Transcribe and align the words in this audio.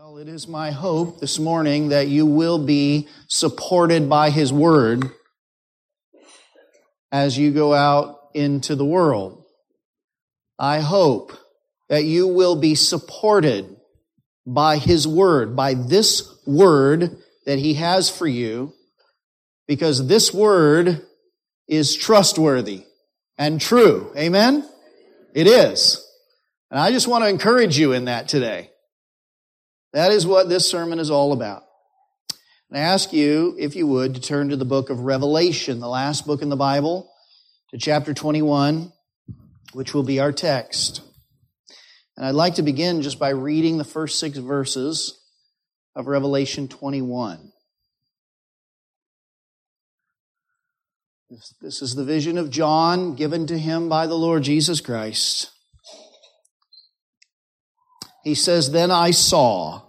Well, 0.00 0.18
it 0.18 0.28
is 0.28 0.46
my 0.46 0.70
hope 0.70 1.18
this 1.18 1.40
morning 1.40 1.88
that 1.88 2.06
you 2.06 2.24
will 2.24 2.64
be 2.64 3.08
supported 3.26 4.08
by 4.08 4.30
His 4.30 4.52
Word 4.52 5.10
as 7.10 7.36
you 7.36 7.50
go 7.50 7.74
out 7.74 8.20
into 8.32 8.76
the 8.76 8.84
world. 8.84 9.42
I 10.56 10.78
hope 10.78 11.32
that 11.88 12.04
you 12.04 12.28
will 12.28 12.54
be 12.54 12.76
supported 12.76 13.76
by 14.46 14.78
His 14.78 15.08
Word, 15.08 15.56
by 15.56 15.74
this 15.74 16.32
Word 16.46 17.18
that 17.44 17.58
He 17.58 17.74
has 17.74 18.08
for 18.08 18.28
you, 18.28 18.74
because 19.66 20.06
this 20.06 20.32
Word 20.32 21.04
is 21.66 21.96
trustworthy 21.96 22.84
and 23.36 23.60
true. 23.60 24.12
Amen? 24.16 24.64
It 25.34 25.48
is. 25.48 26.00
And 26.70 26.78
I 26.78 26.92
just 26.92 27.08
want 27.08 27.24
to 27.24 27.28
encourage 27.28 27.76
you 27.76 27.94
in 27.94 28.04
that 28.04 28.28
today. 28.28 28.70
That 29.92 30.12
is 30.12 30.26
what 30.26 30.48
this 30.48 30.68
sermon 30.68 30.98
is 30.98 31.10
all 31.10 31.32
about. 31.32 31.64
And 32.70 32.78
I 32.78 32.82
ask 32.82 33.12
you, 33.12 33.56
if 33.58 33.74
you 33.74 33.86
would, 33.86 34.14
to 34.14 34.20
turn 34.20 34.50
to 34.50 34.56
the 34.56 34.64
book 34.64 34.90
of 34.90 35.00
Revelation, 35.00 35.80
the 35.80 35.88
last 35.88 36.26
book 36.26 36.42
in 36.42 36.50
the 36.50 36.56
Bible, 36.56 37.10
to 37.70 37.78
chapter 37.78 38.12
21, 38.12 38.92
which 39.72 39.94
will 39.94 40.02
be 40.02 40.20
our 40.20 40.32
text. 40.32 41.00
And 42.16 42.26
I'd 42.26 42.34
like 42.34 42.56
to 42.56 42.62
begin 42.62 43.00
just 43.00 43.18
by 43.18 43.30
reading 43.30 43.78
the 43.78 43.84
first 43.84 44.18
six 44.18 44.36
verses 44.36 45.18
of 45.94 46.06
Revelation 46.06 46.68
21. 46.68 47.52
This 51.60 51.82
is 51.82 51.94
the 51.94 52.04
vision 52.04 52.38
of 52.38 52.48
John 52.50 53.14
given 53.14 53.46
to 53.48 53.58
him 53.58 53.88
by 53.88 54.06
the 54.06 54.14
Lord 54.14 54.42
Jesus 54.42 54.80
Christ. 54.80 55.50
He 58.28 58.34
says, 58.34 58.72
Then 58.72 58.90
I 58.90 59.10
saw 59.10 59.84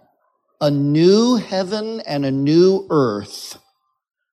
a 0.61 0.71
new 0.71 1.35
heaven 1.35 1.99
and 1.99 2.26
a 2.26 2.32
new 2.32 2.87
earth. 2.90 3.59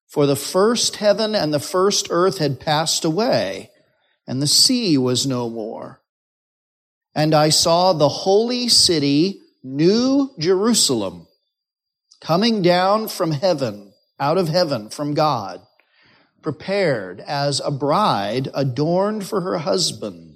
For 0.06 0.26
the 0.26 0.36
first 0.36 0.96
heaven 0.96 1.34
and 1.34 1.52
the 1.52 1.58
first 1.58 2.06
earth 2.10 2.38
had 2.38 2.60
passed 2.60 3.04
away, 3.04 3.72
and 4.24 4.40
the 4.40 4.46
sea 4.46 4.96
was 4.96 5.26
no 5.26 5.50
more. 5.50 6.02
And 7.16 7.34
I 7.34 7.48
saw 7.48 7.92
the 7.92 8.08
holy 8.08 8.68
city, 8.68 9.40
New 9.64 10.30
Jerusalem, 10.38 11.26
coming 12.20 12.62
down 12.62 13.08
from 13.08 13.32
heaven, 13.32 13.92
out 14.20 14.38
of 14.38 14.48
heaven, 14.48 14.88
from 14.88 15.14
God, 15.14 15.66
prepared 16.42 17.18
as 17.18 17.58
a 17.58 17.72
bride 17.72 18.46
adorned 18.54 19.26
for 19.26 19.41
her 19.41 19.58
husband. 19.58 20.35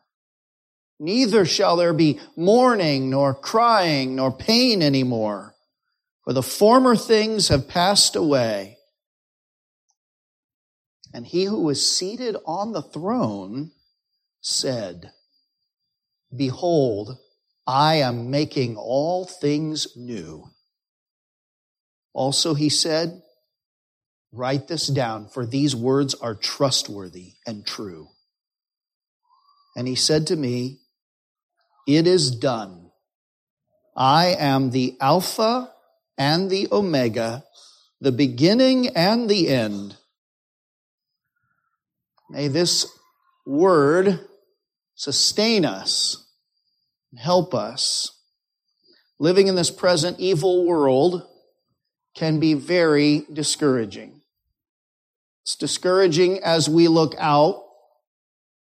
Neither 1.01 1.45
shall 1.45 1.77
there 1.77 1.93
be 1.93 2.19
mourning, 2.35 3.09
nor 3.09 3.33
crying, 3.33 4.15
nor 4.15 4.31
pain 4.31 4.83
anymore, 4.83 5.55
for 6.23 6.31
the 6.31 6.43
former 6.43 6.95
things 6.95 7.47
have 7.47 7.67
passed 7.67 8.15
away. 8.15 8.77
And 11.11 11.25
he 11.25 11.45
who 11.45 11.63
was 11.63 11.83
seated 11.83 12.37
on 12.45 12.71
the 12.71 12.83
throne 12.83 13.71
said, 14.41 15.11
Behold, 16.37 17.17
I 17.65 17.95
am 17.95 18.29
making 18.29 18.75
all 18.77 19.25
things 19.25 19.87
new. 19.97 20.51
Also, 22.13 22.53
he 22.53 22.69
said, 22.69 23.23
Write 24.31 24.67
this 24.67 24.85
down, 24.85 25.29
for 25.29 25.47
these 25.47 25.75
words 25.75 26.13
are 26.13 26.35
trustworthy 26.35 27.33
and 27.47 27.65
true. 27.65 28.09
And 29.75 29.87
he 29.87 29.95
said 29.95 30.27
to 30.27 30.35
me, 30.35 30.80
it 31.97 32.07
is 32.07 32.31
done. 32.31 32.91
I 33.95 34.35
am 34.37 34.71
the 34.71 34.97
Alpha 34.99 35.71
and 36.17 36.49
the 36.49 36.67
Omega, 36.71 37.43
the 37.99 38.11
beginning 38.11 38.87
and 38.89 39.29
the 39.29 39.49
end. 39.49 39.95
May 42.29 42.47
this 42.47 42.87
word 43.45 44.19
sustain 44.95 45.65
us 45.65 46.25
and 47.11 47.19
help 47.19 47.53
us. 47.53 48.17
Living 49.19 49.47
in 49.47 49.55
this 49.55 49.71
present 49.71 50.19
evil 50.19 50.65
world 50.65 51.27
can 52.15 52.39
be 52.39 52.53
very 52.53 53.25
discouraging. 53.31 54.21
It's 55.43 55.55
discouraging 55.55 56.39
as 56.43 56.69
we 56.69 56.87
look 56.87 57.15
out 57.17 57.63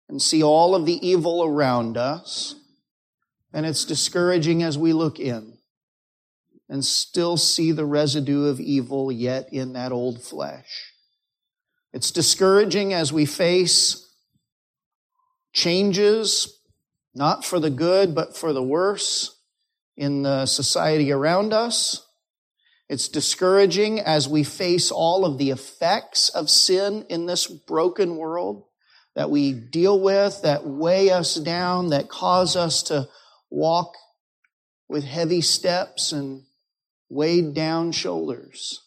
and 0.10 0.22
see 0.22 0.44
all 0.44 0.76
of 0.76 0.86
the 0.86 1.06
evil 1.06 1.44
around 1.44 1.98
us. 1.98 2.56
And 3.58 3.66
it's 3.66 3.86
discouraging 3.86 4.62
as 4.62 4.78
we 4.78 4.94
look 4.94 5.20
in 5.20 5.58
and 6.70 6.86
still 6.86 7.38
see 7.38 7.72
the 7.72 7.88
residue 7.88 8.46
of 8.46 8.60
evil 8.60 9.12
yet 9.12 9.52
in 9.52 9.74
that 9.74 9.92
old 9.92 10.22
flesh. 10.22 10.94
It's 11.92 12.12
discouraging 12.12 12.94
as 12.94 13.12
we 13.12 13.26
face 13.26 14.08
changes, 15.54 16.62
not 17.16 17.44
for 17.44 17.60
the 17.60 17.72
good, 17.72 18.14
but 18.14 18.38
for 18.38 18.54
the 18.54 18.62
worse 18.62 19.36
in 19.96 20.22
the 20.22 20.46
society 20.46 21.12
around 21.12 21.52
us. 21.52 22.06
It's 22.90 23.08
discouraging 23.08 24.00
as 24.00 24.30
we 24.30 24.44
face 24.44 24.92
all 24.92 25.26
of 25.26 25.40
the 25.40 25.50
effects 25.50 26.30
of 26.30 26.52
sin 26.52 27.08
in 27.10 27.26
this 27.26 27.48
broken 27.48 28.18
world 28.18 28.66
that 29.16 29.32
we 29.32 29.52
deal 29.52 30.00
with, 30.00 30.44
that 30.44 30.64
weigh 30.68 31.10
us 31.10 31.34
down, 31.34 31.88
that 31.88 32.08
cause 32.08 32.56
us 32.56 32.84
to 32.84 33.10
walk 33.50 33.96
with 34.88 35.04
heavy 35.04 35.42
steps 35.42 36.12
and 36.12 36.44
weighed 37.10 37.54
down 37.54 37.92
shoulders. 37.92 38.82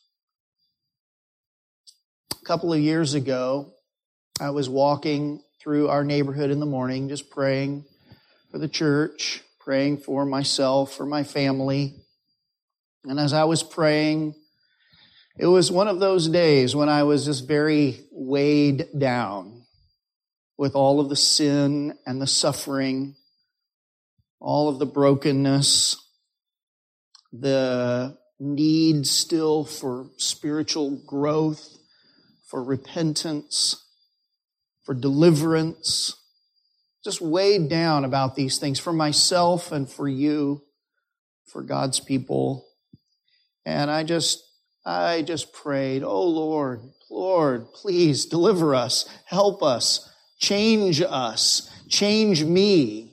A 2.33 2.45
couple 2.47 2.73
of 2.73 2.81
years 2.81 3.15
ago, 3.15 3.73
I 4.41 4.51
was 4.51 4.69
walking 4.69 5.43
through 5.63 5.89
our 5.89 6.05
neighborhood 6.05 6.51
in 6.51 6.61
the 6.61 6.67
morning, 6.67 7.09
just 7.09 7.31
praying 7.31 7.85
for 8.51 8.59
the 8.59 8.69
church, 8.69 9.43
praying 9.59 9.99
for 9.99 10.25
myself, 10.25 10.95
for 10.95 11.05
my 11.05 11.23
family. 11.23 11.95
And 13.05 13.21
as 13.21 13.33
I 13.33 13.45
was 13.45 13.63
praying, 13.63 14.35
it 15.39 15.47
was 15.47 15.71
one 15.71 15.89
of 15.89 16.01
those 16.01 16.29
days 16.29 16.75
when 16.75 16.89
I 16.89 17.03
was 17.03 17.25
just 17.25 17.47
very 17.47 18.01
weighed 18.11 18.89
down 18.99 19.63
with 20.59 20.75
all 20.75 21.01
of 21.01 21.09
the 21.09 21.17
sin 21.17 21.97
and 22.07 22.21
the 22.21 22.27
suffering 22.27 23.17
all 24.41 24.69
of 24.69 24.79
the 24.79 24.87
brokenness, 24.87 25.97
the 27.33 28.17
need 28.39 29.07
still 29.07 29.65
for 29.65 30.07
spiritual 30.17 30.97
growth, 31.07 31.77
for 32.49 32.65
repentance, 32.65 33.85
for 34.85 34.95
deliverance. 34.95 36.17
Just 37.05 37.21
weighed 37.21 37.69
down 37.69 38.05
about 38.05 38.35
these 38.35 38.59
things 38.59 38.81
for 38.81 38.93
myself 38.93 39.73
and 39.73 39.89
for 39.89 40.09
you, 40.09 40.63
for 41.47 41.63
God's 41.63 42.01
people. 42.01 42.67
And 43.67 43.91
I 43.91 44.05
just, 44.05 44.43
I 44.85 45.23
just 45.23 45.53
prayed, 45.53 46.03
oh 46.03 46.27
Lord, 46.27 46.81
Lord, 47.11 47.73
please 47.75 48.25
deliver 48.25 48.75
us, 48.75 49.09
help 49.27 49.63
us, 49.63 50.11
change 50.39 51.03
us, 51.03 51.71
change 51.89 52.43
me 52.45 53.10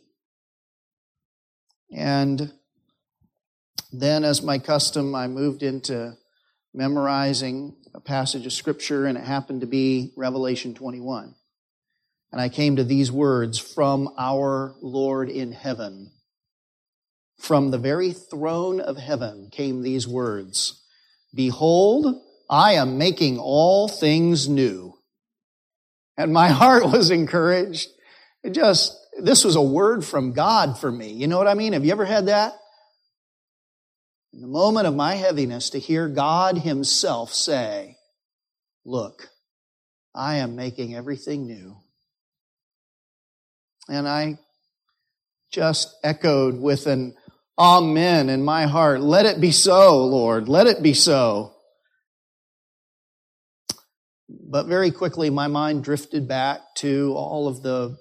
and 1.92 2.51
then, 3.92 4.24
as 4.24 4.42
my 4.42 4.60
custom, 4.60 5.16
I 5.16 5.28
moved 5.28 5.63
into 5.63 6.18
memorizing 6.74 7.75
a 7.94 8.01
passage 8.01 8.45
of 8.45 8.54
scripture, 8.54 9.06
and 9.06 9.18
it 9.18 9.24
happened 9.24 9.62
to 9.62 9.68
be 9.68 10.13
Revelation 10.16 10.74
21. 10.74 11.34
And 12.31 12.42
I 12.42 12.50
came 12.50 12.75
to 12.75 12.84
these 12.84 13.12
words 13.12 13.57
from 13.57 14.13
our 14.18 14.75
Lord 14.81 15.30
in 15.30 15.54
heaven. 15.54 16.12
From 17.39 17.72
the 17.72 17.78
very 17.78 18.12
throne 18.12 18.81
of 18.81 18.98
heaven 18.98 19.50
came 19.51 19.81
these 19.81 20.07
words 20.07 20.83
Behold, 21.33 22.22
I 22.50 22.74
am 22.74 22.98
making 22.98 23.40
all 23.40 23.88
things 23.88 24.50
new. 24.50 24.94
And 26.18 26.33
my 26.33 26.50
heart 26.50 26.86
was 26.86 27.12
encouraged. 27.12 27.90
It 28.44 28.51
just, 28.51 28.98
this 29.19 29.44
was 29.44 29.56
a 29.56 29.62
word 29.62 30.06
from 30.06 30.34
God 30.34 30.78
for 30.78 30.92
me. 30.92 31.12
You 31.12 31.28
know 31.28 31.38
what 31.38 31.48
I 31.48 31.54
mean? 31.54 31.74
Have 31.74 31.86
you 31.86 31.92
ever 31.92 32.06
had 32.06 32.28
that? 32.28 32.54
In 34.34 34.42
the 34.42 34.48
moment 34.48 34.88
of 34.88 34.96
my 34.96 35.16
heaviness, 35.16 35.72
to 35.72 35.80
hear 35.80 36.08
God 36.08 36.58
Himself 36.58 37.34
say, 37.34 37.98
Look, 38.86 39.30
I 40.14 40.36
am 40.36 40.56
making 40.56 40.96
everything 40.96 41.48
new. 41.48 41.78
And 43.90 44.08
I 44.08 44.38
just 45.52 45.96
echoed 46.04 46.60
with 46.60 46.88
an 46.88 47.16
amen 47.58 48.30
in 48.30 48.44
my 48.44 48.66
heart. 48.66 49.02
Let 49.02 49.25
it 49.25 49.42
be 49.42 49.52
so, 49.52 50.06
Lord. 50.06 50.48
Let 50.48 50.68
it 50.68 50.84
be 50.84 50.94
so. 50.94 51.54
But 54.30 54.68
very 54.68 54.92
quickly, 54.92 55.30
my 55.30 55.48
mind 55.48 55.84
drifted 55.84 56.28
back 56.28 56.62
to 56.78 57.14
all 57.16 57.48
of 57.48 57.64
the 57.64 57.98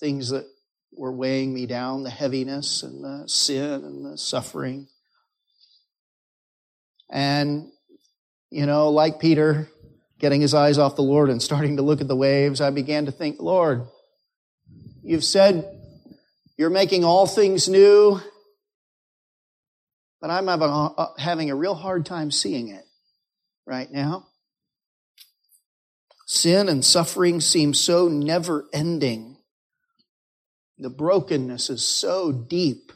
things 0.00 0.30
that 0.30 0.46
were 0.92 1.12
weighing 1.12 1.52
me 1.52 1.66
down 1.66 2.02
the 2.02 2.10
heaviness 2.10 2.82
and 2.82 3.04
the 3.04 3.28
sin 3.28 3.84
and 3.84 4.04
the 4.04 4.16
suffering. 4.16 4.88
And, 7.10 7.70
you 8.50 8.66
know, 8.66 8.90
like 8.90 9.20
Peter, 9.20 9.68
getting 10.18 10.40
his 10.40 10.54
eyes 10.54 10.78
off 10.78 10.96
the 10.96 11.02
Lord 11.02 11.28
and 11.30 11.42
starting 11.42 11.76
to 11.76 11.82
look 11.82 12.00
at 12.00 12.08
the 12.08 12.16
waves, 12.16 12.60
I 12.60 12.70
began 12.70 13.06
to 13.06 13.12
think, 13.12 13.40
Lord, 13.40 13.86
you've 15.02 15.24
said 15.24 15.64
you're 16.56 16.70
making 16.70 17.04
all 17.04 17.26
things 17.26 17.68
new, 17.68 18.20
but 20.20 20.30
I'm 20.30 20.48
having 21.18 21.50
a 21.50 21.54
real 21.54 21.74
hard 21.74 22.06
time 22.06 22.30
seeing 22.30 22.68
it 22.68 22.84
right 23.66 23.90
now. 23.92 24.26
Sin 26.26 26.68
and 26.68 26.84
suffering 26.84 27.40
seem 27.40 27.74
so 27.74 28.08
never 28.08 28.64
ending. 28.72 29.35
The 30.78 30.90
brokenness 30.90 31.70
is 31.70 31.86
so 31.86 32.32
deep. 32.32 32.92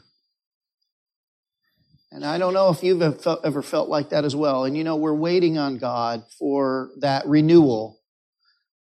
And 2.11 2.25
I 2.25 2.37
don't 2.37 2.53
know 2.53 2.69
if 2.69 2.83
you've 2.83 3.01
ever 3.01 3.61
felt 3.61 3.89
like 3.89 4.09
that 4.09 4.25
as 4.25 4.35
well. 4.35 4.65
And 4.65 4.75
you 4.75 4.83
know, 4.83 4.97
we're 4.97 5.13
waiting 5.13 5.57
on 5.57 5.77
God 5.77 6.23
for 6.37 6.91
that 6.99 7.25
renewal, 7.25 7.99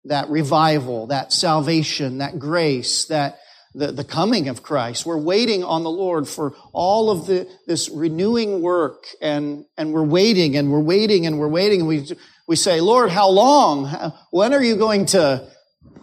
that 0.06 0.30
revival, 0.30 1.08
that 1.08 1.32
salvation, 1.32 2.18
that 2.18 2.38
grace, 2.38 3.06
that 3.06 3.40
the, 3.74 3.92
the 3.92 4.04
coming 4.04 4.50
of 4.50 4.62
Christ. 4.62 5.06
We're 5.06 5.18
waiting 5.18 5.64
on 5.64 5.84
the 5.84 5.90
Lord 5.90 6.28
for 6.28 6.54
all 6.72 7.10
of 7.10 7.26
the, 7.26 7.48
this 7.66 7.90
renewing 7.90 8.62
work 8.62 9.06
and, 9.22 9.66
and 9.78 9.94
we're 9.94 10.04
waiting 10.04 10.56
and 10.56 10.72
we're 10.72 10.80
waiting 10.80 11.26
and 11.26 11.40
we're 11.40 11.48
waiting 11.48 11.82
and 11.82 11.88
we, 11.88 12.06
we 12.48 12.56
say, 12.56 12.82
Lord, 12.82 13.10
how 13.10 13.30
long? 13.30 14.14
When 14.32 14.54
are 14.54 14.62
you 14.62 14.76
going 14.76 15.08
to 15.08 15.48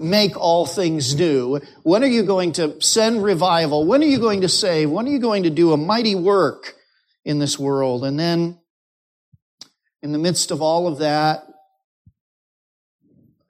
make 0.01 0.37
all 0.37 0.67
things 0.67 1.15
new? 1.15 1.61
When 1.83 2.03
are 2.03 2.09
you 2.09 2.23
going 2.23 2.53
to 2.53 2.81
send 2.81 3.23
revival? 3.23 3.87
When 3.87 4.03
are 4.03 4.07
you 4.07 4.19
going 4.19 4.41
to 4.43 4.49
save? 4.49 4.91
When 4.91 5.07
are 5.07 5.11
you 5.11 5.19
going 5.19 5.45
to 5.45 5.51
do 5.51 5.73
a 5.73 5.77
mighty 5.77 6.15
work 6.15 6.75
in 7.25 7.39
this 7.39 7.59
world? 7.59 8.05
And 8.05 8.19
then, 8.19 8.59
in 10.03 10.13
the 10.13 10.19
midst 10.19 10.51
of 10.51 10.63
all 10.63 10.89
of 10.89 10.99
that, 10.99 11.45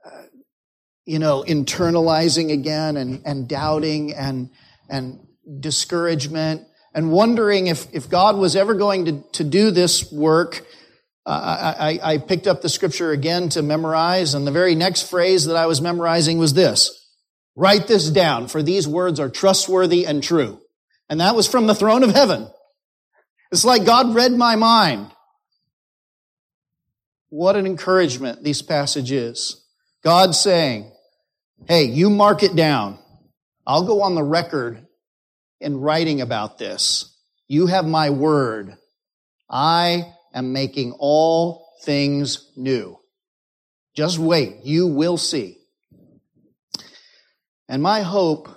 uh, 0.05 0.23
you 1.07 1.19
know, 1.19 1.45
internalizing 1.47 2.53
again 2.53 2.97
and, 2.97 3.23
and 3.25 3.49
doubting 3.49 4.13
and, 4.15 4.51
and 4.89 5.21
discouragement 5.61 6.67
and 6.93 7.13
wondering 7.13 7.69
if, 7.69 7.87
if 7.93 8.09
God 8.09 8.37
was 8.37 8.57
ever 8.57 8.75
going 8.75 9.05
to, 9.05 9.23
to 9.33 9.45
do 9.45 9.71
this 9.71 10.11
work 10.13 10.67
I, 11.27 11.99
I, 12.03 12.13
I 12.15 12.19
picked 12.19 12.47
up 12.47 12.63
the 12.63 12.69
scripture 12.69 13.13
again 13.13 13.51
to 13.51 13.63
memorize, 13.63 14.35
and 14.35 14.47
the 14.47 14.53
very 14.53 14.75
next 14.75 15.11
phrase 15.11 15.45
that 15.47 15.57
I 15.57 15.67
was 15.67 15.81
memorizing 15.81 16.39
was 16.39 16.55
this. 16.55 16.97
Write 17.57 17.87
this 17.87 18.11
down, 18.11 18.49
for 18.49 18.63
these 18.63 18.89
words 18.89 19.21
are 19.21 19.29
trustworthy 19.29 20.07
and 20.07 20.23
true. 20.23 20.61
And 21.09 21.21
that 21.21 21.37
was 21.37 21.47
from 21.47 21.67
the 21.67 21.75
throne 21.75 22.03
of 22.03 22.15
heaven. 22.15 22.49
It's 23.53 23.65
like 23.65 23.85
God 23.85 24.15
read 24.15 24.33
my 24.33 24.57
mind. 24.57 25.11
What 27.29 27.57
an 27.57 27.67
encouragement 27.67 28.43
these 28.43 28.63
passages. 28.63 29.63
God 30.03 30.35
saying, 30.35 30.91
hey, 31.69 31.85
you 31.85 32.11
mark 32.11 32.43
it 32.43 32.57
down. 32.57 32.99
I'll 33.67 33.87
go 33.87 34.03
on 34.03 34.15
the 34.15 34.23
record 34.23 34.87
in 35.61 35.81
writing 35.81 36.21
about 36.21 36.59
this. 36.59 37.15
You 37.47 37.67
have 37.67 37.85
my 37.85 38.11
word. 38.11 38.77
I 39.49 40.15
am 40.33 40.53
making 40.53 40.93
all 40.99 41.73
things 41.83 42.51
new. 42.57 42.99
Just 43.95 44.19
wait. 44.19 44.65
You 44.65 44.87
will 44.87 45.17
see. 45.17 45.59
And 47.69 47.83
my 47.83 48.03
hope 48.03 48.49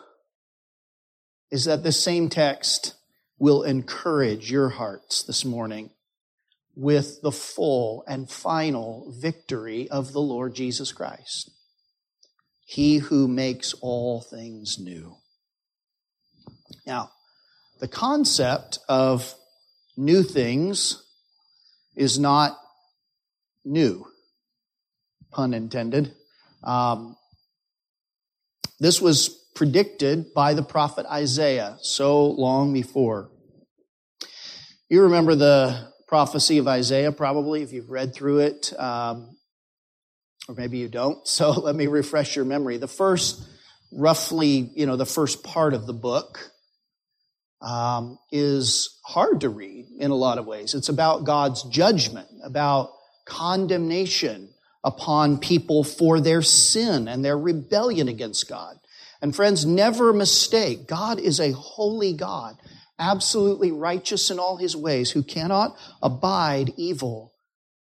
is 1.51 1.65
that 1.65 1.83
this 1.83 2.01
same 2.01 2.29
text 2.29 2.95
will 3.37 3.63
encourage 3.63 4.51
your 4.51 4.69
hearts 4.69 5.23
this 5.23 5.45
morning 5.45 5.91
with 6.75 7.21
the 7.21 7.31
full 7.31 8.03
and 8.07 8.29
final 8.29 9.13
victory 9.15 9.89
of 9.89 10.13
the 10.13 10.21
Lord 10.21 10.55
Jesus 10.55 10.91
Christ. 10.91 11.51
He 12.65 12.97
who 12.97 13.27
makes 13.27 13.75
all 13.81 14.21
things 14.21 14.79
new. 14.79 15.17
Now, 16.87 17.11
the 17.79 17.87
concept 17.87 18.79
of 18.89 19.35
new 19.95 20.23
things 20.23 21.02
is 21.95 22.19
not 22.19 22.57
new, 23.65 24.05
pun 25.31 25.53
intended. 25.53 26.13
Um, 26.63 27.15
this 28.79 29.01
was 29.01 29.29
predicted 29.55 30.33
by 30.33 30.53
the 30.53 30.63
prophet 30.63 31.05
Isaiah 31.05 31.77
so 31.81 32.25
long 32.25 32.73
before. 32.73 33.29
You 34.89 35.03
remember 35.03 35.35
the 35.35 35.91
prophecy 36.07 36.57
of 36.57 36.67
Isaiah, 36.67 37.11
probably, 37.11 37.63
if 37.63 37.71
you've 37.71 37.89
read 37.89 38.13
through 38.13 38.39
it, 38.39 38.73
um, 38.79 39.35
or 40.47 40.55
maybe 40.55 40.77
you 40.77 40.87
don't. 40.87 41.25
So 41.27 41.51
let 41.51 41.75
me 41.75 41.87
refresh 41.87 42.35
your 42.35 42.45
memory. 42.45 42.77
The 42.77 42.87
first, 42.87 43.43
roughly, 43.91 44.71
you 44.75 44.85
know, 44.85 44.95
the 44.95 45.05
first 45.05 45.43
part 45.43 45.73
of 45.73 45.87
the 45.87 45.93
book 45.93 46.51
um, 47.63 48.19
is 48.31 48.99
hard 49.05 49.41
to 49.41 49.49
read 49.49 49.87
in 49.97 50.11
a 50.11 50.15
lot 50.15 50.37
of 50.37 50.45
ways. 50.45 50.75
It's 50.75 50.89
about 50.89 51.23
God's 51.23 51.63
judgment, 51.63 52.27
about 52.43 52.91
condemnation 53.25 54.49
upon 54.83 55.37
people 55.37 55.83
for 55.83 56.19
their 56.19 56.41
sin 56.41 57.07
and 57.07 57.23
their 57.23 57.37
rebellion 57.37 58.09
against 58.09 58.49
God. 58.49 58.77
And 59.21 59.33
friends, 59.33 59.65
never 59.65 60.11
mistake, 60.11 60.87
God 60.87 61.19
is 61.19 61.39
a 61.39 61.53
holy 61.53 62.11
God, 62.11 62.57
absolutely 62.99 63.71
righteous 63.71 64.29
in 64.29 64.39
all 64.39 64.57
his 64.57 64.75
ways, 64.75 65.11
who 65.11 65.23
cannot 65.23 65.77
abide 66.01 66.73
evil. 66.75 67.31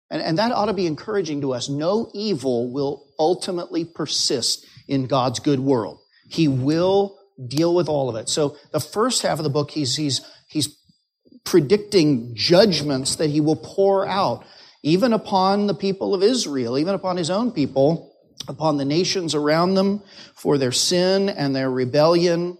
And, 0.08 0.22
and 0.22 0.38
that 0.38 0.52
ought 0.52 0.66
to 0.66 0.72
be 0.72 0.86
encouraging 0.86 1.40
to 1.40 1.52
us. 1.52 1.68
No 1.68 2.08
evil 2.14 2.70
will 2.70 3.04
ultimately 3.18 3.84
persist 3.84 4.64
in 4.86 5.08
God's 5.08 5.40
good 5.40 5.58
world. 5.58 5.98
He 6.28 6.46
will 6.46 7.18
deal 7.46 7.74
with 7.74 7.88
all 7.88 8.08
of 8.08 8.16
it. 8.16 8.28
So 8.28 8.56
the 8.72 8.80
first 8.80 9.22
half 9.22 9.38
of 9.38 9.44
the 9.44 9.50
book, 9.50 9.70
he's, 9.70 9.96
he's, 9.96 10.20
he's 10.48 10.76
predicting 11.44 12.34
judgments 12.34 13.16
that 13.16 13.30
he 13.30 13.40
will 13.40 13.56
pour 13.56 14.06
out, 14.06 14.44
even 14.82 15.12
upon 15.12 15.66
the 15.66 15.74
people 15.74 16.14
of 16.14 16.22
Israel, 16.22 16.78
even 16.78 16.94
upon 16.94 17.16
his 17.16 17.30
own 17.30 17.52
people, 17.52 18.12
upon 18.48 18.76
the 18.76 18.84
nations 18.84 19.34
around 19.34 19.74
them 19.74 20.02
for 20.34 20.58
their 20.58 20.72
sin 20.72 21.28
and 21.28 21.54
their 21.54 21.70
rebellion. 21.70 22.58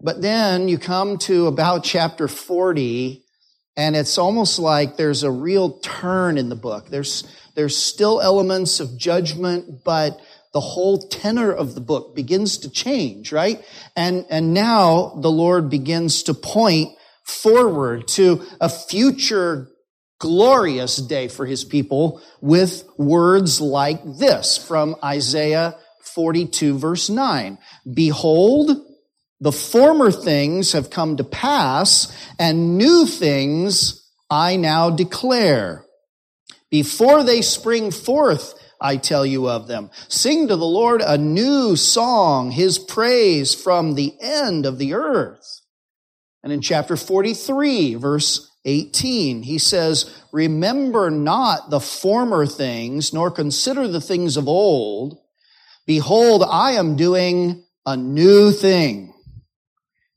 But 0.00 0.20
then 0.22 0.68
you 0.68 0.78
come 0.78 1.18
to 1.18 1.46
about 1.46 1.84
chapter 1.84 2.28
40, 2.28 3.24
and 3.76 3.96
it's 3.96 4.18
almost 4.18 4.58
like 4.58 4.96
there's 4.96 5.22
a 5.22 5.30
real 5.30 5.78
turn 5.78 6.38
in 6.38 6.48
the 6.48 6.56
book. 6.56 6.88
There's, 6.88 7.24
there's 7.54 7.76
still 7.76 8.20
elements 8.20 8.80
of 8.80 8.98
judgment, 8.98 9.84
but 9.84 10.20
the 10.56 10.60
whole 10.60 10.96
tenor 10.96 11.52
of 11.52 11.74
the 11.74 11.82
book 11.82 12.16
begins 12.16 12.56
to 12.56 12.70
change, 12.70 13.30
right? 13.30 13.62
And, 13.94 14.24
and 14.30 14.54
now 14.54 15.18
the 15.20 15.30
Lord 15.30 15.68
begins 15.68 16.22
to 16.22 16.32
point 16.32 16.96
forward 17.24 18.08
to 18.08 18.42
a 18.58 18.70
future 18.70 19.68
glorious 20.18 20.96
day 20.96 21.28
for 21.28 21.44
his 21.44 21.62
people 21.62 22.22
with 22.40 22.88
words 22.96 23.60
like 23.60 24.00
this 24.18 24.56
from 24.56 24.96
Isaiah 25.04 25.76
42 26.14 26.78
verse 26.78 27.10
9. 27.10 27.58
Behold, 27.92 28.82
the 29.38 29.52
former 29.52 30.10
things 30.10 30.72
have 30.72 30.88
come 30.88 31.18
to 31.18 31.24
pass 31.24 32.10
and 32.38 32.78
new 32.78 33.04
things 33.04 34.08
I 34.30 34.56
now 34.56 34.88
declare. 34.88 35.84
Before 36.70 37.22
they 37.22 37.42
spring 37.42 37.90
forth, 37.90 38.54
I 38.80 38.96
tell 38.96 39.24
you 39.24 39.48
of 39.48 39.66
them. 39.68 39.90
Sing 40.08 40.48
to 40.48 40.56
the 40.56 40.66
Lord 40.66 41.00
a 41.00 41.18
new 41.18 41.76
song, 41.76 42.50
his 42.50 42.78
praise 42.78 43.54
from 43.54 43.94
the 43.94 44.14
end 44.20 44.66
of 44.66 44.78
the 44.78 44.94
earth. 44.94 45.62
And 46.42 46.52
in 46.52 46.60
chapter 46.60 46.96
43, 46.96 47.94
verse 47.94 48.50
18, 48.64 49.42
he 49.42 49.58
says, 49.58 50.14
Remember 50.32 51.10
not 51.10 51.70
the 51.70 51.80
former 51.80 52.46
things, 52.46 53.12
nor 53.12 53.30
consider 53.30 53.88
the 53.88 54.00
things 54.00 54.36
of 54.36 54.48
old. 54.48 55.18
Behold, 55.86 56.44
I 56.48 56.72
am 56.72 56.96
doing 56.96 57.64
a 57.84 57.96
new 57.96 58.52
thing. 58.52 59.14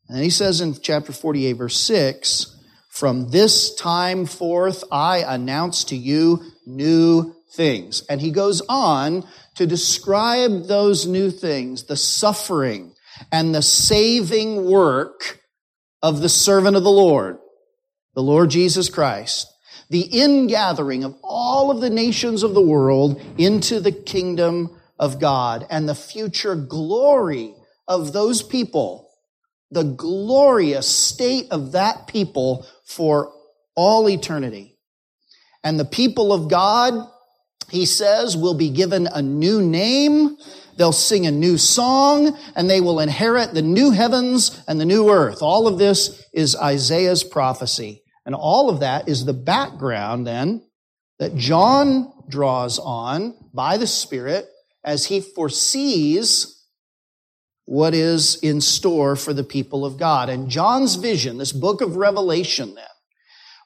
And 0.08 0.24
he 0.24 0.32
says 0.32 0.60
in 0.60 0.74
chapter 0.74 1.12
48, 1.12 1.54
verse 1.54 1.78
6, 1.78 2.58
From 2.90 3.30
this 3.30 3.76
time 3.76 4.26
forth 4.26 4.84
I 4.92 5.20
announce 5.20 5.84
to 5.86 5.96
you 5.96 6.44
new 6.66 7.36
things. 7.52 8.04
And 8.10 8.22
he 8.22 8.32
goes 8.32 8.62
on 8.70 9.28
to 9.56 9.66
describe 9.66 10.66
those 10.66 11.06
new 11.06 11.32
things, 11.32 11.84
the 11.84 11.98
suffering 11.98 12.94
and 13.32 13.54
the 13.54 13.62
saving 13.62 14.66
work 14.66 15.40
of 16.02 16.22
the 16.22 16.30
servant 16.30 16.76
of 16.76 16.84
the 16.84 16.92
Lord, 16.92 17.38
the 18.16 18.24
Lord 18.24 18.50
Jesus 18.50 18.90
Christ, 18.90 19.48
the 19.90 20.02
ingathering 20.02 21.04
of 21.04 21.16
all 21.24 21.72
of 21.72 21.82
the 21.82 21.90
nations 21.90 22.44
of 22.44 22.54
the 22.54 22.62
world 22.62 23.22
into 23.38 23.80
the 23.80 23.92
kingdom 23.92 24.80
of 24.98 25.20
God 25.20 25.66
and 25.70 25.88
the 25.88 25.96
future 25.96 26.56
glory 26.56 27.54
of 27.88 28.14
those 28.14 28.44
people, 28.44 29.10
the 29.72 29.84
glorious 29.84 30.88
state 30.88 31.48
of 31.52 31.72
that 31.72 32.08
people 32.08 32.66
for 32.86 33.34
all 33.76 34.10
eternity. 34.10 34.78
And 35.64 35.80
the 35.80 35.86
people 35.86 36.32
of 36.32 36.50
God, 36.50 37.10
he 37.70 37.86
says, 37.86 38.36
will 38.36 38.54
be 38.54 38.70
given 38.70 39.08
a 39.08 39.22
new 39.22 39.62
name. 39.62 40.38
They'll 40.78 40.92
sing 40.92 41.26
a 41.26 41.32
new 41.32 41.58
song 41.58 42.38
and 42.56 42.70
they 42.70 42.82
will 42.82 43.00
inherit 43.00 43.54
the 43.54 43.62
new 43.62 43.92
heavens 43.92 44.62
and 44.68 44.80
the 44.80 44.86
new 44.86 45.10
earth. 45.10 45.42
All 45.42 45.68
of 45.68 45.78
this 45.78 46.24
is 46.34 46.56
Isaiah's 46.56 47.24
prophecy. 47.24 48.04
And 48.26 48.36
all 48.36 48.70
of 48.70 48.80
that 48.80 49.10
is 49.10 49.26
the 49.26 49.34
background 49.34 50.26
then 50.26 50.64
that 51.20 51.36
John 51.36 52.14
draws 52.30 52.80
on 52.80 53.36
by 53.54 53.78
the 53.78 53.88
Spirit 53.88 54.48
as 54.84 55.06
he 55.06 55.20
foresees 55.20 56.56
what 57.66 57.94
is 57.94 58.38
in 58.38 58.62
store 58.62 59.16
for 59.16 59.34
the 59.34 59.44
people 59.44 59.86
of 59.86 59.98
God. 59.98 60.30
And 60.30 60.50
John's 60.50 60.96
vision, 60.96 61.38
this 61.38 61.52
book 61.52 61.82
of 61.82 61.98
Revelation 61.98 62.74
then, 62.74 62.86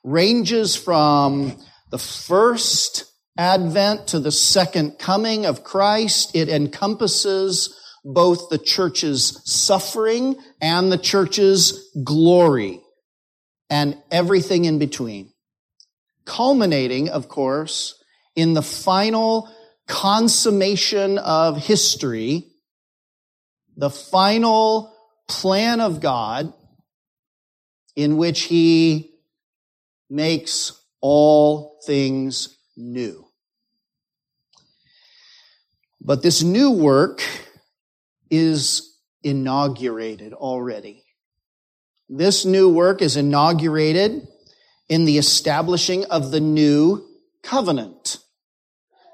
ranges 0.04 0.76
from 0.76 1.58
the 1.92 1.98
first 1.98 3.06
advent 3.38 4.08
to 4.08 4.20
the 4.20 4.32
second 4.32 5.00
coming 5.00 5.46
of 5.46 5.64
Christ. 5.64 6.36
It 6.36 6.50
encompasses 6.50 7.80
both 8.06 8.50
the 8.50 8.58
church's 8.58 9.42
suffering 9.46 10.36
and 10.62 10.92
the 10.92 10.98
church's 10.98 11.90
glory 12.04 12.82
and 13.70 13.98
everything 14.12 14.66
in 14.66 14.78
between. 14.78 15.32
Culminating, 16.26 17.10
of 17.10 17.28
course, 17.28 18.02
in 18.36 18.54
the 18.54 18.62
final 18.62 19.50
consummation 19.88 21.18
of 21.18 21.58
history, 21.58 22.52
the 23.76 23.90
final 23.90 24.94
plan 25.28 25.82
of 25.82 26.02
God 26.02 26.54
in 27.96 28.18
which 28.18 28.44
he 28.44 29.12
makes 30.10 30.80
all 31.02 31.80
things 31.86 32.58
new. 32.76 33.23
But 36.06 36.22
this 36.22 36.44
new 36.44 36.72
work 36.72 37.22
is 38.30 38.98
inaugurated 39.24 40.34
already. 40.34 41.06
This 42.10 42.44
new 42.44 42.68
work 42.68 43.02
is 43.02 43.16
inaugurated 43.16 44.28
in 44.90 45.06
the 45.06 45.18
establishing 45.18 46.04
of 46.06 46.32
the 46.32 46.42
new 46.42 47.08
covenant. 47.42 48.18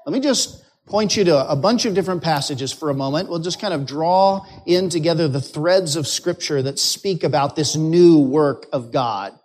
Let 0.04 0.12
me 0.12 0.20
just 0.20 0.64
point 0.86 1.16
you 1.16 1.22
to 1.24 1.48
a 1.48 1.54
bunch 1.54 1.84
of 1.84 1.94
different 1.94 2.22
passages 2.22 2.72
for 2.72 2.90
a 2.90 2.94
moment. 2.94 3.28
We'll 3.28 3.38
just 3.38 3.60
kind 3.60 3.72
of 3.72 3.86
draw 3.86 4.44
in 4.66 4.88
together 4.88 5.28
the 5.28 5.40
threads 5.40 5.94
of 5.94 6.08
scripture 6.08 6.60
that 6.62 6.80
speak 6.80 7.22
about 7.22 7.54
this 7.54 7.76
new 7.76 8.18
work 8.18 8.66
of 8.72 8.90
God. 8.90 9.38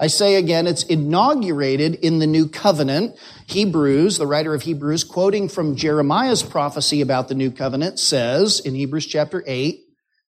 I 0.00 0.06
say 0.06 0.36
again, 0.36 0.66
it's 0.66 0.82
inaugurated 0.82 1.96
in 1.96 2.18
the 2.18 2.26
new 2.26 2.48
covenant. 2.48 3.16
Hebrews, 3.46 4.18
the 4.18 4.26
writer 4.26 4.54
of 4.54 4.62
Hebrews, 4.62 5.04
quoting 5.04 5.48
from 5.48 5.76
Jeremiah's 5.76 6.42
prophecy 6.42 7.00
about 7.00 7.28
the 7.28 7.34
new 7.34 7.50
covenant, 7.50 7.98
says 7.98 8.60
in 8.60 8.74
Hebrews 8.74 9.06
chapter 9.06 9.44
8, 9.46 9.80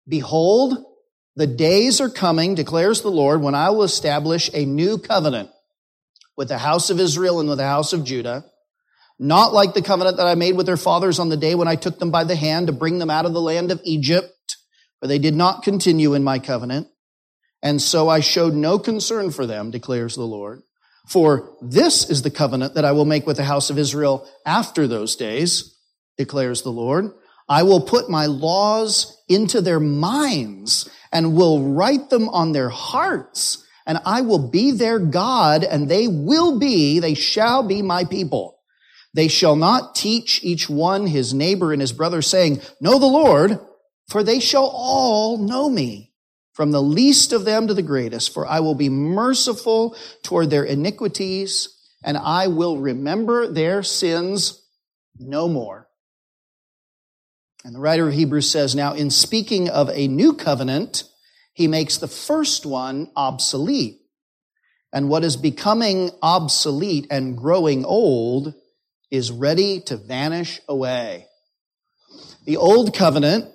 Behold, 0.08 0.78
the 1.36 1.48
days 1.48 2.00
are 2.00 2.10
coming, 2.10 2.56
declares 2.56 3.02
the 3.02 3.12
Lord, 3.12 3.42
when 3.42 3.56
I 3.56 3.70
will 3.72 3.84
establish 3.84 4.50
a 4.54 4.66
new 4.66 4.98
covenant 4.98 5.50
with 6.38 6.48
the 6.48 6.58
house 6.58 6.90
of 6.90 7.00
Israel 7.00 7.40
and 7.40 7.50
with 7.50 7.58
the 7.58 7.66
house 7.66 7.94
of 7.94 8.04
Judah 8.04 8.46
not 9.20 9.54
like 9.54 9.74
the 9.74 9.82
covenant 9.82 10.18
that 10.18 10.28
I 10.28 10.36
made 10.36 10.58
with 10.58 10.66
their 10.66 10.78
fathers 10.78 11.20
on 11.20 11.30
the 11.30 11.38
day 11.38 11.56
when 11.56 11.68
I 11.68 11.76
took 11.76 12.00
them 12.00 12.12
by 12.12 12.24
the 12.24 12.36
hand 12.36 12.68
to 12.68 12.74
bring 12.74 13.00
them 13.00 13.10
out 13.10 13.26
of 13.26 13.34
the 13.34 13.42
land 13.42 13.72
of 13.72 13.82
Egypt, 13.84 14.58
for 15.00 15.08
they 15.08 15.20
did 15.20 15.36
not 15.36 15.64
continue 15.64 16.14
in 16.14 16.24
my 16.24 16.40
covenant. 16.40 16.88
And 17.66 17.82
so 17.82 18.08
I 18.08 18.20
showed 18.20 18.54
no 18.54 18.78
concern 18.78 19.32
for 19.32 19.48
them, 19.48 19.72
declares 19.72 20.14
the 20.14 20.22
Lord. 20.22 20.62
For 21.08 21.58
this 21.64 22.08
is 22.08 22.22
the 22.22 22.30
covenant 22.30 22.76
that 22.76 22.86
I 22.86 22.92
will 22.92 23.06
make 23.06 23.26
with 23.26 23.38
the 23.38 23.44
house 23.44 23.72
of 23.72 23.80
Israel 23.80 24.30
after 24.46 24.88
those 24.88 25.16
days, 25.16 25.76
declares 26.16 26.62
the 26.62 26.72
Lord. 26.72 27.12
I 27.50 27.64
will 27.64 27.82
put 27.82 28.08
my 28.08 28.28
laws 28.28 29.20
into 29.28 29.62
their 29.62 29.80
minds 29.80 30.88
and 31.12 31.36
will 31.36 31.74
write 31.74 32.12
them 32.12 32.30
on 32.30 32.52
their 32.52 32.70
hearts. 32.70 33.66
And 33.88 34.00
I 34.06 34.22
will 34.22 34.48
be 34.48 34.70
their 34.70 35.00
God 35.00 35.64
and 35.64 35.90
they 35.90 36.08
will 36.08 36.60
be, 36.60 37.00
they 37.00 37.16
shall 37.16 37.68
be 37.68 37.82
my 37.82 38.04
people. 38.06 38.60
They 39.16 39.28
shall 39.28 39.56
not 39.56 39.96
teach 39.96 40.40
each 40.44 40.70
one 40.70 41.08
his 41.08 41.34
neighbor 41.34 41.74
and 41.74 41.82
his 41.82 41.94
brother 41.94 42.22
saying, 42.22 42.62
know 42.80 43.00
the 43.00 43.08
Lord, 43.08 43.60
for 44.08 44.22
they 44.22 44.40
shall 44.40 44.68
all 44.68 45.40
know 45.40 45.68
me 45.68 46.12
from 46.56 46.72
the 46.72 46.82
least 46.82 47.34
of 47.34 47.44
them 47.44 47.68
to 47.68 47.74
the 47.74 47.82
greatest, 47.82 48.34
for 48.34 48.48
I 48.48 48.62
will 48.62 48.76
be 48.76 48.90
merciful 48.90 49.96
toward 50.24 50.50
their 50.50 50.64
iniquities 50.64 51.70
and 52.02 52.18
I 52.18 52.48
will 52.48 52.78
remember 52.78 53.48
their 53.48 53.84
sins 53.84 54.64
no 55.20 55.50
more. 55.50 55.90
And 57.66 57.76
the 57.76 57.80
writer 57.80 58.08
of 58.08 58.14
Hebrews 58.14 58.50
says, 58.50 58.74
now 58.74 58.94
in 58.94 59.10
speaking 59.10 59.70
of 59.70 59.90
a 59.90 60.08
new 60.08 60.34
covenant, 60.34 61.04
he 61.52 61.68
makes 61.68 61.98
the 61.98 62.08
first 62.08 62.66
one 62.66 63.12
obsolete. 63.16 64.02
And 64.94 65.10
what 65.10 65.26
is 65.26 65.36
becoming 65.36 66.12
obsolete 66.22 67.08
and 67.10 67.36
growing 67.36 67.84
old 67.84 68.54
is 69.12 69.32
ready 69.32 69.82
to 69.82 69.98
vanish 69.98 70.62
away. 70.70 71.28
The 72.46 72.58
old 72.58 72.96
covenant 72.96 73.52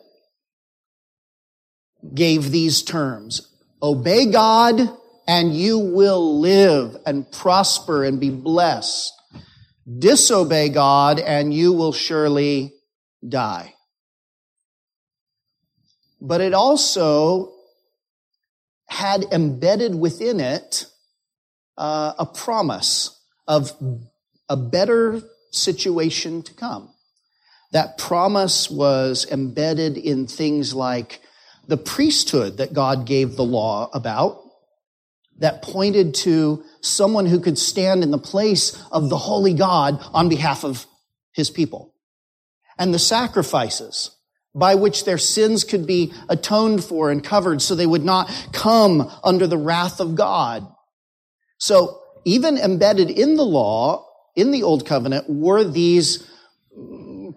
gave 2.14 2.50
these 2.50 2.82
terms. 2.82 3.48
Obey 3.82 4.26
God 4.26 4.80
and 5.26 5.54
you 5.54 5.78
will 5.78 6.40
live 6.40 6.96
and 7.06 7.30
prosper 7.30 8.04
and 8.04 8.18
be 8.18 8.30
blessed. 8.30 9.12
Disobey 9.98 10.68
God 10.68 11.18
and 11.20 11.52
you 11.52 11.72
will 11.72 11.92
surely 11.92 12.74
die. 13.26 13.74
But 16.20 16.40
it 16.40 16.52
also 16.52 17.52
had 18.88 19.24
embedded 19.32 19.94
within 19.94 20.40
it 20.40 20.86
uh, 21.78 22.12
a 22.18 22.26
promise 22.26 23.18
of 23.46 23.72
a 24.48 24.56
better 24.56 25.22
situation 25.50 26.42
to 26.42 26.54
come. 26.54 26.92
That 27.72 27.98
promise 27.98 28.68
was 28.68 29.26
embedded 29.30 29.96
in 29.96 30.26
things 30.26 30.74
like 30.74 31.20
the 31.70 31.76
priesthood 31.76 32.56
that 32.56 32.72
God 32.72 33.06
gave 33.06 33.36
the 33.36 33.44
law 33.44 33.88
about, 33.94 34.42
that 35.38 35.62
pointed 35.62 36.14
to 36.16 36.64
someone 36.80 37.26
who 37.26 37.38
could 37.38 37.56
stand 37.56 38.02
in 38.02 38.10
the 38.10 38.18
place 38.18 38.76
of 38.90 39.08
the 39.08 39.16
holy 39.16 39.54
God 39.54 40.02
on 40.12 40.28
behalf 40.28 40.64
of 40.64 40.84
his 41.30 41.48
people. 41.48 41.94
And 42.76 42.92
the 42.92 42.98
sacrifices 42.98 44.10
by 44.52 44.74
which 44.74 45.04
their 45.04 45.16
sins 45.16 45.62
could 45.62 45.86
be 45.86 46.12
atoned 46.28 46.82
for 46.82 47.12
and 47.12 47.22
covered 47.22 47.62
so 47.62 47.76
they 47.76 47.86
would 47.86 48.04
not 48.04 48.28
come 48.52 49.08
under 49.22 49.46
the 49.46 49.56
wrath 49.56 50.00
of 50.00 50.16
God. 50.16 50.66
So 51.58 52.00
even 52.24 52.58
embedded 52.58 53.10
in 53.10 53.36
the 53.36 53.44
law 53.44 54.08
in 54.34 54.50
the 54.50 54.64
Old 54.64 54.86
Covenant 54.86 55.26
were 55.28 55.62
these 55.62 56.28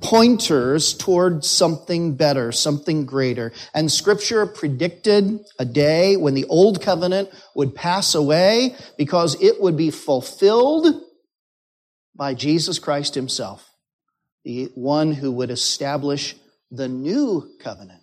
pointers 0.04 0.94
toward 0.94 1.46
something 1.46 2.16
better, 2.16 2.52
something 2.52 3.06
greater. 3.06 3.54
And 3.74 3.92
scripture 3.92 4.46
predicted 4.46 5.40
a 5.58 5.66
day 5.66 6.18
when 6.18 6.34
the 6.34 6.46
old 6.46 6.82
covenant 6.82 7.30
would 7.56 7.74
pass 7.74 8.14
away 8.14 8.76
because 8.98 9.42
it 9.42 9.62
would 9.62 9.78
be 9.78 9.90
fulfilled 9.90 11.02
by 12.16 12.34
Jesus 12.34 12.80
Christ 12.80 13.16
himself, 13.16 13.68
the 14.44 14.66
one 14.76 15.14
who 15.14 15.32
would 15.32 15.50
establish 15.50 16.36
the 16.70 16.90
new 16.90 17.50
covenant. 17.62 18.02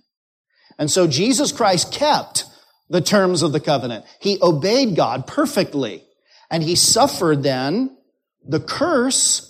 And 0.79 0.91
so 0.91 1.07
Jesus 1.07 1.53
Christ 1.53 1.93
kept 1.93 2.47
the 2.89 3.03
terms 3.03 3.43
of 3.43 3.53
the 3.53 3.61
covenant. 3.61 4.07
He 4.21 4.39
obeyed 4.41 4.97
God 4.97 5.27
perfectly 5.27 6.03
and 6.51 6.63
he 6.63 6.75
suffered 6.75 7.43
then 7.43 7.97
the 8.43 8.61
curse 8.61 9.50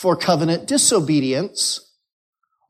for 0.00 0.16
covenant 0.16 0.66
disobedience. 0.66 1.78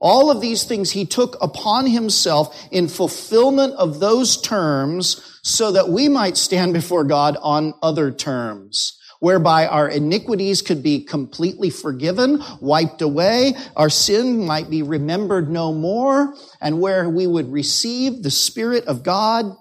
All 0.00 0.32
of 0.32 0.40
these 0.40 0.64
things 0.64 0.90
he 0.90 1.06
took 1.06 1.36
upon 1.40 1.86
himself 1.86 2.66
in 2.72 2.88
fulfillment 2.88 3.72
of 3.74 4.00
those 4.00 4.40
terms 4.40 5.38
so 5.44 5.70
that 5.70 5.90
we 5.90 6.08
might 6.08 6.36
stand 6.36 6.72
before 6.72 7.04
God 7.04 7.36
on 7.40 7.74
other 7.82 8.10
terms. 8.10 8.98
whereby 9.20 9.66
our 9.66 9.88
iniquities 9.88 10.62
could 10.62 10.82
be 10.82 11.04
completely 11.04 11.70
forgiven, 11.70 12.42
wiped 12.60 13.02
away, 13.02 13.54
our 13.76 13.90
sin 13.90 14.44
might 14.44 14.68
be 14.68 14.82
remembered 14.82 15.50
no 15.50 15.72
more, 15.72 16.34
and 16.60 16.80
where 16.80 17.08
we 17.08 17.26
would 17.26 17.52
receive 17.52 18.22
the 18.22 18.30
Spirit 18.30 18.84
of 18.86 19.02
God 19.02 19.54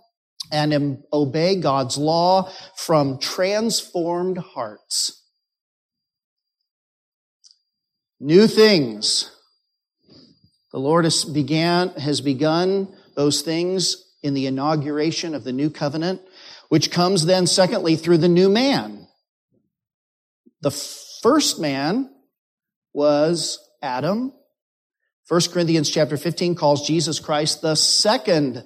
and 0.51 0.97
obey 1.13 1.57
God's 1.57 1.97
law 1.97 2.49
from 2.75 3.19
transformed 3.19 4.37
hearts. 4.37 5.18
New 8.19 8.47
things. 8.47 9.31
The 10.71 10.79
Lord 10.79 11.05
has 11.05 11.23
began, 11.23 11.89
has 11.91 12.21
begun 12.21 12.93
those 13.15 13.41
things 13.41 14.05
in 14.21 14.33
the 14.33 14.45
inauguration 14.45 15.33
of 15.33 15.43
the 15.43 15.53
new 15.53 15.69
covenant, 15.69 16.21
which 16.67 16.91
comes 16.91 17.25
then 17.25 17.47
secondly 17.47 17.95
through 17.95 18.17
the 18.17 18.27
new 18.27 18.49
man. 18.49 19.07
The 20.61 20.71
first 20.71 21.59
man 21.59 22.09
was 22.93 23.59
Adam. 23.81 24.33
1 25.27 25.41
Corinthians 25.51 25.89
chapter 25.89 26.17
15 26.17 26.55
calls 26.55 26.85
Jesus 26.85 27.19
Christ 27.19 27.61
the 27.61 27.75
second 27.75 28.65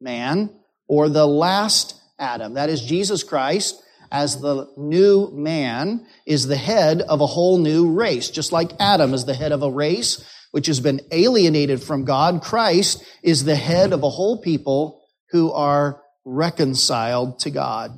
man 0.00 0.50
or 0.88 1.08
the 1.08 1.26
last 1.26 1.94
Adam. 2.18 2.54
That 2.54 2.68
is 2.68 2.82
Jesus 2.82 3.22
Christ 3.22 3.82
as 4.10 4.40
the 4.40 4.68
new 4.76 5.30
man 5.32 6.06
is 6.26 6.46
the 6.46 6.56
head 6.56 7.02
of 7.02 7.20
a 7.20 7.26
whole 7.26 7.58
new 7.58 7.92
race. 7.92 8.30
Just 8.30 8.52
like 8.52 8.72
Adam 8.80 9.14
is 9.14 9.24
the 9.24 9.34
head 9.34 9.52
of 9.52 9.62
a 9.62 9.70
race 9.70 10.24
which 10.50 10.66
has 10.66 10.80
been 10.80 11.00
alienated 11.12 11.82
from 11.82 12.04
God, 12.04 12.42
Christ 12.42 13.04
is 13.22 13.44
the 13.44 13.56
head 13.56 13.92
of 13.92 14.02
a 14.02 14.10
whole 14.10 14.40
people 14.40 15.00
who 15.30 15.52
are 15.52 16.02
reconciled 16.24 17.38
to 17.40 17.50
God. 17.50 17.92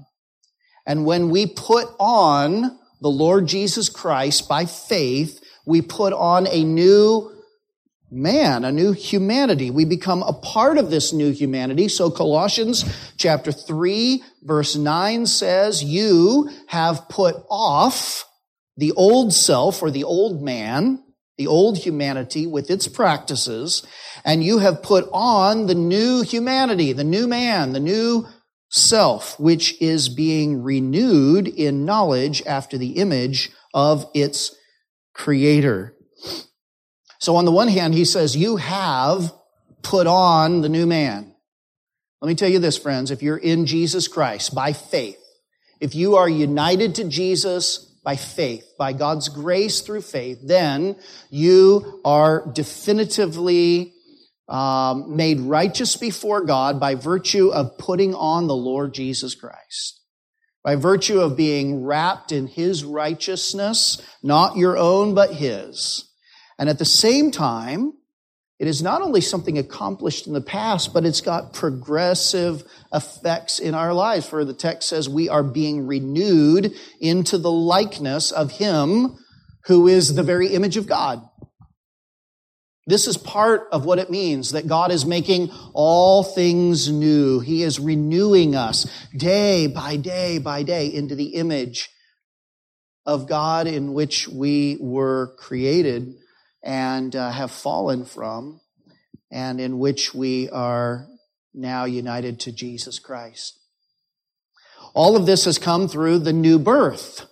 And 0.86 1.06
when 1.06 1.30
we 1.30 1.46
put 1.46 1.88
on 1.98 2.78
the 3.00 3.08
Lord 3.08 3.46
Jesus 3.46 3.88
Christ 3.88 4.48
by 4.48 4.66
faith, 4.66 5.40
we 5.64 5.80
put 5.80 6.12
on 6.12 6.46
a 6.46 6.62
new 6.62 7.31
man, 8.12 8.64
a 8.64 8.70
new 8.70 8.92
humanity. 8.92 9.70
We 9.70 9.86
become 9.86 10.22
a 10.22 10.34
part 10.34 10.76
of 10.76 10.90
this 10.90 11.12
new 11.12 11.30
humanity. 11.30 11.88
So 11.88 12.10
Colossians 12.10 12.84
chapter 13.16 13.50
3 13.50 14.22
verse 14.42 14.76
9 14.76 15.26
says, 15.26 15.82
you 15.82 16.50
have 16.66 17.08
put 17.08 17.36
off 17.48 18.24
the 18.76 18.92
old 18.92 19.32
self 19.32 19.82
or 19.82 19.90
the 19.90 20.04
old 20.04 20.42
man, 20.42 21.02
the 21.38 21.46
old 21.46 21.78
humanity 21.78 22.46
with 22.46 22.70
its 22.70 22.86
practices, 22.86 23.86
and 24.24 24.44
you 24.44 24.58
have 24.58 24.82
put 24.82 25.08
on 25.12 25.66
the 25.66 25.74
new 25.74 26.22
humanity, 26.22 26.92
the 26.92 27.04
new 27.04 27.26
man, 27.26 27.72
the 27.72 27.80
new 27.80 28.26
self, 28.68 29.38
which 29.40 29.80
is 29.80 30.08
being 30.08 30.62
renewed 30.62 31.48
in 31.48 31.84
knowledge 31.84 32.42
after 32.46 32.76
the 32.76 32.92
image 32.92 33.50
of 33.72 34.06
its 34.14 34.54
creator. 35.14 35.94
So 37.22 37.36
on 37.36 37.44
the 37.44 37.52
one 37.52 37.68
hand, 37.68 37.94
he 37.94 38.04
says, 38.04 38.36
you 38.36 38.56
have 38.56 39.32
put 39.82 40.08
on 40.08 40.60
the 40.60 40.68
new 40.68 40.88
man. 40.88 41.32
Let 42.20 42.28
me 42.28 42.34
tell 42.34 42.48
you 42.48 42.58
this, 42.58 42.76
friends. 42.76 43.12
If 43.12 43.22
you're 43.22 43.36
in 43.36 43.66
Jesus 43.66 44.08
Christ 44.08 44.56
by 44.56 44.72
faith, 44.72 45.22
if 45.80 45.94
you 45.94 46.16
are 46.16 46.28
united 46.28 46.96
to 46.96 47.04
Jesus 47.04 47.78
by 48.02 48.16
faith, 48.16 48.64
by 48.76 48.92
God's 48.92 49.28
grace 49.28 49.82
through 49.82 50.00
faith, 50.00 50.40
then 50.42 50.96
you 51.30 52.00
are 52.04 52.44
definitively 52.52 53.94
um, 54.48 55.14
made 55.14 55.38
righteous 55.38 55.94
before 55.94 56.44
God 56.44 56.80
by 56.80 56.96
virtue 56.96 57.52
of 57.52 57.78
putting 57.78 58.16
on 58.16 58.48
the 58.48 58.56
Lord 58.56 58.94
Jesus 58.94 59.36
Christ. 59.36 60.00
By 60.64 60.74
virtue 60.74 61.20
of 61.20 61.36
being 61.36 61.84
wrapped 61.84 62.32
in 62.32 62.48
His 62.48 62.82
righteousness, 62.82 64.02
not 64.24 64.56
your 64.56 64.76
own, 64.76 65.14
but 65.14 65.34
His. 65.34 66.08
And 66.58 66.68
at 66.68 66.78
the 66.78 66.84
same 66.84 67.30
time, 67.30 67.92
it 68.58 68.68
is 68.68 68.80
not 68.80 69.02
only 69.02 69.20
something 69.20 69.58
accomplished 69.58 70.28
in 70.28 70.34
the 70.34 70.40
past, 70.40 70.94
but 70.94 71.04
it's 71.04 71.20
got 71.20 71.52
progressive 71.52 72.62
effects 72.92 73.58
in 73.58 73.74
our 73.74 73.92
lives. 73.92 74.28
For 74.28 74.44
the 74.44 74.54
text 74.54 74.88
says 74.88 75.08
we 75.08 75.28
are 75.28 75.42
being 75.42 75.86
renewed 75.86 76.72
into 77.00 77.38
the 77.38 77.50
likeness 77.50 78.30
of 78.30 78.52
Him 78.52 79.18
who 79.64 79.88
is 79.88 80.14
the 80.14 80.22
very 80.22 80.48
image 80.48 80.76
of 80.76 80.86
God. 80.86 81.22
This 82.86 83.06
is 83.06 83.16
part 83.16 83.68
of 83.72 83.84
what 83.84 83.98
it 83.98 84.10
means 84.10 84.52
that 84.52 84.66
God 84.66 84.92
is 84.92 85.06
making 85.06 85.50
all 85.72 86.22
things 86.22 86.90
new. 86.90 87.40
He 87.40 87.62
is 87.62 87.80
renewing 87.80 88.54
us 88.56 88.86
day 89.16 89.68
by 89.68 89.96
day 89.96 90.38
by 90.38 90.62
day 90.62 90.86
into 90.86 91.14
the 91.14 91.34
image 91.34 91.88
of 93.06 93.28
God 93.28 93.66
in 93.66 93.92
which 93.92 94.28
we 94.28 94.78
were 94.80 95.34
created 95.36 96.14
and 96.62 97.14
uh, 97.16 97.30
have 97.30 97.50
fallen 97.50 98.04
from, 98.04 98.60
and 99.30 99.60
in 99.60 99.78
which 99.78 100.14
we 100.14 100.48
are 100.50 101.06
now 101.54 101.84
united 101.84 102.40
to 102.40 102.52
Jesus 102.52 102.98
Christ. 102.98 103.58
All 104.94 105.16
of 105.16 105.26
this 105.26 105.44
has 105.44 105.58
come 105.58 105.88
through 105.88 106.18
the 106.18 106.32
new 106.32 106.58
birth. 106.58 107.26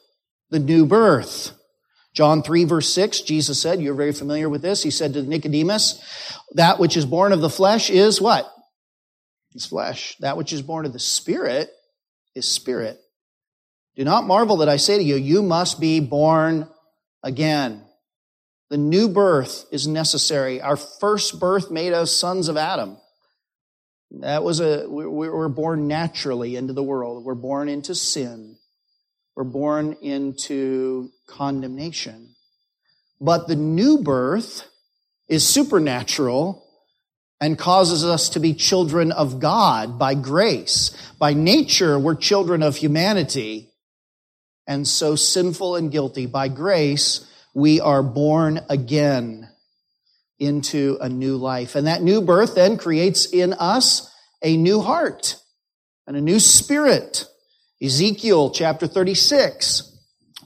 The 0.51 0.59
new 0.59 0.87
birth. 0.87 1.53
John 2.13 2.43
3 2.43 2.65
verse 2.65 2.93
6, 2.93 3.21
Jesus 3.21 3.61
said, 3.61 3.81
you're 3.81 3.95
very 3.95 4.13
familiar 4.13 4.49
with 4.49 4.63
this. 4.63 4.83
He 4.83 4.91
said 4.91 5.13
to 5.15 5.23
Nicodemus, 5.23 6.03
that 6.53 6.81
which 6.81 6.97
is 6.97 7.07
born 7.07 7.33
of 7.33 7.41
the 7.41 7.51
flesh 7.51 7.89
is 7.89 8.21
what? 8.21 8.51
It's 9.55 9.67
flesh. 9.67 10.17
That 10.21 10.37
which 10.37 10.53
is 10.53 10.63
born 10.63 10.87
of 10.87 10.93
the 10.93 10.99
spirit 10.99 11.71
is 12.35 12.49
spirit. 12.49 12.99
Do 13.97 14.05
not 14.05 14.27
marvel 14.27 14.59
that 14.59 14.69
I 14.69 14.77
say 14.77 14.99
to 14.99 15.05
you, 15.05 15.17
you 15.17 15.43
must 15.43 15.81
be 15.81 16.01
born 16.01 16.69
again. 17.23 17.85
The 18.71 18.79
new 18.79 19.09
birth 19.09 19.67
is 19.73 19.89
necessary. 19.89 20.61
Our 20.61 20.77
first 20.77 21.41
birth 21.41 21.71
made 21.71 21.93
us 21.93 22.13
sons 22.13 22.49
of 22.49 22.57
Adam. 22.57 22.97
That 24.13 24.45
was 24.45 24.61
a, 24.61 24.89
we 24.89 25.07
were 25.07 25.49
born 25.49 25.89
naturally 25.89 26.57
into 26.57 26.73
the 26.73 26.83
world. 26.83 27.25
We're 27.25 27.35
born 27.35 27.69
into 27.69 27.95
sin. 27.95 28.57
We're 29.37 29.45
born 29.45 29.97
into 30.01 31.11
condemnation. 31.27 32.35
But 33.21 33.49
the 33.49 33.57
new 33.57 33.99
birth 33.99 34.69
is 35.29 35.47
supernatural 35.47 36.67
and 37.41 37.59
causes 37.59 38.05
us 38.05 38.29
to 38.31 38.41
be 38.41 38.55
children 38.55 39.13
of 39.13 39.41
God 39.41 39.99
by 39.99 40.15
grace. 40.15 40.91
By 41.19 41.35
nature, 41.35 41.99
we're 41.99 42.15
children 42.15 42.63
of 42.63 42.77
humanity 42.77 43.71
and 44.67 44.87
so 44.87 45.17
sinful 45.17 45.77
and 45.77 45.91
guilty. 45.91 46.27
By 46.27 46.49
grace, 46.49 47.27
we 47.55 47.81
are 47.81 48.03
born 48.03 48.61
again 48.69 49.49
into 50.39 50.97
a 51.01 51.09
new 51.09 51.37
life. 51.37 51.75
And 51.75 51.87
that 51.87 52.03
new 52.03 52.23
birth 52.23 52.55
then 52.55 52.77
creates 52.77 53.27
in 53.27 53.53
us 53.55 54.13
a 54.43 54.57
new 54.57 54.81
heart 54.81 55.37
and 56.07 56.17
a 56.17 56.21
new 56.21 56.41
spirit. 56.41 57.27
Ezekiel 57.83 58.51
chapter 58.51 58.87
36, 58.87 59.97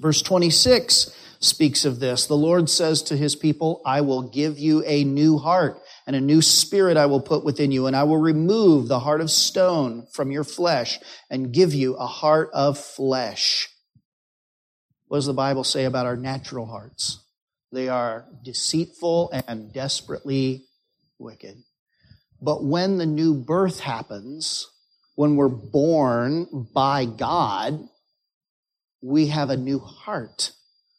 verse 0.01 0.23
26 0.23 1.11
speaks 1.41 1.85
of 1.85 2.01
this. 2.01 2.27
The 2.27 2.37
Lord 2.37 2.71
says 2.71 3.03
to 3.05 3.17
his 3.17 3.37
people, 3.37 3.83
I 3.85 4.01
will 4.01 4.23
give 4.23 4.59
you 4.59 4.83
a 4.87 5.05
new 5.05 5.39
heart 5.39 5.81
and 6.07 6.17
a 6.17 6.21
new 6.21 6.43
spirit 6.43 6.97
I 6.97 7.07
will 7.07 7.21
put 7.21 7.45
within 7.45 7.71
you, 7.71 7.87
and 7.87 7.97
I 7.97 8.05
will 8.05 8.19
remove 8.19 8.89
the 8.89 9.01
heart 9.01 9.21
of 9.21 9.31
stone 9.31 10.07
from 10.13 10.31
your 10.31 10.45
flesh 10.45 10.99
and 11.31 11.53
give 11.53 11.73
you 11.73 11.95
a 11.95 12.07
heart 12.07 12.51
of 12.53 12.79
flesh. 12.79 13.69
What 15.15 15.19
does 15.19 15.27
the 15.27 15.33
Bible 15.33 15.63
say 15.63 15.85
about 15.85 16.07
our 16.07 16.17
natural 16.17 16.67
hearts? 16.67 17.21
They 17.71 17.89
are 17.89 18.27
deceitful 18.43 19.31
and 19.47 19.73
desperately 19.73 20.65
wicked. 21.21 21.63
But 22.43 22.65
when 22.65 22.99
the 22.99 23.07
new 23.07 23.33
birth 23.35 23.79
happens, 23.79 24.69
when 25.15 25.37
we're 25.37 25.49
born 25.49 26.67
by 26.75 27.05
God, 27.05 27.89
we 29.03 29.29
have 29.29 29.51
a 29.51 29.57
new 29.57 29.79
heart. 29.79 30.51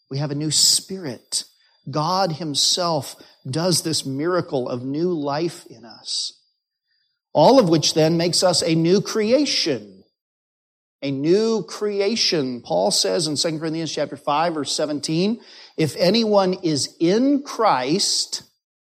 We 0.09 0.19
have 0.19 0.31
a 0.31 0.35
new 0.35 0.49
spirit. 0.49 1.43
God 1.91 2.31
Himself 2.31 3.17
does 3.45 3.81
this 3.81 4.05
miracle 4.05 4.69
of 4.69 4.81
new 4.81 5.11
life 5.11 5.65
in 5.69 5.83
us. 5.83 6.39
All 7.33 7.59
of 7.59 7.67
which 7.67 7.95
then 7.95 8.15
makes 8.15 8.43
us 8.43 8.63
a 8.63 8.75
new 8.75 9.01
creation 9.01 9.94
a 11.01 11.11
new 11.11 11.63
creation. 11.63 12.61
Paul 12.61 12.91
says 12.91 13.27
in 13.27 13.35
2 13.35 13.59
Corinthians 13.59 13.93
chapter 13.93 14.17
5 14.17 14.53
verse 14.53 14.71
17, 14.73 15.39
if 15.77 15.95
anyone 15.97 16.55
is 16.63 16.95
in 16.99 17.43
Christ, 17.43 18.43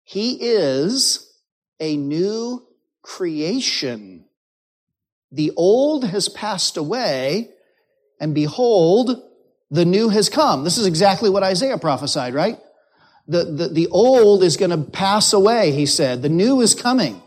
he 0.03 0.37
is 0.39 1.33
a 1.79 1.97
new 1.97 2.65
creation. 3.01 4.25
The 5.31 5.51
old 5.55 6.05
has 6.05 6.29
passed 6.29 6.77
away 6.77 7.49
and 8.19 8.35
behold, 8.35 9.21
the 9.71 9.85
new 9.85 10.09
has 10.09 10.29
come. 10.29 10.63
This 10.63 10.77
is 10.77 10.85
exactly 10.85 11.29
what 11.29 11.43
Isaiah 11.43 11.77
prophesied, 11.77 12.33
right? 12.33 12.59
The, 13.27 13.43
the, 13.45 13.67
the 13.69 13.87
old 13.87 14.43
is 14.43 14.57
going 14.57 14.71
to 14.71 14.77
pass 14.77 15.33
away, 15.33 15.71
he 15.71 15.85
said. 15.85 16.21
The 16.21 16.29
new 16.29 16.61
is 16.61 16.75
coming. 16.75 17.21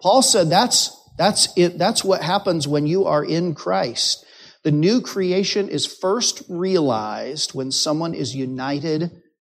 Paul 0.00 0.22
said 0.22 0.50
that's 0.50 0.96
that's 1.16 1.48
it. 1.56 1.78
That's 1.78 2.04
what 2.04 2.22
happens 2.22 2.66
when 2.66 2.86
you 2.86 3.04
are 3.06 3.24
in 3.24 3.54
Christ. 3.54 4.24
The 4.64 4.72
new 4.72 5.00
creation 5.00 5.68
is 5.68 5.86
first 5.86 6.42
realized 6.48 7.54
when 7.54 7.70
someone 7.70 8.14
is 8.14 8.34
united 8.34 9.10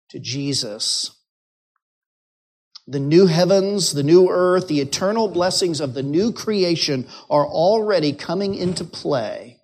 to 0.09 0.19
Jesus. 0.19 1.11
The 2.87 2.99
new 2.99 3.27
heavens, 3.27 3.93
the 3.93 4.03
new 4.03 4.29
earth, 4.29 4.67
the 4.67 4.81
eternal 4.81 5.29
blessings 5.29 5.79
of 5.79 5.93
the 5.93 6.03
new 6.03 6.33
creation 6.33 7.07
are 7.29 7.45
already 7.45 8.11
coming 8.11 8.55
into 8.55 8.83
play 8.83 9.61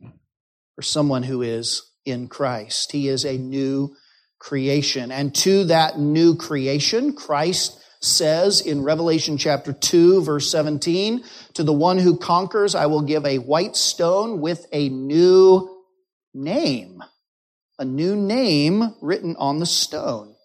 for 0.75 0.83
someone 0.83 1.23
who 1.23 1.41
is 1.41 1.91
in 2.05 2.27
Christ. 2.27 2.93
He 2.93 3.09
is 3.09 3.25
a 3.25 3.37
new 3.37 3.95
creation. 4.39 5.11
And 5.11 5.35
to 5.35 5.65
that 5.65 5.99
new 5.99 6.35
creation, 6.35 7.13
Christ 7.13 7.77
says 8.01 8.61
in 8.61 8.83
Revelation 8.83 9.37
chapter 9.37 9.73
2 9.73 10.21
verse 10.21 10.49
17, 10.51 11.23
to 11.53 11.63
the 11.63 11.73
one 11.73 11.97
who 11.97 12.17
conquers, 12.17 12.75
I 12.75 12.85
will 12.85 13.01
give 13.01 13.25
a 13.25 13.39
white 13.39 13.75
stone 13.75 14.41
with 14.41 14.65
a 14.71 14.89
new 14.89 15.83
name. 16.33 17.03
A 17.77 17.85
new 17.85 18.15
name 18.15 18.95
written 19.01 19.35
on 19.37 19.59
the 19.59 19.65
stone. 19.65 20.35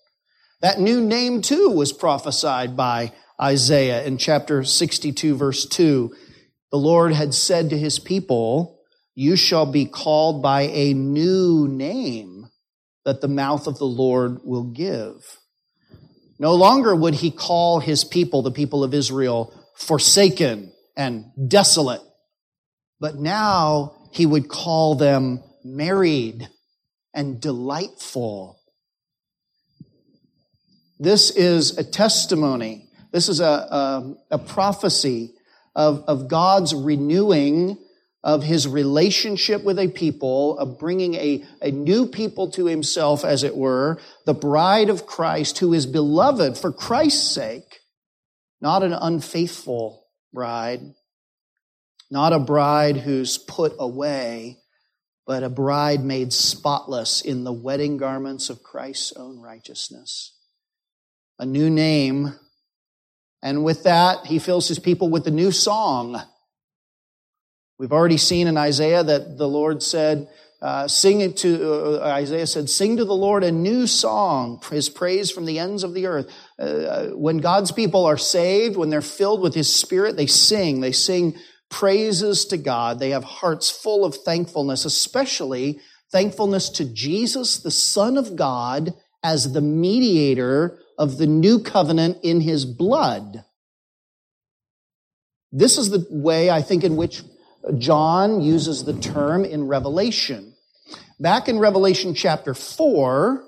That 0.60 0.80
new 0.80 1.00
name 1.00 1.42
too 1.42 1.70
was 1.70 1.92
prophesied 1.92 2.76
by 2.76 3.12
Isaiah 3.40 4.04
in 4.04 4.18
chapter 4.18 4.64
62 4.64 5.36
verse 5.36 5.66
2. 5.66 6.14
The 6.70 6.78
Lord 6.78 7.12
had 7.12 7.34
said 7.34 7.70
to 7.70 7.78
his 7.78 7.98
people, 7.98 8.80
you 9.14 9.36
shall 9.36 9.66
be 9.66 9.86
called 9.86 10.42
by 10.42 10.62
a 10.62 10.92
new 10.92 11.68
name 11.68 12.48
that 13.04 13.20
the 13.20 13.28
mouth 13.28 13.66
of 13.66 13.78
the 13.78 13.84
Lord 13.84 14.40
will 14.42 14.64
give. 14.64 15.38
No 16.44 16.54
longer 16.54 16.94
would 16.94 17.14
he 17.14 17.30
call 17.30 17.80
his 17.80 18.04
people, 18.04 18.42
the 18.42 18.50
people 18.52 18.84
of 18.84 18.94
Israel, 18.94 19.52
forsaken 19.76 20.72
and 20.96 21.24
desolate, 21.48 22.02
but 23.00 23.16
now 23.16 23.96
he 24.12 24.26
would 24.26 24.48
call 24.48 24.94
them 24.94 25.42
married 25.64 26.48
and 27.12 27.40
delightful 27.40 28.60
this 31.04 31.30
is 31.30 31.76
a 31.76 31.84
testimony. 31.84 32.88
This 33.12 33.28
is 33.28 33.40
a, 33.40 33.44
a, 33.44 34.14
a 34.30 34.38
prophecy 34.38 35.34
of, 35.74 36.04
of 36.06 36.28
God's 36.28 36.74
renewing 36.74 37.78
of 38.24 38.42
his 38.42 38.66
relationship 38.66 39.62
with 39.62 39.78
a 39.78 39.86
people, 39.86 40.58
of 40.58 40.78
bringing 40.78 41.14
a, 41.14 41.44
a 41.62 41.70
new 41.70 42.06
people 42.06 42.50
to 42.50 42.66
himself, 42.66 43.24
as 43.24 43.44
it 43.44 43.54
were, 43.54 44.00
the 44.26 44.34
bride 44.34 44.90
of 44.90 45.06
Christ 45.06 45.58
who 45.58 45.72
is 45.72 45.86
beloved 45.86 46.58
for 46.58 46.72
Christ's 46.72 47.32
sake, 47.32 47.80
not 48.60 48.82
an 48.82 48.94
unfaithful 48.94 50.06
bride, 50.32 50.80
not 52.10 52.32
a 52.32 52.40
bride 52.40 52.96
who's 52.96 53.38
put 53.38 53.74
away, 53.78 54.58
but 55.26 55.44
a 55.44 55.48
bride 55.48 56.02
made 56.02 56.32
spotless 56.32 57.20
in 57.20 57.44
the 57.44 57.52
wedding 57.52 57.98
garments 57.98 58.50
of 58.50 58.64
Christ's 58.64 59.12
own 59.12 59.38
righteousness 59.38 60.34
a 61.38 61.46
new 61.46 61.70
name. 61.70 62.34
And 63.42 63.64
with 63.64 63.84
that, 63.84 64.26
he 64.26 64.38
fills 64.38 64.68
his 64.68 64.78
people 64.78 65.08
with 65.10 65.26
a 65.26 65.30
new 65.30 65.52
song. 65.52 66.20
We've 67.78 67.92
already 67.92 68.18
seen 68.18 68.46
in 68.46 68.56
Isaiah 68.56 69.02
that 69.02 69.36
the 69.36 69.48
Lord 69.48 69.82
said, 69.82 70.28
uh, 70.62 70.88
sing 70.88 71.32
to, 71.32 72.00
uh, 72.00 72.06
Isaiah 72.06 72.46
said, 72.46 72.70
sing 72.70 72.96
to 72.96 73.04
the 73.04 73.14
Lord 73.14 73.42
a 73.42 73.52
new 73.52 73.86
song, 73.86 74.62
his 74.70 74.88
praise 74.88 75.30
from 75.30 75.44
the 75.44 75.58
ends 75.58 75.82
of 75.82 75.92
the 75.92 76.06
earth. 76.06 76.32
Uh, 76.58 77.08
when 77.08 77.38
God's 77.38 77.72
people 77.72 78.06
are 78.06 78.16
saved, 78.16 78.76
when 78.76 78.90
they're 78.90 79.02
filled 79.02 79.42
with 79.42 79.54
his 79.54 79.74
spirit, 79.74 80.16
they 80.16 80.26
sing. 80.26 80.80
They 80.80 80.92
sing 80.92 81.36
praises 81.68 82.46
to 82.46 82.56
God. 82.56 83.00
They 83.00 83.10
have 83.10 83.24
hearts 83.24 83.70
full 83.70 84.04
of 84.04 84.14
thankfulness, 84.14 84.84
especially 84.84 85.80
thankfulness 86.12 86.70
to 86.70 86.84
Jesus, 86.84 87.58
the 87.58 87.72
Son 87.72 88.16
of 88.16 88.36
God, 88.36 88.94
as 89.22 89.52
the 89.52 89.60
mediator 89.60 90.78
of 90.96 91.18
the 91.18 91.26
new 91.26 91.58
covenant 91.58 92.18
in 92.22 92.40
his 92.40 92.64
blood. 92.64 93.44
This 95.50 95.76
is 95.76 95.90
the 95.90 96.06
way 96.10 96.50
I 96.50 96.62
think 96.62 96.84
in 96.84 96.94
which 96.94 97.22
John 97.78 98.40
uses 98.40 98.84
the 98.84 98.98
term 98.98 99.44
in 99.44 99.66
Revelation. 99.66 100.54
Back 101.18 101.48
in 101.48 101.58
Revelation 101.58 102.14
chapter 102.14 102.54
4, 102.54 103.44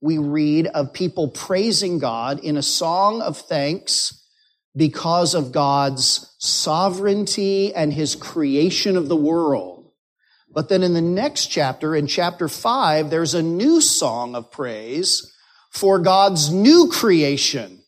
we 0.00 0.18
read 0.18 0.66
of 0.66 0.92
people 0.92 1.28
praising 1.28 1.98
God 1.98 2.40
in 2.40 2.56
a 2.56 2.62
song 2.62 3.22
of 3.22 3.38
thanks 3.38 4.22
because 4.76 5.34
of 5.34 5.52
God's 5.52 6.34
sovereignty 6.38 7.74
and 7.74 7.92
his 7.92 8.14
creation 8.14 8.96
of 8.96 9.08
the 9.08 9.16
world. 9.16 9.90
But 10.50 10.68
then 10.68 10.82
in 10.82 10.94
the 10.94 11.00
next 11.00 11.46
chapter, 11.46 11.96
in 11.96 12.06
chapter 12.06 12.48
5, 12.48 13.10
there's 13.10 13.34
a 13.34 13.42
new 13.42 13.80
song 13.80 14.34
of 14.34 14.50
praise 14.50 15.32
for 15.70 15.98
God's 15.98 16.50
new 16.50 16.88
creation. 16.90 17.82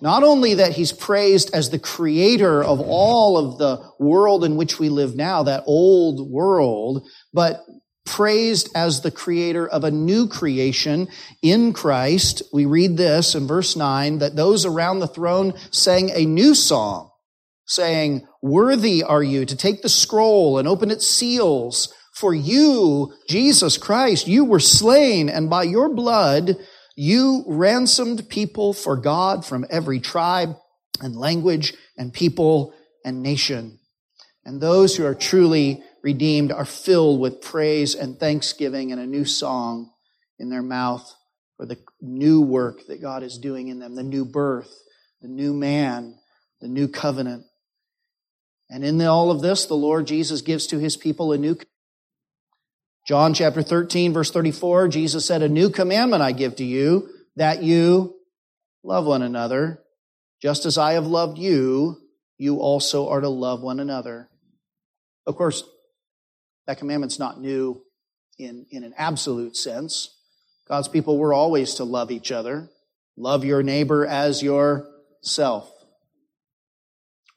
Not 0.00 0.22
only 0.22 0.54
that 0.54 0.72
he's 0.72 0.92
praised 0.92 1.54
as 1.54 1.70
the 1.70 1.78
creator 1.78 2.62
of 2.62 2.80
all 2.80 3.38
of 3.38 3.58
the 3.58 3.82
world 3.98 4.44
in 4.44 4.56
which 4.56 4.78
we 4.78 4.88
live 4.88 5.16
now, 5.16 5.42
that 5.44 5.64
old 5.66 6.30
world, 6.30 7.06
but 7.32 7.64
praised 8.06 8.70
as 8.74 9.00
the 9.00 9.10
creator 9.10 9.66
of 9.66 9.84
a 9.84 9.90
new 9.90 10.28
creation 10.28 11.08
in 11.42 11.72
Christ. 11.72 12.42
We 12.52 12.64
read 12.64 12.96
this 12.96 13.34
in 13.34 13.46
verse 13.46 13.76
9 13.76 14.18
that 14.18 14.36
those 14.36 14.64
around 14.64 15.00
the 15.00 15.08
throne 15.08 15.54
sang 15.70 16.10
a 16.10 16.24
new 16.24 16.54
song, 16.54 17.10
saying, 17.66 18.26
Worthy 18.42 19.02
are 19.02 19.22
you 19.22 19.44
to 19.44 19.56
take 19.56 19.82
the 19.82 19.88
scroll 19.88 20.58
and 20.58 20.68
open 20.68 20.90
its 20.90 21.06
seals. 21.06 21.92
For 22.14 22.34
you, 22.34 23.12
Jesus 23.28 23.76
Christ, 23.76 24.26
you 24.26 24.44
were 24.44 24.60
slain, 24.60 25.28
and 25.28 25.50
by 25.50 25.64
your 25.64 25.94
blood 25.94 26.56
you 26.96 27.44
ransomed 27.46 28.28
people 28.28 28.72
for 28.72 28.96
God 28.96 29.44
from 29.44 29.66
every 29.70 30.00
tribe 30.00 30.56
and 31.00 31.14
language 31.14 31.74
and 31.96 32.12
people 32.12 32.74
and 33.04 33.22
nation. 33.22 33.78
And 34.44 34.60
those 34.60 34.96
who 34.96 35.04
are 35.04 35.14
truly 35.14 35.82
redeemed 36.02 36.50
are 36.52 36.64
filled 36.64 37.20
with 37.20 37.42
praise 37.42 37.94
and 37.94 38.18
thanksgiving 38.18 38.92
and 38.92 39.00
a 39.00 39.06
new 39.06 39.24
song 39.24 39.90
in 40.38 40.48
their 40.48 40.62
mouth 40.62 41.14
for 41.56 41.66
the 41.66 41.78
new 42.00 42.40
work 42.40 42.86
that 42.88 43.02
God 43.02 43.22
is 43.22 43.38
doing 43.38 43.68
in 43.68 43.78
them, 43.78 43.94
the 43.94 44.02
new 44.02 44.24
birth, 44.24 44.72
the 45.20 45.28
new 45.28 45.52
man, 45.52 46.18
the 46.60 46.68
new 46.68 46.88
covenant. 46.88 47.44
And 48.70 48.84
in 48.84 49.00
all 49.02 49.30
of 49.30 49.42
this, 49.42 49.66
the 49.66 49.74
Lord 49.74 50.06
Jesus 50.06 50.42
gives 50.42 50.66
to 50.68 50.78
his 50.78 50.96
people 50.96 51.32
a 51.32 51.38
new 51.38 51.56
John 53.06 53.34
chapter 53.34 53.62
13, 53.62 54.12
verse 54.12 54.32
34, 54.32 54.88
Jesus 54.88 55.24
said, 55.24 55.40
A 55.40 55.48
new 55.48 55.70
commandment 55.70 56.24
I 56.24 56.32
give 56.32 56.56
to 56.56 56.64
you, 56.64 57.08
that 57.36 57.62
you 57.62 58.16
love 58.82 59.06
one 59.06 59.22
another. 59.22 59.80
Just 60.42 60.66
as 60.66 60.76
I 60.76 60.94
have 60.94 61.06
loved 61.06 61.38
you, 61.38 61.98
you 62.36 62.58
also 62.58 63.08
are 63.08 63.20
to 63.20 63.28
love 63.28 63.62
one 63.62 63.78
another. 63.78 64.28
Of 65.24 65.36
course, 65.36 65.62
that 66.66 66.78
commandment's 66.78 67.20
not 67.20 67.40
new 67.40 67.80
in, 68.40 68.66
in 68.72 68.82
an 68.82 68.92
absolute 68.98 69.56
sense. 69.56 70.12
God's 70.66 70.88
people 70.88 71.16
were 71.16 71.32
always 71.32 71.74
to 71.74 71.84
love 71.84 72.10
each 72.10 72.32
other. 72.32 72.68
Love 73.16 73.44
your 73.44 73.62
neighbor 73.62 74.04
as 74.04 74.42
yourself. 74.42 75.70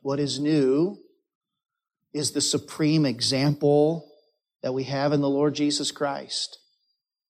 What 0.02 0.20
is 0.20 0.40
new 0.40 0.98
is 2.12 2.32
the 2.32 2.42
supreme 2.42 3.06
example 3.06 4.09
that 4.62 4.74
we 4.74 4.84
have 4.84 5.14
in 5.14 5.22
the 5.22 5.30
Lord 5.30 5.56
Jesus 5.56 5.92
Christ. 5.92 6.60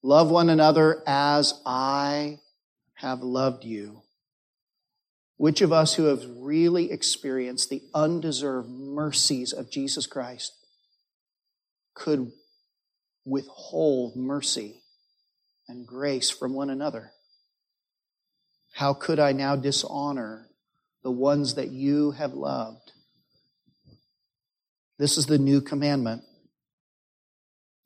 Love 0.01 0.29
one 0.31 0.49
another 0.49 1.03
as 1.05 1.61
I 1.65 2.39
have 2.95 3.21
loved 3.21 3.65
you. 3.65 4.01
Which 5.37 5.61
of 5.61 5.71
us 5.71 5.93
who 5.93 6.05
have 6.05 6.23
really 6.37 6.91
experienced 6.91 7.69
the 7.69 7.81
undeserved 7.93 8.69
mercies 8.69 9.53
of 9.53 9.71
Jesus 9.71 10.05
Christ 10.05 10.53
could 11.93 12.31
withhold 13.25 14.15
mercy 14.15 14.81
and 15.67 15.87
grace 15.87 16.29
from 16.29 16.53
one 16.53 16.69
another? 16.69 17.11
How 18.73 18.93
could 18.93 19.19
I 19.19 19.31
now 19.31 19.55
dishonor 19.55 20.47
the 21.03 21.11
ones 21.11 21.55
that 21.55 21.69
you 21.69 22.11
have 22.11 22.33
loved? 22.33 22.91
This 24.97 25.17
is 25.17 25.25
the 25.25 25.37
new 25.37 25.61
commandment. 25.61 26.23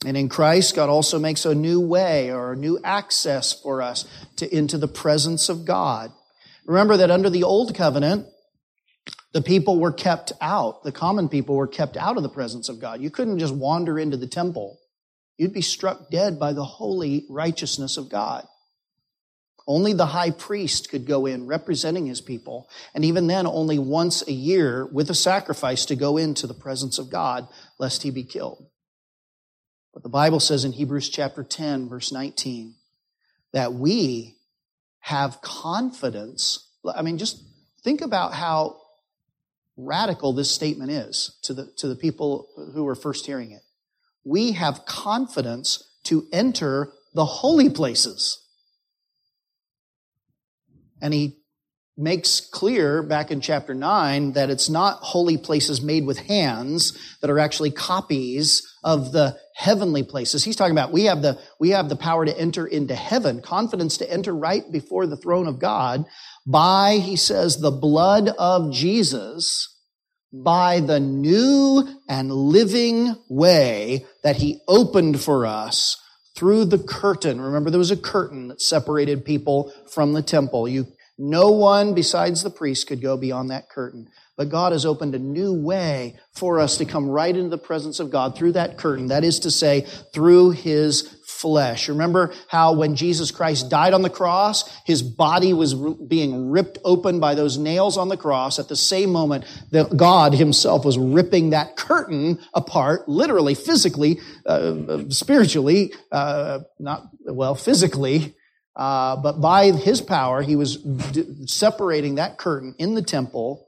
And 0.06 0.18
in 0.18 0.28
Christ, 0.28 0.76
God 0.76 0.89
also 0.89 1.18
makes 1.18 1.46
a 1.46 1.56
new 1.56 1.80
way 1.80 2.32
or 2.32 2.54
a 2.54 2.58
new 2.58 2.80
access 2.84 3.54
for 3.54 3.82
us 3.82 4.06
to, 4.38 4.56
into 4.56 4.78
the 4.78 4.88
presence 4.88 5.50
of 5.50 5.66
God. 5.66 6.12
Remember 6.66 6.98
that 6.98 7.12
under 7.12 7.30
the 7.30 7.44
old 7.44 7.76
covenant, 7.76 8.28
the 9.34 9.42
people 9.42 9.80
were 9.80 9.92
kept 9.92 10.32
out. 10.42 10.84
The 10.84 10.92
common 10.92 11.30
people 11.30 11.56
were 11.56 11.68
kept 11.68 11.98
out 11.98 12.18
of 12.18 12.24
the 12.24 12.30
presence 12.30 12.70
of 12.70 12.80
God. 12.80 13.02
You 13.02 13.10
couldn't 13.10 13.39
just 13.39 13.56
wander 13.56 13.98
into 13.98 14.18
the 14.18 14.28
temple. 14.28 14.80
You'd 15.38 15.54
be 15.54 15.62
struck 15.62 16.10
dead 16.12 16.39
by 16.39 16.54
the 16.54 16.66
holy 16.66 17.26
righteousness 17.30 17.98
of 17.98 18.10
God. 18.10 18.46
Only 19.66 19.94
the 19.94 20.08
high 20.08 20.32
priest 20.32 20.89
could 20.89 21.08
go 21.08 21.26
in 21.26 21.48
representing 21.48 22.06
his 22.06 22.20
people. 22.20 22.70
And 22.94 23.06
even 23.06 23.28
then, 23.28 23.48
only 23.48 23.80
once 23.80 24.28
a 24.28 24.34
year 24.34 24.86
with 24.86 25.10
a 25.10 25.16
sacrifice 25.16 25.86
to 25.86 25.96
go 25.96 26.18
into 26.18 26.48
the 26.48 26.54
presence 26.54 27.00
of 27.00 27.10
God, 27.10 27.48
lest 27.80 28.04
he 28.04 28.12
be 28.12 28.24
killed. 28.24 28.68
But 29.93 30.03
the 30.03 30.10
Bible 30.10 30.39
says 30.39 30.65
in 30.65 30.71
Hebrews 30.71 31.10
chapter 31.10 31.43
10, 31.43 31.88
verse 31.88 32.12
19, 32.12 32.75
that 33.51 33.73
we 33.73 34.36
have 34.99 35.41
confidence. 35.41 36.67
I 36.95 37.01
mean, 37.01 37.17
just 37.17 37.43
think 37.84 38.01
about 38.01 38.34
how 38.34 38.77
radical 39.77 40.34
this 40.34 40.51
statement 40.51 40.91
is 40.91 41.38
to 41.43 41.53
the, 41.53 41.71
to 41.77 41.88
the 41.88 41.95
people 41.95 42.47
who 42.73 42.84
were 42.84 42.95
first 42.95 43.25
hearing 43.25 43.51
it. 43.51 43.62
We 44.23 44.53
have 44.53 44.86
confidence 44.86 45.84
to 46.06 46.27
enter 46.32 46.91
the 47.13 47.25
holy 47.25 47.69
places. 47.69 48.39
And 51.01 51.13
he 51.13 51.42
makes 51.97 52.41
clear 52.41 53.03
back 53.03 53.29
in 53.29 53.39
chapter 53.39 53.73
9 53.73 54.34
that 54.34 54.49
it's 54.49 54.69
not 54.69 54.97
holy 54.97 55.38
places 55.38 55.82
made 55.82 56.06
with 56.06 56.17
hands 56.17 56.97
that 57.21 57.29
are 57.29 57.39
actually 57.39 57.69
copies 57.69 58.63
of 58.84 59.12
the 59.12 59.38
heavenly 59.56 60.01
places. 60.01 60.43
He's 60.43 60.56
talking 60.56 60.71
about 60.71 60.91
we 60.91 61.03
have 61.03 61.21
the, 61.21 61.39
we 61.60 61.69
have 61.69 61.89
the 61.89 61.95
power 61.95 62.25
to 62.25 62.38
enter 62.38 62.65
into 62.65 62.95
heaven, 62.95 63.41
confidence 63.41 63.97
to 63.97 64.12
enter 64.12 64.34
right 64.34 64.63
before 64.71 65.06
the 65.06 65.17
throne 65.17 65.47
of 65.47 65.60
God 65.60 66.06
by, 66.47 66.97
he 66.97 67.15
says, 67.15 67.60
the 67.60 67.71
blood 67.71 68.29
of 68.39 68.71
Jesus, 68.71 69.69
by 70.34 70.79
the 70.79 70.99
new 70.99 71.88
and 72.10 72.32
living 72.32 73.15
way 73.29 74.06
that 74.23 74.38
he 74.38 74.62
opened 74.67 75.21
for 75.21 75.45
us 75.45 75.97
through 76.36 76.65
the 76.65 76.79
curtain. 76.79 77.39
Remember, 77.39 77.69
there 77.69 77.77
was 77.77 77.91
a 77.91 77.97
curtain 77.97 78.47
that 78.47 78.60
separated 78.60 79.23
people 79.23 79.71
from 79.91 80.13
the 80.13 80.23
temple. 80.23 80.67
You 80.67 80.88
no 81.23 81.51
one 81.51 81.93
besides 81.93 82.43
the 82.43 82.49
priest 82.49 82.88
could 82.88 83.01
go 83.01 83.15
beyond 83.15 83.49
that 83.49 83.69
curtain. 83.69 84.09
But 84.36 84.49
God 84.49 84.73
has 84.73 84.86
opened 84.86 85.15
a 85.15 85.19
new 85.19 85.53
way 85.53 86.17
for 86.33 86.59
us 86.59 86.77
to 86.79 86.86
come 86.86 87.07
right 87.07 87.33
into 87.33 87.49
the 87.49 87.57
presence 87.57 88.01
of 88.01 88.09
God 88.09 88.36
through 88.36 88.53
that 88.53 88.77
curtain. 88.77 89.07
That 89.07 89.23
is 89.23 89.39
to 89.41 89.51
say, 89.51 89.88
through 90.13 90.51
His 90.51 91.03
flesh. 91.25 91.88
Remember 91.88 92.33
how 92.49 92.73
when 92.73 92.97
Jesus 92.97 93.31
Christ 93.31 93.69
died 93.69 93.93
on 93.93 94.01
the 94.01 94.09
cross, 94.09 94.69
His 94.86 95.01
body 95.01 95.53
was 95.53 95.73
being 95.73 96.49
ripped 96.49 96.79
open 96.83 97.21
by 97.21 97.36
those 97.36 97.57
nails 97.57 97.97
on 97.97 98.09
the 98.09 98.17
cross. 98.17 98.59
At 98.59 98.67
the 98.67 98.75
same 98.75 99.12
moment 99.12 99.45
that 99.71 99.95
God 99.95 100.33
Himself 100.33 100.83
was 100.83 100.97
ripping 100.97 101.51
that 101.51 101.77
curtain 101.77 102.39
apart, 102.53 103.07
literally, 103.07 103.55
physically, 103.55 104.19
uh, 104.45 105.07
spiritually, 105.07 105.93
uh, 106.12 106.59
not, 106.79 107.07
well, 107.25 107.55
physically, 107.55 108.36
uh, 108.75 109.15
but 109.17 109.39
by 109.39 109.71
his 109.71 110.01
power, 110.01 110.41
he 110.41 110.55
was 110.55 110.77
d- 110.77 111.47
separating 111.47 112.15
that 112.15 112.38
curtain 112.38 112.75
in 112.79 112.95
the 112.95 113.01
temple 113.01 113.67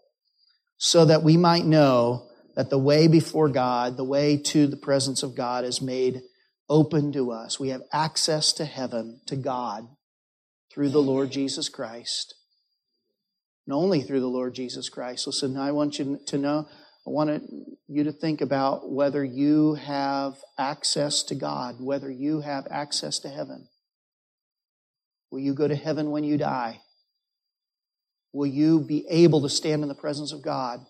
so 0.78 1.06
that 1.06 1.24
we 1.24 1.38
might 1.38 1.66
know 1.66 2.28
that 2.56 2.70
the 2.70 2.80
way 2.80 3.08
before 3.08 3.50
God, 3.50 3.98
the 3.98 4.04
way 4.04 4.38
to 4.38 4.68
the 4.68 4.78
presence 4.78 5.24
of 5.24 5.36
God 5.36 5.64
is 5.64 5.82
made 5.82 6.22
open 6.70 7.12
to 7.14 7.32
us. 7.32 7.60
We 7.60 7.70
have 7.70 7.84
access 7.94 8.52
to 8.54 8.66
heaven, 8.66 9.22
to 9.28 9.36
God, 9.36 9.88
through 10.72 10.90
the 10.90 11.02
Lord 11.02 11.32
Jesus 11.32 11.70
Christ. 11.70 12.34
And 13.68 13.74
only 13.74 14.02
through 14.02 14.22
the 14.22 14.28
Lord 14.28 14.56
Jesus 14.56 14.90
Christ. 14.90 15.28
Listen, 15.28 15.58
I 15.58 15.72
want 15.72 16.00
you 16.00 16.20
to 16.28 16.38
know, 16.38 16.68
I 17.06 17.10
want 17.10 17.44
you 17.88 18.04
to 18.04 18.12
think 18.12 18.42
about 18.42 18.92
whether 18.92 19.24
you 19.24 19.76
have 19.76 20.38
access 20.58 21.24
to 21.24 21.36
God, 21.36 21.76
whether 21.80 22.10
you 22.10 22.42
have 22.42 22.68
access 22.70 23.20
to 23.20 23.30
heaven. 23.30 23.68
Will 25.32 25.40
you 25.40 25.54
go 25.54 25.68
to 25.68 25.76
heaven 25.76 26.12
when 26.12 26.24
you 26.24 26.38
die? 26.38 26.82
Will 28.32 28.48
you 28.48 28.80
be 28.80 29.06
able 29.10 29.42
to 29.42 29.50
stand 29.50 29.82
in 29.82 29.88
the 29.88 29.96
presence 29.96 30.32
of 30.32 30.42
God? 30.42 30.86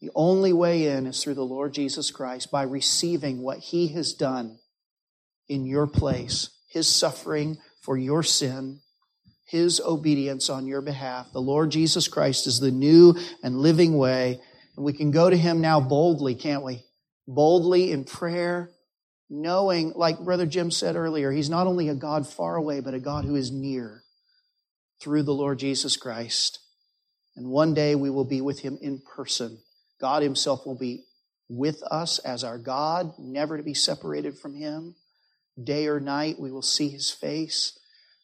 The 0.00 0.10
only 0.14 0.52
way 0.52 0.88
in 0.88 1.06
is 1.06 1.22
through 1.22 1.34
the 1.34 1.44
Lord 1.44 1.74
Jesus 1.74 2.10
Christ 2.10 2.50
by 2.50 2.62
receiving 2.62 3.42
what 3.42 3.58
He 3.58 3.88
has 3.88 4.12
done 4.12 4.58
in 5.48 5.66
your 5.66 5.86
place, 5.86 6.50
His 6.68 6.86
suffering 6.86 7.58
for 7.80 7.96
your 7.96 8.22
sin, 8.22 8.80
His 9.46 9.80
obedience 9.80 10.50
on 10.50 10.66
your 10.66 10.82
behalf. 10.82 11.32
The 11.32 11.40
Lord 11.40 11.70
Jesus 11.70 12.06
Christ 12.06 12.46
is 12.46 12.60
the 12.60 12.70
new 12.70 13.16
and 13.42 13.58
living 13.58 13.96
way. 13.96 14.40
And 14.76 14.84
we 14.84 14.92
can 14.92 15.10
go 15.10 15.28
to 15.28 15.36
Him 15.36 15.60
now 15.60 15.80
boldly, 15.80 16.34
can't 16.34 16.64
we? 16.64 16.84
Boldly 17.26 17.90
in 17.92 18.04
prayer 18.04 18.70
knowing, 19.30 19.92
like 19.94 20.20
Brother 20.20 20.46
Jim 20.46 20.70
said 20.70 20.96
earlier, 20.96 21.30
He's 21.30 21.50
not 21.50 21.66
only 21.66 21.88
a 21.88 21.94
God 21.94 22.26
far 22.26 22.56
away, 22.56 22.80
but 22.80 22.94
a 22.94 23.00
God 23.00 23.24
who 23.24 23.36
is 23.36 23.50
near 23.50 24.02
through 25.00 25.22
the 25.22 25.34
Lord 25.34 25.58
Jesus 25.58 25.96
Christ. 25.96 26.58
And 27.36 27.48
one 27.48 27.74
day 27.74 27.94
we 27.94 28.10
will 28.10 28.24
be 28.24 28.40
with 28.40 28.60
Him 28.60 28.78
in 28.80 29.00
person. 29.00 29.58
God 30.00 30.22
Himself 30.22 30.66
will 30.66 30.78
be 30.78 31.04
with 31.48 31.82
us 31.84 32.18
as 32.20 32.44
our 32.44 32.58
God, 32.58 33.12
never 33.18 33.56
to 33.56 33.62
be 33.62 33.74
separated 33.74 34.38
from 34.38 34.54
Him. 34.54 34.94
Day 35.62 35.86
or 35.86 36.00
night, 36.00 36.38
we 36.38 36.50
will 36.50 36.62
see 36.62 36.88
His 36.88 37.10
face. 37.10 37.78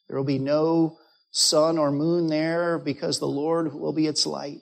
There 0.07 0.17
will 0.17 0.25
be 0.25 0.39
no 0.39 0.97
sun 1.31 1.77
or 1.77 1.91
moon 1.91 2.27
there 2.27 2.79
because 2.79 3.19
the 3.19 3.27
Lord 3.27 3.73
will 3.73 3.93
be 3.93 4.07
its 4.07 4.25
light. 4.25 4.61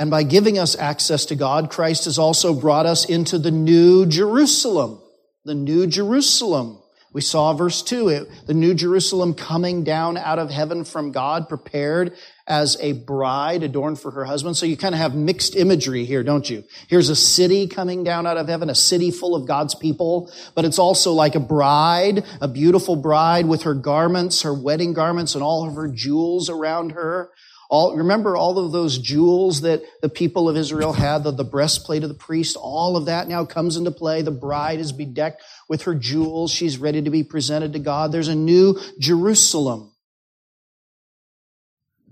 And 0.00 0.10
by 0.10 0.22
giving 0.22 0.58
us 0.58 0.74
access 0.76 1.26
to 1.26 1.36
God, 1.36 1.70
Christ 1.70 2.06
has 2.06 2.18
also 2.18 2.54
brought 2.54 2.86
us 2.86 3.04
into 3.04 3.38
the 3.38 3.50
new 3.50 4.06
Jerusalem. 4.06 4.98
The 5.44 5.54
new 5.54 5.86
Jerusalem. 5.86 6.78
We 7.12 7.20
saw 7.20 7.52
verse 7.52 7.82
2, 7.82 8.08
it, 8.08 8.30
the 8.46 8.54
new 8.54 8.72
Jerusalem 8.72 9.34
coming 9.34 9.84
down 9.84 10.16
out 10.16 10.38
of 10.38 10.48
heaven 10.48 10.84
from 10.84 11.12
God, 11.12 11.50
prepared 11.50 12.16
as 12.46 12.78
a 12.80 12.92
bride 12.92 13.62
adorned 13.62 14.00
for 14.00 14.10
her 14.12 14.24
husband. 14.24 14.56
So 14.56 14.64
you 14.64 14.78
kind 14.78 14.94
of 14.94 15.00
have 15.00 15.14
mixed 15.14 15.54
imagery 15.54 16.06
here, 16.06 16.22
don't 16.22 16.48
you? 16.48 16.64
Here's 16.88 17.10
a 17.10 17.16
city 17.16 17.66
coming 17.66 18.02
down 18.02 18.26
out 18.26 18.38
of 18.38 18.48
heaven, 18.48 18.70
a 18.70 18.74
city 18.74 19.10
full 19.10 19.34
of 19.34 19.46
God's 19.46 19.74
people, 19.74 20.32
but 20.54 20.64
it's 20.64 20.78
also 20.78 21.12
like 21.12 21.34
a 21.34 21.40
bride, 21.40 22.24
a 22.40 22.48
beautiful 22.48 22.96
bride 22.96 23.44
with 23.44 23.64
her 23.64 23.74
garments, 23.74 24.42
her 24.42 24.54
wedding 24.54 24.94
garments, 24.94 25.34
and 25.34 25.44
all 25.44 25.68
of 25.68 25.74
her 25.74 25.88
jewels 25.88 26.48
around 26.48 26.92
her. 26.92 27.30
All, 27.70 27.96
remember 27.96 28.36
all 28.36 28.58
of 28.58 28.72
those 28.72 28.98
jewels 28.98 29.60
that 29.60 29.84
the 30.02 30.08
people 30.08 30.48
of 30.48 30.56
Israel 30.56 30.92
had, 30.92 31.22
the, 31.22 31.30
the 31.30 31.44
breastplate 31.44 32.02
of 32.02 32.08
the 32.08 32.16
priest, 32.16 32.56
all 32.60 32.96
of 32.96 33.04
that 33.04 33.28
now 33.28 33.44
comes 33.44 33.76
into 33.76 33.92
play. 33.92 34.22
The 34.22 34.32
bride 34.32 34.80
is 34.80 34.90
bedecked 34.90 35.40
with 35.68 35.82
her 35.82 35.94
jewels. 35.94 36.50
She's 36.50 36.78
ready 36.78 37.00
to 37.00 37.10
be 37.10 37.22
presented 37.22 37.72
to 37.74 37.78
God. 37.78 38.10
There's 38.10 38.26
a 38.26 38.34
new 38.34 38.76
Jerusalem. 38.98 39.92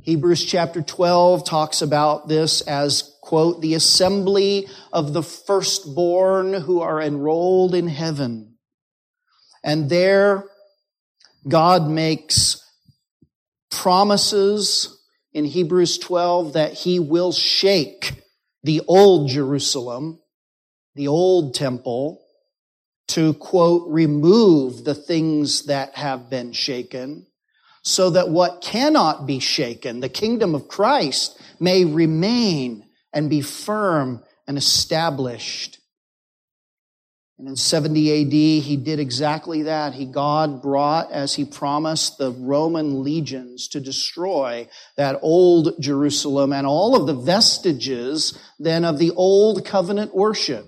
Hebrews 0.03 0.45
chapter 0.45 0.81
12 0.81 1.45
talks 1.45 1.83
about 1.83 2.29
this 2.29 2.61
as, 2.61 3.13
quote, 3.21 3.61
the 3.61 3.75
assembly 3.75 4.69
of 4.93 5.13
the 5.13 5.25
firstborn 5.25 6.55
who 6.55 6.81
are 6.83 7.03
enrolled 7.03 7.75
in 7.75 7.89
heaven. 7.89 8.55
And 9.65 9.91
there, 9.91 10.45
God 11.49 11.91
makes 11.91 12.65
promises 13.73 14.95
in 15.33 15.45
Hebrews 15.45 15.99
12 15.99 16.55
that 16.55 16.73
he 16.73 16.99
will 16.99 17.33
shake 17.33 18.23
the 18.63 18.83
old 18.89 19.29
Jerusalem, 19.29 20.21
the 20.95 21.09
old 21.09 21.55
temple, 21.55 22.21
to 23.09 23.35
quote, 23.35 23.89
remove 23.89 24.85
the 24.85 24.95
things 24.95 25.65
that 25.65 25.95
have 25.97 26.29
been 26.29 26.53
shaken, 26.53 27.27
so 27.83 28.11
that 28.11 28.29
what 28.29 28.61
cannot 28.61 29.27
be 29.27 29.39
shaken, 29.39 30.01
the 30.01 30.09
kingdom 30.09 30.55
of 30.55 30.69
Christ, 30.69 31.41
may 31.59 31.85
remain 31.85 32.85
and 33.13 33.31
be 33.31 33.41
firm 33.41 34.23
and 34.47 34.59
established. 34.59 35.78
And 37.39 37.47
in 37.47 37.55
70 37.55 38.23
AD, 38.23 38.33
he 38.33 38.77
did 38.77 38.99
exactly 38.99 39.63
that. 39.63 39.95
He, 39.95 40.07
God 40.07 40.61
brought, 40.61 41.13
as 41.13 41.35
he 41.35 41.45
promised, 41.45 42.19
the 42.19 42.33
Roman 42.33 43.05
legions 43.05 43.69
to 43.69 43.81
destroy 43.81 44.69
that 44.97 45.21
old 45.23 45.81
Jerusalem 45.81 46.53
and 46.53 46.67
all 46.67 46.97
of 46.97 47.07
the 47.07 47.15
vestiges 47.15 48.37
then 48.59 48.85
of 48.85 48.99
the 48.99 49.13
old 49.13 49.65
covenant 49.65 50.17
worship. 50.17 50.67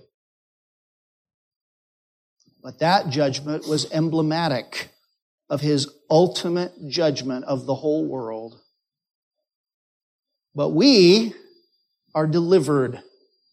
But 2.63 2.79
that 2.79 3.09
judgment 3.09 3.67
was 3.67 3.91
emblematic 3.91 4.91
of 5.49 5.61
his 5.61 5.89
ultimate 6.09 6.89
judgment 6.89 7.47
of 7.47 7.67
the 7.67 7.75
whole 7.75 8.07
world. 8.07 8.61
But 10.55 10.69
we 10.69 11.35
are 12.15 12.29
delivered 12.29 13.01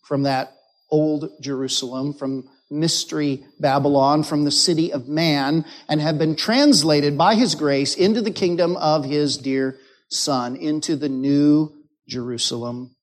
from 0.03 0.23
that 0.23 0.53
old 0.91 1.31
Jerusalem, 1.41 2.13
from 2.13 2.47
mystery 2.69 3.45
Babylon 3.59 4.23
from 4.23 4.43
the 4.43 4.51
city 4.51 4.91
of 4.91 5.07
man 5.07 5.65
and 5.87 6.01
have 6.01 6.17
been 6.17 6.35
translated 6.35 7.17
by 7.17 7.35
his 7.35 7.55
grace 7.55 7.95
into 7.95 8.21
the 8.21 8.31
kingdom 8.31 8.75
of 8.77 9.05
his 9.05 9.37
dear 9.37 9.77
son, 10.09 10.55
into 10.55 10.95
the 10.95 11.09
new 11.09 11.73
Jerusalem, 12.07 12.95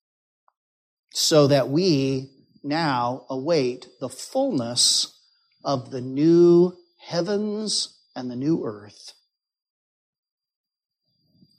so 1.11 1.47
that 1.47 1.69
we 1.69 2.31
now 2.63 3.25
await 3.29 3.87
the 3.99 4.09
fullness 4.09 5.19
of 5.63 5.91
the 5.91 6.01
new 6.01 6.73
heavens 6.99 7.99
and 8.15 8.29
the 8.29 8.35
new 8.35 8.63
earth. 8.65 9.13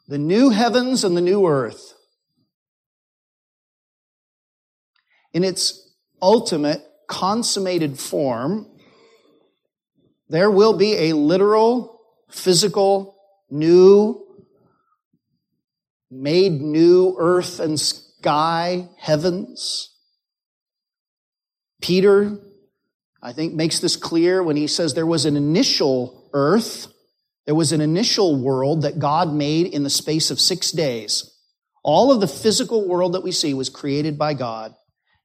The 0.09 0.19
new 0.19 0.51
heavens 0.51 1.03
and 1.05 1.17
the 1.17 1.21
new 1.21 1.47
earth. 1.47 1.95
In 5.33 5.43
its 5.45 5.93
ultimate 6.23 6.83
consummated 7.09 7.99
form, 7.99 8.67
there 10.29 10.51
will 10.51 10.77
be 10.77 10.95
a 10.95 11.13
literal, 11.13 12.01
physical, 12.29 13.17
new, 13.51 14.27
made 16.11 16.61
new 16.61 17.17
earth 17.19 17.61
and 17.61 17.79
sky, 17.79 18.89
heavens. 18.99 19.95
Peter, 21.81 22.39
I 23.23 23.33
think, 23.33 23.55
makes 23.55 23.79
this 23.79 23.97
clear 23.97 24.43
when 24.43 24.57
he 24.57 24.67
says 24.67 24.95
there 24.95 25.07
was 25.07 25.25
an 25.25 25.37
initial 25.37 26.29
earth, 26.33 26.89
there 27.45 27.55
was 27.55 27.73
an 27.73 27.81
initial 27.81 28.43
world 28.43 28.83
that 28.83 28.99
God 28.99 29.33
made 29.33 29.67
in 29.69 29.85
the 29.85 29.91
space 29.91 30.31
of 30.31 30.41
six 30.41 30.73
days. 30.73 31.33
All 31.85 32.11
of 32.11 32.21
the 32.21 32.27
physical 32.27 32.89
world 32.89 33.15
that 33.15 33.23
we 33.23 33.31
see 33.31 33.55
was 33.55 33.69
created 33.69 34.19
by 34.19 34.35
God 34.35 34.75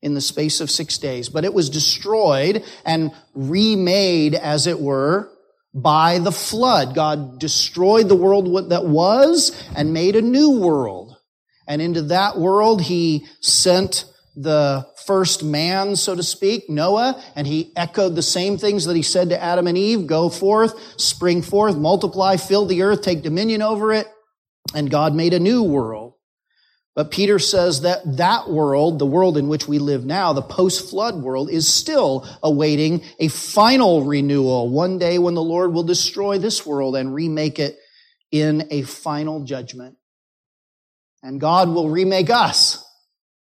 in 0.01 0.13
the 0.13 0.21
space 0.21 0.61
of 0.61 0.71
six 0.71 0.97
days, 0.97 1.29
but 1.29 1.45
it 1.45 1.53
was 1.53 1.69
destroyed 1.69 2.63
and 2.85 3.11
remade, 3.35 4.35
as 4.35 4.67
it 4.67 4.79
were, 4.79 5.31
by 5.73 6.19
the 6.19 6.31
flood. 6.31 6.95
God 6.95 7.39
destroyed 7.39 8.09
the 8.09 8.15
world 8.15 8.69
that 8.69 8.85
was 8.85 9.51
and 9.75 9.93
made 9.93 10.15
a 10.15 10.21
new 10.21 10.59
world. 10.59 11.15
And 11.67 11.81
into 11.81 12.01
that 12.03 12.37
world, 12.37 12.81
He 12.81 13.25
sent 13.39 14.05
the 14.35 14.87
first 15.05 15.43
man, 15.43 15.95
so 15.95 16.15
to 16.15 16.23
speak, 16.23 16.69
Noah, 16.69 17.21
and 17.35 17.45
he 17.45 17.71
echoed 17.75 18.15
the 18.15 18.21
same 18.21 18.57
things 18.57 18.85
that 18.85 18.95
he 18.95 19.01
said 19.01 19.29
to 19.29 19.41
Adam 19.41 19.67
and 19.67 19.77
Eve, 19.77 20.07
go 20.07 20.29
forth, 20.29 20.73
spring 20.99 21.41
forth, 21.41 21.75
multiply, 21.75 22.37
fill 22.37 22.65
the 22.65 22.83
earth, 22.83 23.01
take 23.01 23.21
dominion 23.21 23.61
over 23.61 23.91
it. 23.91 24.07
And 24.73 24.89
God 24.89 25.13
made 25.13 25.33
a 25.33 25.39
new 25.39 25.63
world. 25.63 26.00
But 26.93 27.09
Peter 27.09 27.39
says 27.39 27.81
that 27.81 28.17
that 28.17 28.49
world, 28.49 28.99
the 28.99 29.05
world 29.05 29.37
in 29.37 29.47
which 29.47 29.67
we 29.67 29.79
live 29.79 30.05
now, 30.05 30.33
the 30.33 30.41
post-flood 30.41 31.15
world, 31.15 31.49
is 31.49 31.65
still 31.67 32.27
awaiting 32.43 33.01
a 33.17 33.29
final 33.29 34.03
renewal. 34.03 34.69
One 34.69 34.97
day 34.97 35.17
when 35.17 35.33
the 35.33 35.41
Lord 35.41 35.73
will 35.73 35.83
destroy 35.83 36.37
this 36.37 36.65
world 36.65 36.97
and 36.97 37.13
remake 37.13 37.59
it 37.59 37.77
in 38.29 38.67
a 38.71 38.81
final 38.81 39.45
judgment. 39.45 39.95
And 41.23 41.39
God 41.39 41.69
will 41.69 41.89
remake 41.89 42.29
us. 42.29 42.83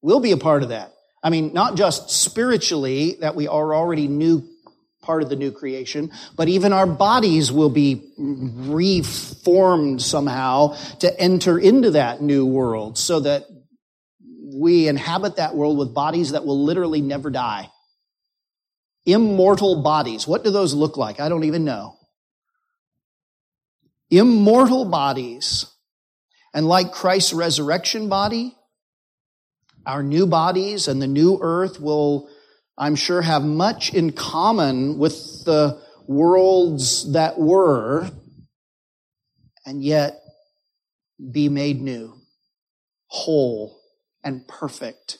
We'll 0.01 0.19
be 0.19 0.31
a 0.31 0.37
part 0.37 0.61
of 0.61 0.69
that. 0.69 0.93
I 1.23 1.29
mean, 1.29 1.51
not 1.51 1.75
just 1.75 2.11
spiritually, 2.11 3.17
that 3.21 3.35
we 3.35 3.47
are 3.47 3.73
already 3.73 4.07
new 4.07 4.47
part 5.09 5.23
of 5.23 5.29
the 5.29 5.35
new 5.35 5.51
creation, 5.51 6.11
but 6.35 6.49
even 6.49 6.71
our 6.71 6.85
bodies 6.85 7.51
will 7.51 7.71
be 7.71 8.13
reformed 8.19 9.99
somehow 9.99 10.75
to 10.99 11.19
enter 11.19 11.57
into 11.57 11.89
that 11.89 12.21
new 12.21 12.45
world 12.45 12.95
so 12.95 13.19
that 13.19 13.45
we 14.53 14.87
inhabit 14.87 15.37
that 15.37 15.55
world 15.55 15.79
with 15.79 15.95
bodies 15.95 16.33
that 16.33 16.45
will 16.45 16.63
literally 16.63 17.01
never 17.01 17.31
die. 17.31 17.71
Immortal 19.07 19.81
bodies. 19.81 20.27
What 20.27 20.43
do 20.43 20.51
those 20.51 20.75
look 20.75 20.95
like? 20.95 21.19
I 21.19 21.27
don't 21.27 21.45
even 21.45 21.65
know. 21.65 21.97
Immortal 24.11 24.85
bodies. 24.85 25.65
And 26.53 26.67
like 26.67 26.91
Christ's 26.91 27.33
resurrection 27.33 28.09
body, 28.09 28.55
our 29.87 30.03
new 30.03 30.27
bodies 30.27 30.87
and 30.87 31.01
the 31.01 31.07
new 31.07 31.39
earth 31.41 31.81
will 31.81 32.29
I'm 32.79 32.95
sure, 32.95 33.21
have 33.21 33.43
much 33.43 33.93
in 33.93 34.13
common 34.13 34.97
with 34.97 35.43
the 35.43 35.81
worlds 36.07 37.11
that 37.11 37.37
were, 37.37 38.09
and 39.65 39.83
yet 39.83 40.21
be 41.31 41.49
made 41.49 41.81
new, 41.81 42.13
whole, 43.07 43.81
and 44.23 44.47
perfect. 44.47 45.17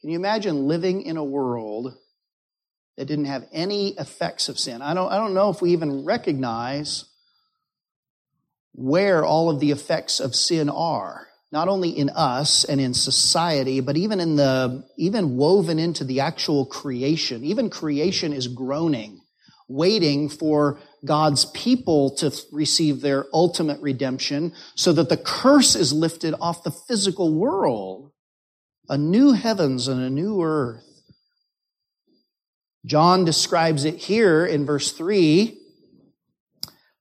Can 0.00 0.08
you 0.08 0.16
imagine 0.16 0.66
living 0.66 1.02
in 1.02 1.18
a 1.18 1.24
world 1.24 1.94
that 2.96 3.04
didn't 3.04 3.26
have 3.26 3.46
any 3.52 3.90
effects 3.90 4.48
of 4.48 4.58
sin? 4.58 4.80
I 4.80 4.94
don't, 4.94 5.12
I 5.12 5.18
don't 5.18 5.34
know 5.34 5.50
if 5.50 5.60
we 5.60 5.72
even 5.72 6.06
recognize 6.06 7.04
where 8.72 9.22
all 9.22 9.50
of 9.50 9.60
the 9.60 9.70
effects 9.70 10.18
of 10.18 10.34
sin 10.34 10.70
are 10.70 11.28
not 11.52 11.68
only 11.68 11.90
in 11.90 12.08
us 12.08 12.64
and 12.64 12.80
in 12.80 12.94
society, 12.94 13.80
but 13.80 13.96
even 13.96 14.18
in 14.20 14.36
the, 14.36 14.82
even 14.96 15.36
woven 15.36 15.78
into 15.78 16.02
the 16.02 16.20
actual 16.20 16.64
creation. 16.64 17.44
Even 17.44 17.68
creation 17.68 18.32
is 18.32 18.48
groaning, 18.48 19.20
waiting 19.68 20.30
for 20.30 20.80
God's 21.04 21.44
people 21.44 22.16
to 22.16 22.34
receive 22.50 23.02
their 23.02 23.26
ultimate 23.34 23.80
redemption 23.82 24.54
so 24.74 24.94
that 24.94 25.10
the 25.10 25.18
curse 25.18 25.76
is 25.76 25.92
lifted 25.92 26.34
off 26.40 26.64
the 26.64 26.70
physical 26.70 27.34
world. 27.34 28.10
A 28.88 28.96
new 28.96 29.32
heavens 29.32 29.88
and 29.88 30.00
a 30.00 30.10
new 30.10 30.42
earth. 30.42 30.84
John 32.84 33.24
describes 33.24 33.84
it 33.84 33.96
here 33.96 34.44
in 34.44 34.64
verse 34.64 34.90
3 34.90 35.61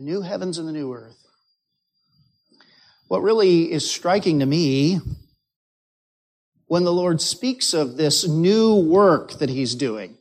The 0.00 0.06
new 0.06 0.22
heavens 0.22 0.56
and 0.56 0.66
the 0.66 0.72
new 0.72 0.94
earth. 0.94 1.18
What 3.08 3.20
really 3.22 3.70
is 3.70 3.90
striking 3.90 4.38
to 4.38 4.46
me 4.46 4.98
when 6.68 6.84
the 6.84 6.92
Lord 6.92 7.20
speaks 7.20 7.74
of 7.74 7.98
this 7.98 8.26
new 8.26 8.76
work 8.76 9.32
that 9.40 9.50
He's 9.50 9.74
doing, 9.74 10.16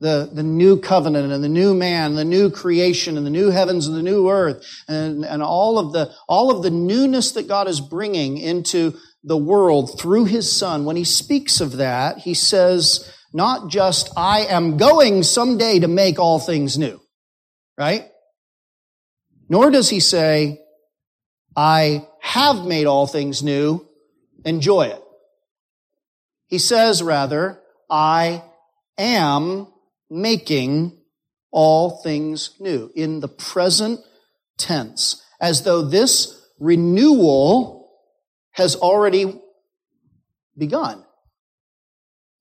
the, 0.00 0.28
the 0.32 0.42
new 0.42 0.80
covenant 0.80 1.32
and 1.32 1.44
the 1.44 1.48
new 1.48 1.72
man, 1.72 2.16
the 2.16 2.24
new 2.24 2.50
creation 2.50 3.16
and 3.16 3.24
the 3.24 3.30
new 3.30 3.50
heavens 3.50 3.86
and 3.86 3.96
the 3.96 4.02
new 4.02 4.28
earth 4.28 4.66
and, 4.88 5.24
and 5.24 5.40
all 5.40 5.78
of 5.78 5.92
the, 5.92 6.12
all 6.28 6.50
of 6.50 6.64
the 6.64 6.70
newness 6.70 7.30
that 7.30 7.46
God 7.46 7.68
is 7.68 7.80
bringing 7.80 8.38
into 8.38 8.94
the 9.22 9.38
world 9.38 10.00
through 10.00 10.24
His 10.24 10.50
Son, 10.50 10.84
when 10.84 10.96
He 10.96 11.04
speaks 11.04 11.60
of 11.60 11.76
that, 11.76 12.18
He 12.18 12.34
says, 12.34 13.08
not 13.32 13.70
just, 13.70 14.10
I 14.16 14.46
am 14.46 14.76
going 14.76 15.22
someday 15.22 15.78
to 15.78 15.86
make 15.86 16.18
all 16.18 16.40
things 16.40 16.76
new, 16.76 17.00
right? 17.78 18.10
Nor 19.48 19.70
does 19.70 19.88
he 19.88 20.00
say, 20.00 20.60
I 21.56 22.06
have 22.20 22.64
made 22.64 22.86
all 22.86 23.06
things 23.06 23.42
new, 23.42 23.86
enjoy 24.44 24.86
it. 24.86 25.02
He 26.48 26.58
says 26.58 27.02
rather, 27.02 27.60
I 27.88 28.42
am 28.98 29.68
making 30.10 30.98
all 31.50 32.02
things 32.02 32.54
new 32.60 32.90
in 32.94 33.20
the 33.20 33.28
present 33.28 34.00
tense, 34.58 35.22
as 35.40 35.62
though 35.62 35.82
this 35.82 36.46
renewal 36.58 37.90
has 38.52 38.76
already 38.76 39.40
begun. 40.56 41.04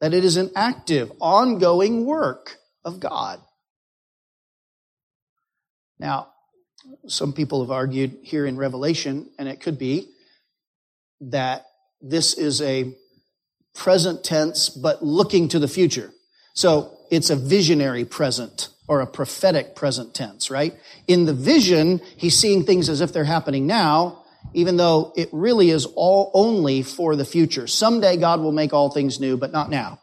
That 0.02 0.13
it 0.13 0.26
is 0.26 0.38
an 0.38 0.52
active, 0.56 1.12
ongoing 1.20 2.06
work 2.06 2.58
of 2.84 3.00
God. 3.00 3.39
Now, 5.98 6.34
some 7.08 7.34
people 7.34 7.62
have 7.62 7.72
argued 7.72 8.18
here 8.22 8.46
in 8.46 8.58
Revelation, 8.58 9.30
and 9.38 9.48
it 9.48 9.62
could 9.62 9.78
be 9.78 10.10
that 11.22 11.65
this 12.02 12.34
is 12.34 12.62
a 12.62 12.94
present 13.74 14.24
tense, 14.24 14.70
but 14.70 15.03
looking 15.03 15.47
to 15.49 15.60
the 15.60 15.68
future. 15.68 16.12
So 16.53 16.97
it's 17.12 17.30
a 17.30 17.36
visionary 17.36 18.06
present 18.06 18.70
or 18.88 19.01
a 19.01 19.08
prophetic 19.08 19.76
present 19.76 20.14
tense, 20.14 20.49
right? 20.49 20.76
In 21.08 21.26
the 21.26 21.34
vision, 21.34 22.01
he's 22.18 22.38
seeing 22.38 22.64
things 22.64 22.89
as 22.89 23.01
if 23.01 23.12
they're 23.12 23.24
happening 23.24 23.68
now, 23.68 24.24
even 24.53 24.78
though 24.78 25.12
it 25.16 25.30
really 25.32 25.70
is 25.72 25.86
all 25.95 26.32
only 26.34 26.84
for 26.84 27.16
the 27.16 27.26
future. 27.26 27.68
Someday 27.68 28.18
God 28.18 28.39
will 28.39 28.51
make 28.51 28.74
all 28.74 28.89
things 28.89 29.20
new, 29.20 29.38
but 29.38 29.51
not 29.51 29.70
now. 29.70 29.99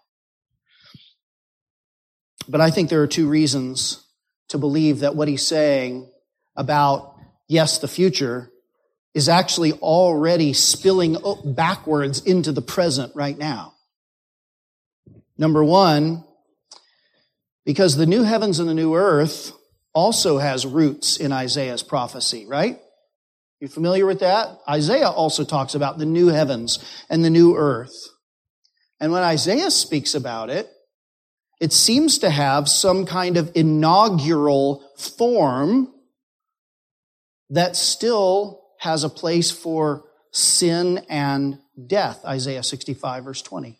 But 2.48 2.60
I 2.60 2.70
think 2.70 2.90
there 2.90 3.02
are 3.02 3.06
two 3.06 3.28
reasons 3.28 4.04
to 4.48 4.58
believe 4.58 5.00
that 5.00 5.14
what 5.14 5.28
he's 5.28 5.46
saying 5.46 6.11
about, 6.56 7.16
yes, 7.48 7.78
the 7.78 7.88
future 7.88 8.50
is 9.14 9.28
actually 9.28 9.72
already 9.74 10.52
spilling 10.52 11.16
backwards 11.44 12.22
into 12.24 12.52
the 12.52 12.62
present 12.62 13.14
right 13.14 13.36
now. 13.36 13.74
Number 15.36 15.62
one, 15.62 16.24
because 17.64 17.96
the 17.96 18.06
new 18.06 18.22
heavens 18.22 18.58
and 18.58 18.68
the 18.68 18.74
new 18.74 18.94
earth 18.94 19.52
also 19.92 20.38
has 20.38 20.66
roots 20.66 21.16
in 21.16 21.32
Isaiah's 21.32 21.82
prophecy, 21.82 22.46
right? 22.46 22.78
You 23.60 23.68
familiar 23.68 24.06
with 24.06 24.20
that? 24.20 24.58
Isaiah 24.68 25.10
also 25.10 25.44
talks 25.44 25.74
about 25.74 25.98
the 25.98 26.06
new 26.06 26.28
heavens 26.28 26.78
and 27.08 27.24
the 27.24 27.30
new 27.30 27.56
earth. 27.56 27.94
And 28.98 29.12
when 29.12 29.22
Isaiah 29.22 29.70
speaks 29.70 30.14
about 30.14 30.50
it, 30.50 30.70
it 31.60 31.72
seems 31.72 32.18
to 32.18 32.30
have 32.30 32.68
some 32.68 33.06
kind 33.06 33.36
of 33.36 33.52
inaugural 33.54 34.84
form 34.96 35.92
that 37.52 37.76
still 37.76 38.62
has 38.80 39.04
a 39.04 39.08
place 39.08 39.50
for 39.50 40.04
sin 40.32 41.04
and 41.08 41.58
death. 41.86 42.24
Isaiah 42.24 42.62
65 42.62 43.24
verse 43.24 43.42
20. 43.42 43.78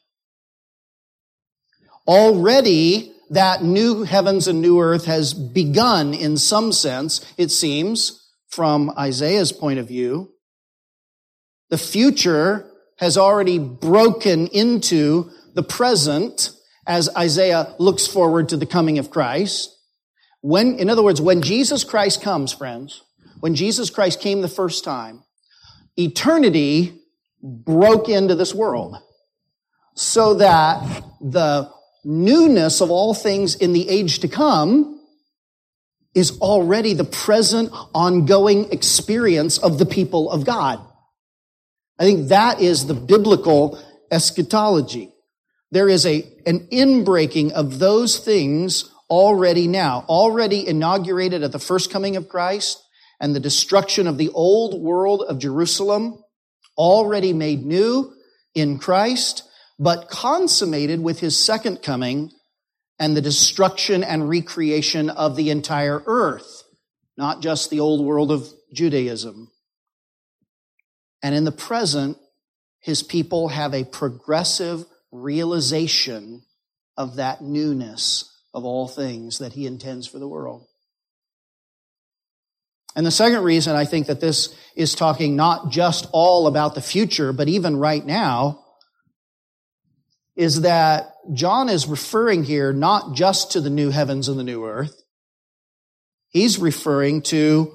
Already 2.07 3.12
that 3.31 3.62
new 3.62 4.03
heavens 4.03 4.47
and 4.47 4.61
new 4.61 4.81
earth 4.81 5.07
has 5.07 5.33
begun 5.33 6.12
in 6.12 6.37
some 6.37 6.70
sense, 6.70 7.25
it 7.39 7.51
seems, 7.51 8.23
from 8.49 8.91
Isaiah's 8.99 9.53
point 9.53 9.79
of 9.79 9.89
view. 9.89 10.33
The 11.70 11.79
future 11.79 12.70
has 12.99 13.16
already 13.16 13.59
broken 13.59 14.49
into 14.49 15.31
the 15.55 15.62
present 15.62 16.51
as 16.87 17.09
Isaiah 17.16 17.75
looks 17.79 18.07
forward 18.07 18.51
to 18.51 18.59
the 18.59 18.66
coming 18.66 18.99
of 18.99 19.11
Christ. 19.11 19.75
When, 20.43 20.79
in 20.79 20.91
other 20.91 21.03
words, 21.03 21.20
when 21.20 21.41
Jesus 21.41 21.85
Christ 21.85 22.20
comes, 22.20 22.53
friends, 22.53 23.03
when 23.43 23.57
Jesus 23.57 23.90
Christ 23.90 24.20
came 24.20 24.40
the 24.40 24.47
first 24.47 24.84
time, 24.84 25.24
eternity 25.97 27.01
broke 27.43 28.09
into 28.09 28.36
this 28.36 28.55
world 28.55 28.97
so 29.97 30.34
that 30.34 31.03
the 31.20 31.68
newness 32.05 32.80
of 32.80 32.93
all 32.93 33.14
things 33.14 33.57
in 33.57 33.72
the 33.72 33.88
age 33.88 34.20
to 34.20 34.28
come 34.28 35.01
is 36.14 36.38
already 36.38 36.95
the 36.95 37.03
present 37.03 37.72
ongoing 37.93 38.70
experience 38.70 39.59
of 39.59 39.76
the 39.76 39.86
people 39.86 40.30
of 40.30 40.47
God. 40.47 40.78
I 41.99 42.05
think 42.05 42.28
that 42.28 42.61
is 42.61 42.86
the 42.86 42.95
biblical 42.95 43.76
eschatology. 44.12 45.12
There 45.72 45.88
is 45.88 46.07
a, 46.07 46.24
an 46.47 46.68
inbreaking 46.68 47.51
of 47.51 47.80
those 47.80 48.20
things 48.20 48.88
already 49.11 49.66
now, 49.66 50.05
already 50.09 50.64
inaugurated 50.64 51.43
at 51.43 51.51
the 51.51 51.59
first 51.59 51.90
coming 51.90 52.14
of 52.14 52.28
Christ 52.28 52.78
and 53.23 53.35
the 53.35 53.41
destruction 53.41 54.09
of 54.09 54.18
the 54.18 54.29
old 54.31 54.83
world 54.83 55.23
of 55.23 55.39
Jerusalem, 55.39 56.23
already 56.77 57.33
made 57.33 57.64
new 57.64 58.12
in 58.55 58.79
Christ 58.79 59.45
but 59.79 60.09
consummated 60.09 61.01
with 61.01 61.20
his 61.20 61.37
second 61.37 61.83
coming 61.83 62.31
and 62.99 63.16
the 63.16 63.23
destruction 63.23 64.05
and 64.05 64.29
recreation 64.29 65.09
of 65.09 65.37
the 65.37 65.51
entire 65.51 66.03
earth, 66.07 66.62
not 67.16 67.43
just 67.43 67.70
the 67.70 67.81
old 67.81 68.05
world 68.05 68.31
of 68.31 68.49
Judaism. 68.73 69.51
And 71.23 71.35
in 71.35 71.45
the 71.45 71.53
present, 71.53 72.18
his 72.81 73.03
people 73.03 73.49
have 73.49 73.73
a 73.73 73.85
progressive 73.85 74.85
realization 75.11 76.43
of 76.97 77.16
that 77.16 77.41
newness 77.41 78.29
of 78.53 78.64
all 78.64 78.89
things 78.89 79.39
that 79.39 79.53
he 79.53 79.66
intends 79.66 80.07
for 80.07 80.18
the 80.18 80.29
world. 80.29 80.66
And 82.95 83.07
the 83.07 83.11
second 83.11 83.43
reason 83.43 83.74
I 83.74 83.84
think 83.84 84.07
that 84.07 84.20
this 84.20 84.55
is 84.76 84.95
talking 84.95 85.36
not 85.36 85.70
just 85.70 86.07
all 86.12 86.47
about 86.47 86.74
the 86.74 86.82
future, 86.82 87.32
but 87.32 87.49
even 87.49 87.76
right 87.76 88.05
now, 88.05 88.64
is 90.36 90.62
that 90.62 91.14
John 91.32 91.68
is 91.68 91.86
referring 91.86 92.45
here 92.45 92.72
not 92.72 93.14
just 93.14 93.53
to 93.53 93.61
the 93.61 93.70
new 93.70 93.90
heavens 93.90 94.28
and 94.28 94.38
the 94.38 94.45
new 94.45 94.64
earth. 94.64 95.03
He's 96.28 96.59
referring 96.59 97.22
to 97.22 97.72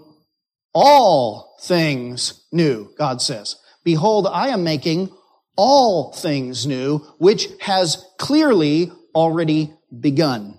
all 0.74 1.56
things 1.62 2.44
new, 2.52 2.92
God 2.98 3.22
says. 3.22 3.56
Behold, 3.84 4.28
I 4.28 4.50
am 4.50 4.64
making 4.64 5.12
all 5.56 6.14
things 6.14 6.68
new, 6.68 7.00
which 7.20 7.48
has 7.62 8.04
clearly 8.18 8.92
already 9.16 9.74
begun. 10.00 10.58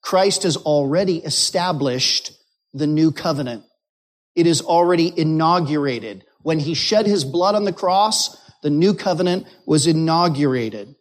Christ 0.00 0.42
has 0.42 0.56
already 0.56 1.18
established 1.18 2.32
the 2.74 2.86
new 2.86 3.12
covenant. 3.12 3.64
It 4.34 4.46
is 4.46 4.62
already 4.62 5.12
inaugurated. 5.16 6.24
When 6.42 6.58
he 6.58 6.74
shed 6.74 7.06
his 7.06 7.24
blood 7.24 7.54
on 7.54 7.64
the 7.64 7.72
cross, 7.72 8.36
the 8.62 8.70
new 8.70 8.94
covenant 8.94 9.46
was 9.66 9.86
inaugurated 9.86 10.94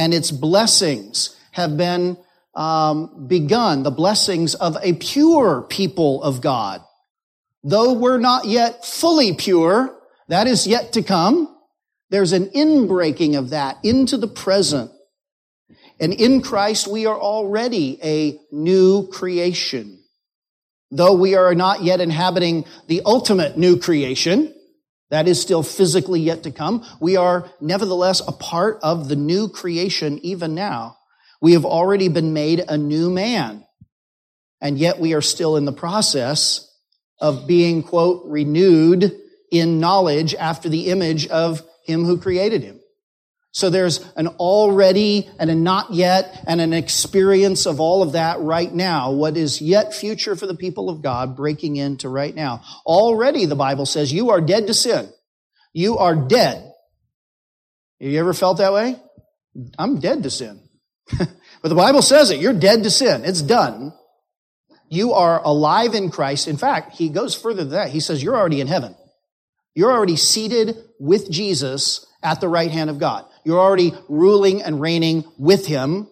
and 0.00 0.14
its 0.14 0.30
blessings 0.30 1.36
have 1.52 1.76
been 1.76 2.16
um, 2.54 3.26
begun, 3.28 3.82
the 3.82 3.90
blessings 3.90 4.54
of 4.54 4.76
a 4.82 4.94
pure 4.94 5.66
people 5.68 6.22
of 6.22 6.40
God. 6.40 6.82
Though 7.62 7.92
we're 7.92 8.18
not 8.18 8.46
yet 8.46 8.84
fully 8.86 9.34
pure, 9.34 9.94
that 10.28 10.46
is 10.46 10.66
yet 10.66 10.94
to 10.94 11.02
come. 11.02 11.54
There's 12.08 12.32
an 12.32 12.46
inbreaking 12.46 13.38
of 13.38 13.50
that 13.50 13.76
into 13.84 14.16
the 14.16 14.26
present. 14.26 14.90
And 16.00 16.14
in 16.14 16.40
Christ, 16.40 16.88
we 16.88 17.04
are 17.04 17.18
already 17.18 17.98
a 18.02 18.40
new 18.50 19.06
creation. 19.08 19.99
Though 20.90 21.14
we 21.14 21.34
are 21.36 21.54
not 21.54 21.82
yet 21.82 22.00
inhabiting 22.00 22.64
the 22.88 23.02
ultimate 23.06 23.56
new 23.56 23.78
creation, 23.78 24.54
that 25.10 25.28
is 25.28 25.40
still 25.40 25.62
physically 25.62 26.20
yet 26.20 26.44
to 26.44 26.50
come. 26.50 26.84
We 27.00 27.16
are 27.16 27.48
nevertheless 27.60 28.20
a 28.26 28.32
part 28.32 28.78
of 28.82 29.08
the 29.08 29.16
new 29.16 29.48
creation 29.48 30.18
even 30.22 30.54
now. 30.54 30.96
We 31.40 31.52
have 31.52 31.64
already 31.64 32.08
been 32.08 32.32
made 32.32 32.64
a 32.66 32.76
new 32.76 33.10
man. 33.10 33.64
And 34.60 34.78
yet 34.78 34.98
we 34.98 35.14
are 35.14 35.22
still 35.22 35.56
in 35.56 35.64
the 35.64 35.72
process 35.72 36.66
of 37.20 37.46
being, 37.46 37.82
quote, 37.82 38.22
renewed 38.26 39.16
in 39.50 39.80
knowledge 39.80 40.34
after 40.34 40.68
the 40.68 40.88
image 40.88 41.26
of 41.28 41.62
him 41.84 42.04
who 42.04 42.18
created 42.18 42.62
him. 42.62 42.79
So 43.52 43.68
there's 43.68 43.98
an 44.14 44.28
already 44.28 45.28
and 45.38 45.50
a 45.50 45.54
not 45.54 45.92
yet 45.92 46.44
and 46.46 46.60
an 46.60 46.72
experience 46.72 47.66
of 47.66 47.80
all 47.80 48.02
of 48.02 48.12
that 48.12 48.40
right 48.40 48.72
now. 48.72 49.10
What 49.10 49.36
is 49.36 49.60
yet 49.60 49.92
future 49.92 50.36
for 50.36 50.46
the 50.46 50.54
people 50.54 50.88
of 50.88 51.02
God 51.02 51.36
breaking 51.36 51.76
into 51.76 52.08
right 52.08 52.34
now. 52.34 52.62
Already 52.86 53.46
the 53.46 53.56
Bible 53.56 53.86
says 53.86 54.12
you 54.12 54.30
are 54.30 54.40
dead 54.40 54.68
to 54.68 54.74
sin. 54.74 55.08
You 55.72 55.98
are 55.98 56.14
dead. 56.14 56.72
Have 58.00 58.10
you 58.10 58.20
ever 58.20 58.32
felt 58.32 58.58
that 58.58 58.72
way? 58.72 58.96
I'm 59.78 59.98
dead 59.98 60.22
to 60.22 60.30
sin. 60.30 60.60
but 61.18 61.68
the 61.68 61.74
Bible 61.74 62.02
says 62.02 62.30
it. 62.30 62.40
You're 62.40 62.52
dead 62.52 62.84
to 62.84 62.90
sin. 62.90 63.24
It's 63.24 63.42
done. 63.42 63.92
You 64.88 65.12
are 65.14 65.42
alive 65.42 65.94
in 65.94 66.10
Christ. 66.10 66.48
In 66.48 66.56
fact, 66.56 66.96
he 66.96 67.08
goes 67.08 67.34
further 67.34 67.64
than 67.64 67.72
that. 67.72 67.90
He 67.90 68.00
says 68.00 68.22
you're 68.22 68.36
already 68.36 68.60
in 68.60 68.68
heaven. 68.68 68.96
You're 69.74 69.92
already 69.92 70.16
seated 70.16 70.76
with 70.98 71.30
Jesus 71.30 72.06
at 72.22 72.40
the 72.40 72.48
right 72.48 72.70
hand 72.70 72.90
of 72.90 72.98
God. 72.98 73.24
You're 73.44 73.60
already 73.60 73.92
ruling 74.08 74.62
and 74.62 74.80
reigning 74.80 75.24
with 75.38 75.66
him 75.66 76.08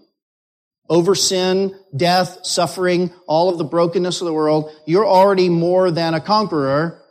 over 0.89 1.15
sin, 1.15 1.75
death, 1.95 2.45
suffering, 2.45 3.13
all 3.27 3.51
of 3.51 3.59
the 3.59 3.65
brokenness 3.65 4.21
of 4.21 4.27
the 4.27 4.33
world. 4.33 4.73
You're 4.87 5.07
already 5.07 5.49
more 5.49 5.91
than 5.91 6.15
a 6.15 6.21
conqueror. 6.21 7.03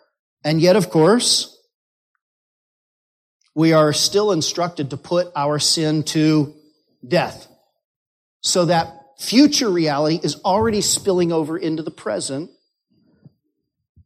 And 0.43 0.59
yet, 0.59 0.76
of 0.76 0.89
course, 0.89 1.57
we 3.53 3.74
are 3.74 3.93
still 3.93 4.32
instructed 4.32 4.91
to 4.91 4.97
put 4.97 5.32
our 5.36 5.59
sin 5.59 6.03
to 6.03 6.55
death. 7.07 7.47
So 8.41 8.65
that 8.65 8.93
future 9.20 9.70
reality 9.70 10.20
is 10.22 10.36
already 10.45 10.82
spilling 10.82 11.32
over 11.32 11.57
into 11.57 11.84
the 11.84 11.91
present. 11.91 12.51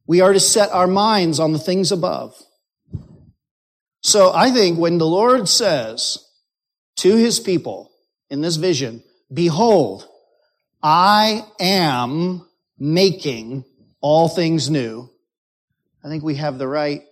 We 0.07 0.22
are 0.22 0.34
to 0.34 0.39
set 0.39 0.72
our 0.72 0.88
minds 0.88 1.39
on 1.39 1.53
the 1.53 1.59
things 1.59 1.91
above. 1.91 2.36
So 4.02 4.32
I 4.34 4.52
think 4.52 4.80
when 4.80 4.97
the 4.97 5.08
Lord 5.08 5.47
says 5.47 6.18
to 6.97 7.16
his 7.16 7.39
people 7.39 7.91
in 8.30 8.41
this 8.41 8.56
vision, 8.56 9.04
behold, 9.32 10.08
I 10.82 11.45
am 11.60 12.47
making 12.80 13.64
all 14.02 14.28
things 14.28 14.70
new. 14.70 15.10
I 16.04 16.08
think 16.08 16.24
we 16.24 16.36
have 16.36 16.58
the 16.58 16.68
right 16.68 17.04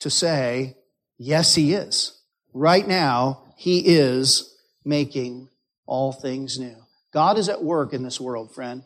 to 0.00 0.10
say, 0.10 0.76
yes, 1.16 1.54
he 1.54 1.72
is. 1.72 2.20
Right 2.52 2.86
now, 2.86 3.44
he 3.56 3.78
is 3.78 4.54
making 4.84 5.48
all 5.86 6.12
things 6.12 6.58
new. 6.58 6.76
God 7.12 7.38
is 7.38 7.48
at 7.48 7.62
work 7.62 7.94
in 7.94 8.02
this 8.02 8.20
world, 8.20 8.54
friend. 8.54 8.82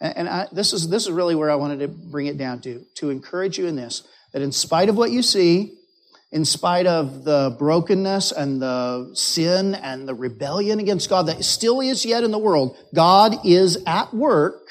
And 0.00 0.28
I, 0.28 0.48
this 0.50 0.72
is 0.72 0.88
this 0.88 1.04
is 1.04 1.12
really 1.12 1.36
where 1.36 1.48
I 1.48 1.54
wanted 1.54 1.78
to 1.78 1.88
bring 1.88 2.26
it 2.26 2.36
down 2.36 2.60
to 2.62 2.84
to 2.96 3.10
encourage 3.10 3.56
you 3.56 3.68
in 3.68 3.76
this 3.76 4.02
that 4.32 4.42
in 4.42 4.52
spite 4.52 4.88
of 4.88 4.96
what 4.96 5.10
you 5.10 5.22
see, 5.22 5.74
in 6.30 6.44
spite 6.46 6.86
of 6.86 7.24
the 7.24 7.54
brokenness 7.58 8.32
and 8.32 8.60
the 8.60 9.10
sin 9.14 9.74
and 9.74 10.08
the 10.08 10.14
rebellion 10.14 10.78
against 10.80 11.10
God 11.10 11.26
that 11.26 11.44
still 11.44 11.80
is 11.80 12.06
yet 12.06 12.24
in 12.24 12.30
the 12.30 12.38
world, 12.38 12.76
God 12.94 13.44
is 13.44 13.78
at 13.86 14.14
work 14.14 14.62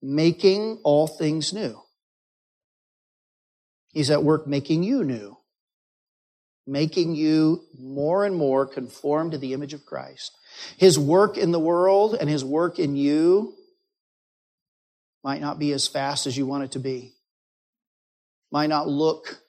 making 0.00 0.78
all 0.84 1.08
things 1.08 1.52
new. 1.52 1.80
He's 3.92 4.10
at 4.10 4.22
work 4.22 4.46
making 4.46 4.84
you 4.84 5.02
new, 5.02 5.36
making 6.64 7.16
you 7.16 7.64
more 7.76 8.24
and 8.24 8.36
more 8.36 8.66
conform 8.66 9.32
to 9.32 9.38
the 9.38 9.52
image 9.52 9.74
of 9.74 9.84
Christ. 9.84 10.30
His 10.76 10.96
work 10.96 11.36
in 11.36 11.50
the 11.50 11.58
world 11.58 12.16
and 12.18 12.30
his 12.30 12.44
work 12.44 12.78
in 12.78 12.94
you 12.94 13.54
might 15.24 15.40
not 15.40 15.58
be 15.58 15.72
as 15.72 15.88
fast 15.88 16.28
as 16.28 16.36
you 16.36 16.46
want 16.46 16.64
it 16.64 16.72
to 16.72 16.78
be 16.78 17.14
might 18.50 18.68
not 18.68 18.88
look 18.88 19.40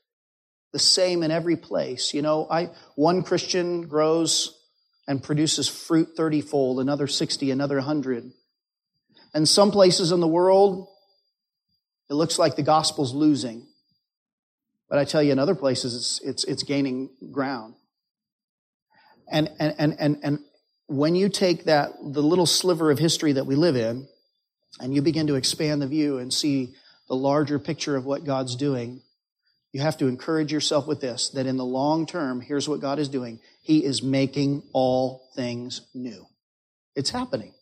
the 0.74 0.80
same 0.80 1.24
in 1.24 1.32
every 1.32 1.56
place. 1.56 2.14
You 2.14 2.22
know, 2.22 2.48
I, 2.50 2.70
one 2.96 3.24
Christian 3.24 3.88
grows 3.88 4.58
and 5.08 5.22
produces 5.22 5.68
fruit 5.68 6.10
30 6.16 6.42
fold, 6.42 6.80
another 6.80 7.08
60, 7.08 7.52
another 7.52 7.76
100. 7.76 8.32
And 9.34 9.48
some 9.48 9.72
places 9.72 10.12
in 10.12 10.20
the 10.20 10.28
world, 10.28 10.88
it 12.10 12.14
looks 12.14 12.38
like 12.38 12.56
the 12.56 12.64
gospel's 12.64 13.14
losing. 13.14 13.68
But 14.90 15.00
I 15.00 15.06
tell 15.06 15.24
you, 15.24 15.32
in 15.32 15.40
other 15.40 15.56
places, 15.56 15.96
it's, 15.96 16.20
it's, 16.22 16.44
it's 16.44 16.64
gaining 16.64 17.10
ground. 17.32 17.76
And, 19.32 19.50
and, 19.60 19.74
and, 19.78 19.96
and, 19.98 20.18
and 20.22 20.40
when 20.88 21.16
you 21.16 21.30
take 21.30 21.66
that, 21.66 21.94
the 22.04 22.22
little 22.22 22.46
sliver 22.46 22.92
of 22.92 23.00
history 23.00 23.32
that 23.34 23.46
we 23.46 23.56
live 23.56 23.78
in, 23.78 24.08
and 24.80 24.94
you 24.94 25.02
begin 25.02 25.28
to 25.28 25.36
expand 25.36 25.82
the 25.82 25.88
view 25.88 26.18
and 26.18 26.34
see 26.34 26.74
the 27.12 27.18
larger 27.18 27.60
picture 27.60 27.98
of 27.98 28.06
what 28.06 28.24
God's 28.24 28.56
doing, 28.56 29.02
you 29.74 29.82
have 29.82 29.98
to 29.98 30.08
encourage 30.08 30.50
yourself 30.54 30.88
with 30.88 31.02
this 31.02 31.28
that 31.32 31.46
in 31.46 31.58
the 31.58 31.66
long 31.66 32.06
term, 32.06 32.40
here's 32.40 32.70
what 32.70 32.80
God 32.80 33.00
is 33.00 33.10
doing 33.10 33.42
He 33.62 33.84
is 33.84 34.02
making 34.02 34.64
all 34.72 35.28
things 35.36 35.82
new. 35.94 36.26
It's 36.96 37.10
happening, 37.10 37.54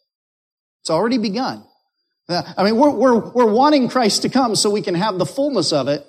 it's 0.82 0.92
already 0.92 1.18
begun. 1.18 1.64
I 2.30 2.64
mean, 2.64 2.78
we're, 2.78 2.92
we're, 2.92 3.32
we're 3.32 3.52
wanting 3.52 3.90
Christ 3.90 4.22
to 4.22 4.30
come 4.30 4.56
so 4.56 4.70
we 4.70 4.84
can 4.84 4.94
have 4.94 5.18
the 5.18 5.26
fullness 5.26 5.74
of 5.74 5.88
it, 5.88 6.06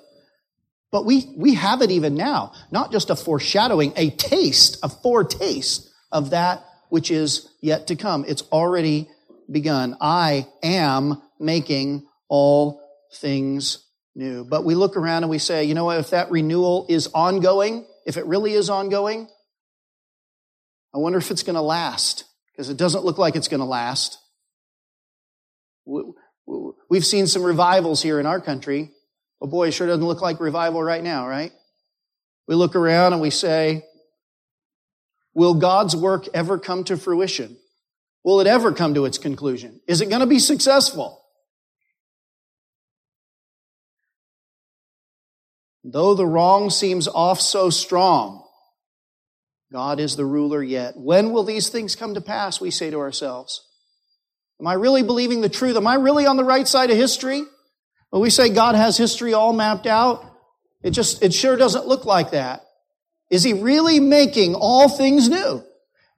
but 0.91 1.03
we, 1.03 1.33
we 1.35 1.55
have 1.55 1.81
it 1.81 1.89
even 1.89 2.13
now. 2.13 2.51
Not 2.69 2.91
just 2.91 3.09
a 3.09 3.15
foreshadowing, 3.15 3.93
a 3.95 4.11
taste, 4.11 4.77
a 4.83 4.89
foretaste 4.89 5.89
of 6.11 6.29
that 6.29 6.63
which 6.89 7.09
is 7.09 7.49
yet 7.59 7.87
to 7.87 7.95
come. 7.95 8.23
It's 8.27 8.43
already 8.51 9.09
begun. 9.49 9.97
I 9.99 10.45
am 10.61 11.19
making 11.39 12.05
all 12.29 12.80
things 13.15 13.85
new. 14.15 14.43
But 14.43 14.65
we 14.65 14.75
look 14.75 14.97
around 14.97 15.23
and 15.23 15.29
we 15.29 15.37
say, 15.37 15.63
you 15.63 15.73
know 15.73 15.85
what, 15.85 15.99
if 15.99 16.09
that 16.11 16.31
renewal 16.31 16.85
is 16.89 17.07
ongoing, 17.13 17.85
if 18.05 18.17
it 18.17 18.25
really 18.25 18.53
is 18.53 18.69
ongoing, 18.69 19.27
I 20.93 20.97
wonder 20.97 21.17
if 21.17 21.31
it's 21.31 21.43
going 21.43 21.55
to 21.55 21.61
last, 21.61 22.25
because 22.51 22.69
it 22.69 22.77
doesn't 22.77 23.05
look 23.05 23.17
like 23.17 23.35
it's 23.35 23.47
going 23.47 23.61
to 23.61 23.65
last. 23.65 24.17
We've 26.89 27.05
seen 27.05 27.27
some 27.27 27.43
revivals 27.43 28.01
here 28.01 28.19
in 28.19 28.25
our 28.25 28.41
country. 28.41 28.91
Oh 29.39 29.47
boy, 29.47 29.69
it 29.69 29.71
sure 29.71 29.87
doesn't 29.87 30.05
look 30.05 30.21
like 30.21 30.39
revival 30.39 30.83
right 30.83 31.03
now, 31.03 31.27
right? 31.27 31.51
We 32.47 32.55
look 32.55 32.75
around 32.75 33.13
and 33.13 33.21
we 33.21 33.29
say, 33.29 33.83
will 35.33 35.53
God's 35.53 35.95
work 35.95 36.27
ever 36.33 36.59
come 36.59 36.83
to 36.85 36.97
fruition? 36.97 37.57
Will 38.23 38.41
it 38.41 38.47
ever 38.47 38.73
come 38.73 38.93
to 38.95 39.05
its 39.05 39.17
conclusion? 39.17 39.79
Is 39.87 40.01
it 40.01 40.09
going 40.09 40.19
to 40.19 40.27
be 40.27 40.39
successful? 40.39 41.20
Though 45.83 46.13
the 46.13 46.25
wrong 46.25 46.69
seems 46.69 47.07
off 47.07 47.41
so 47.41 47.69
strong, 47.69 48.43
God 49.71 49.99
is 49.99 50.15
the 50.15 50.25
ruler 50.25 50.61
yet. 50.61 50.95
When 50.95 51.31
will 51.31 51.43
these 51.43 51.69
things 51.69 51.95
come 51.95 52.13
to 52.13 52.21
pass? 52.21 52.61
We 52.61 52.71
say 52.71 52.91
to 52.91 52.99
ourselves. 52.99 53.65
Am 54.59 54.67
I 54.67 54.73
really 54.73 55.01
believing 55.01 55.41
the 55.41 55.49
truth? 55.49 55.75
Am 55.75 55.87
I 55.87 55.95
really 55.95 56.25
on 56.27 56.37
the 56.37 56.43
right 56.43 56.67
side 56.67 56.91
of 56.91 56.97
history? 56.97 57.41
When 58.11 58.21
we 58.21 58.29
say 58.29 58.49
God 58.49 58.75
has 58.75 58.97
history 58.97 59.33
all 59.33 59.53
mapped 59.53 59.87
out, 59.87 60.25
it 60.83 60.91
just, 60.91 61.23
it 61.23 61.33
sure 61.33 61.55
doesn't 61.55 61.87
look 61.87 62.05
like 62.05 62.31
that. 62.31 62.63
Is 63.29 63.43
he 63.43 63.53
really 63.53 63.99
making 63.99 64.55
all 64.55 64.89
things 64.89 65.29
new? 65.29 65.63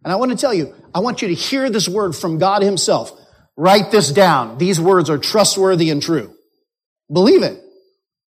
And 0.03 0.11
I 0.11 0.15
want 0.15 0.31
to 0.31 0.37
tell 0.37 0.53
you, 0.53 0.75
I 0.93 0.99
want 0.99 1.21
you 1.21 1.29
to 1.29 1.33
hear 1.33 1.69
this 1.69 1.87
word 1.87 2.15
from 2.15 2.39
God 2.39 2.63
himself. 2.63 3.11
Write 3.55 3.91
this 3.91 4.11
down. 4.11 4.57
These 4.57 4.81
words 4.81 5.09
are 5.09 5.19
trustworthy 5.19 5.89
and 5.89 6.01
true. 6.01 6.33
Believe 7.11 7.43
it. 7.43 7.62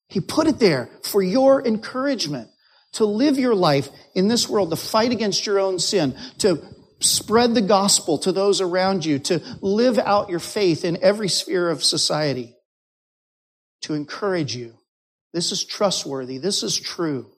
He 0.09 0.20
put 0.20 0.46
it 0.46 0.59
there 0.59 0.88
for 1.02 1.22
your 1.22 1.66
encouragement 1.66 2.48
to 2.92 3.04
live 3.04 3.38
your 3.38 3.54
life 3.54 3.88
in 4.14 4.28
this 4.28 4.48
world, 4.48 4.70
to 4.70 4.76
fight 4.76 5.12
against 5.12 5.46
your 5.46 5.59
own 5.59 5.78
sin, 5.78 6.16
to 6.38 6.62
spread 7.00 7.54
the 7.54 7.61
gospel 7.61 8.18
to 8.18 8.32
those 8.32 8.61
around 8.61 9.04
you, 9.04 9.18
to 9.18 9.42
live 9.61 9.98
out 9.98 10.30
your 10.30 10.38
faith 10.38 10.84
in 10.84 11.02
every 11.02 11.28
sphere 11.28 11.68
of 11.68 11.84
society, 11.84 12.57
to 13.82 13.94
encourage 13.94 14.57
you. 14.57 14.74
This 15.32 15.52
is 15.52 15.64
trustworthy. 15.64 16.38
This 16.38 16.62
is 16.62 16.78
true. 16.78 17.30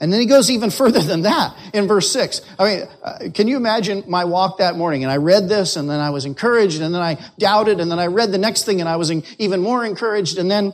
And 0.00 0.12
then 0.12 0.20
he 0.20 0.26
goes 0.26 0.50
even 0.50 0.70
further 0.82 1.00
than 1.00 1.22
that 1.22 1.56
in 1.72 1.86
verse 1.86 2.10
6. 2.12 2.42
I 2.58 2.64
mean, 2.64 2.88
uh, 3.02 3.18
can 3.32 3.48
you 3.48 3.56
imagine 3.56 4.04
my 4.06 4.24
walk 4.24 4.58
that 4.58 4.76
morning? 4.76 5.04
And 5.04 5.10
I 5.10 5.16
read 5.16 5.48
this 5.48 5.76
and 5.76 5.88
then 5.88 6.00
I 6.00 6.10
was 6.10 6.26
encouraged 6.26 6.82
and 6.82 6.94
then 6.94 7.00
I 7.00 7.16
doubted 7.38 7.80
and 7.80 7.90
then 7.90 7.98
I 7.98 8.08
read 8.08 8.32
the 8.32 8.38
next 8.38 8.64
thing 8.64 8.80
and 8.80 8.88
I 8.88 8.96
was 8.96 9.10
even 9.38 9.60
more 9.60 9.84
encouraged 9.84 10.36
and 10.36 10.50
then, 10.50 10.72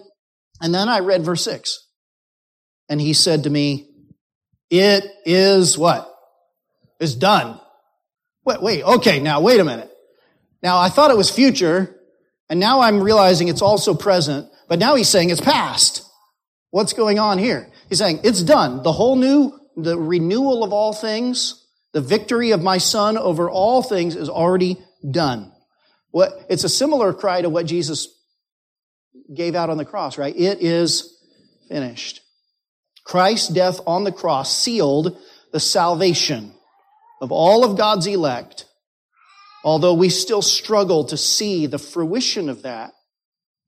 and 0.60 0.74
then 0.74 0.88
I 0.88 1.00
read 1.00 1.24
verse 1.24 1.44
6. 1.44 1.86
And 2.88 3.00
he 3.00 3.12
said 3.12 3.44
to 3.44 3.50
me, 3.50 3.88
it 4.68 5.04
is 5.24 5.78
what? 5.78 6.12
It's 6.98 7.14
done. 7.14 7.60
Wait, 8.44 8.62
wait, 8.62 8.82
okay, 8.82 9.20
now 9.20 9.40
wait 9.40 9.60
a 9.60 9.64
minute. 9.64 9.90
Now 10.62 10.78
I 10.78 10.88
thought 10.88 11.10
it 11.10 11.16
was 11.16 11.30
future 11.30 11.96
and 12.48 12.58
now 12.58 12.80
I'm 12.80 13.00
realizing 13.00 13.48
it's 13.48 13.62
also 13.62 13.94
present, 13.94 14.48
but 14.68 14.80
now 14.80 14.96
he's 14.96 15.08
saying 15.08 15.30
it's 15.30 15.40
past. 15.40 16.04
What's 16.70 16.92
going 16.92 17.18
on 17.18 17.38
here? 17.38 17.70
He's 17.88 17.98
saying, 17.98 18.20
it's 18.24 18.42
done. 18.42 18.82
The 18.82 18.92
whole 18.92 19.16
new, 19.16 19.58
the 19.76 19.98
renewal 19.98 20.64
of 20.64 20.72
all 20.72 20.92
things, 20.92 21.66
the 21.92 22.00
victory 22.00 22.50
of 22.50 22.62
my 22.62 22.78
son 22.78 23.16
over 23.16 23.48
all 23.48 23.82
things 23.82 24.16
is 24.16 24.28
already 24.28 24.78
done. 25.08 25.52
What, 26.10 26.32
it's 26.48 26.64
a 26.64 26.68
similar 26.68 27.12
cry 27.12 27.42
to 27.42 27.48
what 27.48 27.66
Jesus 27.66 28.08
gave 29.34 29.54
out 29.54 29.70
on 29.70 29.76
the 29.76 29.84
cross, 29.84 30.18
right? 30.18 30.34
It 30.36 30.60
is 30.60 31.16
finished. 31.68 32.20
Christ's 33.04 33.48
death 33.48 33.80
on 33.86 34.04
the 34.04 34.12
cross 34.12 34.56
sealed 34.56 35.16
the 35.52 35.60
salvation 35.60 36.52
of 37.20 37.32
all 37.32 37.64
of 37.64 37.76
God's 37.76 38.06
elect, 38.06 38.66
although 39.64 39.94
we 39.94 40.08
still 40.08 40.42
struggle 40.42 41.04
to 41.04 41.16
see 41.16 41.66
the 41.66 41.78
fruition 41.78 42.48
of 42.48 42.62
that 42.62 42.92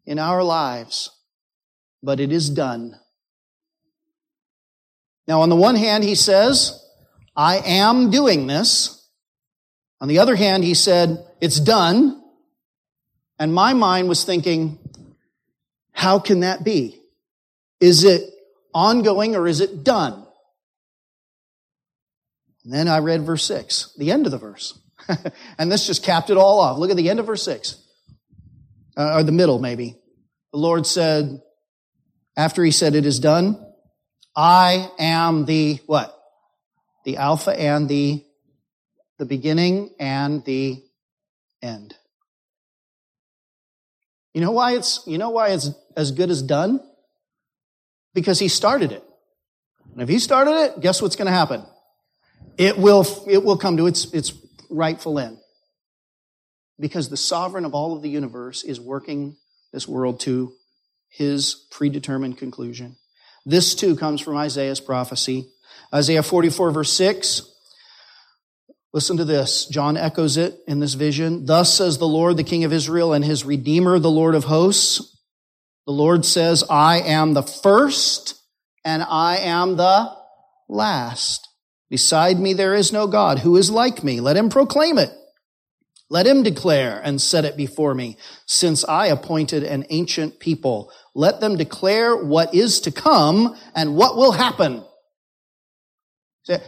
in 0.07 0.19
our 0.19 0.43
lives, 0.43 1.11
but 2.03 2.21
it 2.21 2.33
is 2.33 2.51
done. 2.51 2.99
Now, 5.29 5.43
on 5.43 5.49
the 5.49 5.57
one 5.57 5.77
hand, 5.77 6.03
he 6.03 6.15
says, 6.15 6.85
I 7.37 7.59
am 7.59 8.11
doing 8.11 8.47
this. 8.47 8.99
On 10.01 10.09
the 10.09 10.19
other 10.19 10.35
hand, 10.35 10.65
he 10.65 10.75
said, 10.75 11.25
it's 11.41 11.61
done. 11.61 12.21
And 13.39 13.55
my 13.55 13.73
mind 13.73 14.09
was 14.09 14.25
thinking, 14.25 14.79
how 15.93 16.19
can 16.19 16.41
that 16.41 16.65
be? 16.65 17.01
Is 17.81 18.05
it 18.05 18.23
ongoing 18.75 19.37
or 19.37 19.47
is 19.47 19.61
it 19.61 19.85
done? 19.85 20.27
And 22.65 22.73
then 22.73 22.89
I 22.89 22.99
read 22.99 23.23
verse 23.23 23.45
6, 23.45 23.95
the 23.99 24.13
end 24.13 24.27
of 24.27 24.33
the 24.33 24.39
verse. 24.39 24.79
and 25.59 25.71
this 25.71 25.87
just 25.87 26.05
capped 26.05 26.31
it 26.31 26.37
all 26.37 26.61
off. 26.61 26.79
Look 26.79 26.91
at 26.91 26.97
the 26.97 27.11
end 27.11 27.19
of 27.21 27.27
verse 27.27 27.43
6, 27.43 27.77
uh, 28.97 29.17
or 29.17 29.23
the 29.23 29.33
middle 29.33 29.59
maybe. 29.59 29.97
The 30.53 30.59
Lord 30.59 30.87
said, 30.87 31.41
after 32.37 32.63
he 32.63 32.71
said, 32.71 32.95
it 32.95 33.05
is 33.05 33.19
done, 33.19 33.59
I 34.35 34.91
am 34.99 35.45
the 35.45 35.81
what? 35.87 36.17
The 37.05 37.17
Alpha 37.17 37.51
and 37.51 37.89
the, 37.89 38.25
the 39.19 39.27
beginning 39.27 39.91
and 39.99 40.45
the 40.45 40.83
end. 41.61 41.97
You 44.35 44.41
know 44.41 44.53
why 44.53 44.77
it's, 44.77 45.01
you 45.07 45.19
know 45.19 45.31
why 45.31 45.49
it's 45.49 45.71
as 45.97 46.13
good 46.13 46.31
as 46.31 46.43
done? 46.43 46.81
Because 48.15 48.39
he 48.39 48.49
started 48.49 48.93
it. 48.93 49.05
And 49.93 50.03
if 50.03 50.09
he 50.09 50.19
started 50.19 50.53
it, 50.53 50.81
guess 50.81 51.03
what's 51.03 51.17
going 51.17 51.27
to 51.27 51.33
happen? 51.33 51.65
It 52.59 52.79
will, 52.79 53.07
it 53.29 53.43
will 53.43 53.57
come 53.57 53.77
to 53.77 53.87
its, 53.87 54.13
its 54.13 54.33
rightful 54.71 55.19
end. 55.19 55.39
Because 56.79 57.09
the 57.09 57.17
sovereign 57.17 57.65
of 57.65 57.75
all 57.75 57.95
of 57.95 58.03
the 58.03 58.11
universe 58.11 58.65
is 58.65 58.81
working 58.81 59.37
this 59.73 59.87
world 59.87 60.21
to 60.21 60.53
his 61.09 61.67
predetermined 61.71 62.39
conclusion. 62.39 62.97
This 63.45 63.75
too 63.75 63.97
comes 63.97 64.21
from 64.21 64.37
Isaiah's 64.37 64.81
prophecy. 64.81 65.49
Isaiah 65.95 66.23
44 66.23 66.71
verse 66.71 66.93
6. 66.93 67.43
Listen 68.95 69.17
to 69.17 69.25
this. 69.25 69.67
John 69.67 69.97
echoes 69.97 70.37
it 70.37 70.59
in 70.67 70.81
this 70.81 70.95
vision. 70.95 71.47
Thus 71.47 71.73
says 71.73 71.99
the 71.99 72.07
Lord, 72.07 72.37
the 72.37 72.45
King 72.45 72.65
of 72.65 72.73
Israel 72.73 73.13
and 73.13 73.25
his 73.25 73.45
Redeemer, 73.45 73.99
the 73.99 74.11
Lord 74.11 74.35
of 74.35 74.45
hosts. 74.45 75.12
The 75.87 75.93
Lord 75.93 76.25
says, 76.25 76.65
I 76.71 77.01
am 77.01 77.35
the 77.35 77.43
first 77.43 78.41
and 78.85 79.03
I 79.03 79.39
am 79.39 79.77
the 79.77 80.13
last. 80.69 81.49
Beside 81.91 82.39
me 82.39 82.53
there 82.53 82.75
is 82.75 82.93
no 82.93 83.07
God 83.07 83.41
who 83.41 83.57
is 83.57 83.71
like 83.71 84.05
me. 84.05 84.21
Let 84.21 84.37
him 84.37 84.49
proclaim 84.49 84.99
it. 84.99 85.11
Let 86.09 86.27
him 86.27 86.43
declare 86.43 87.01
and 87.03 87.21
set 87.21 87.47
it 87.47 87.57
before 87.57 87.95
me, 87.95 88.19
since 88.45 88.85
I 88.85 89.07
appointed 89.07 89.63
an 89.63 89.87
ancient 89.89 90.41
people. 90.41 90.93
Let 91.15 91.41
them 91.41 91.57
declare 91.57 92.15
what 92.15 92.55
is 92.55 92.81
to 92.81 92.93
come 92.93 93.57
and 93.75 93.97
what 93.97 94.17
will 94.17 94.33
happen. 94.33 94.85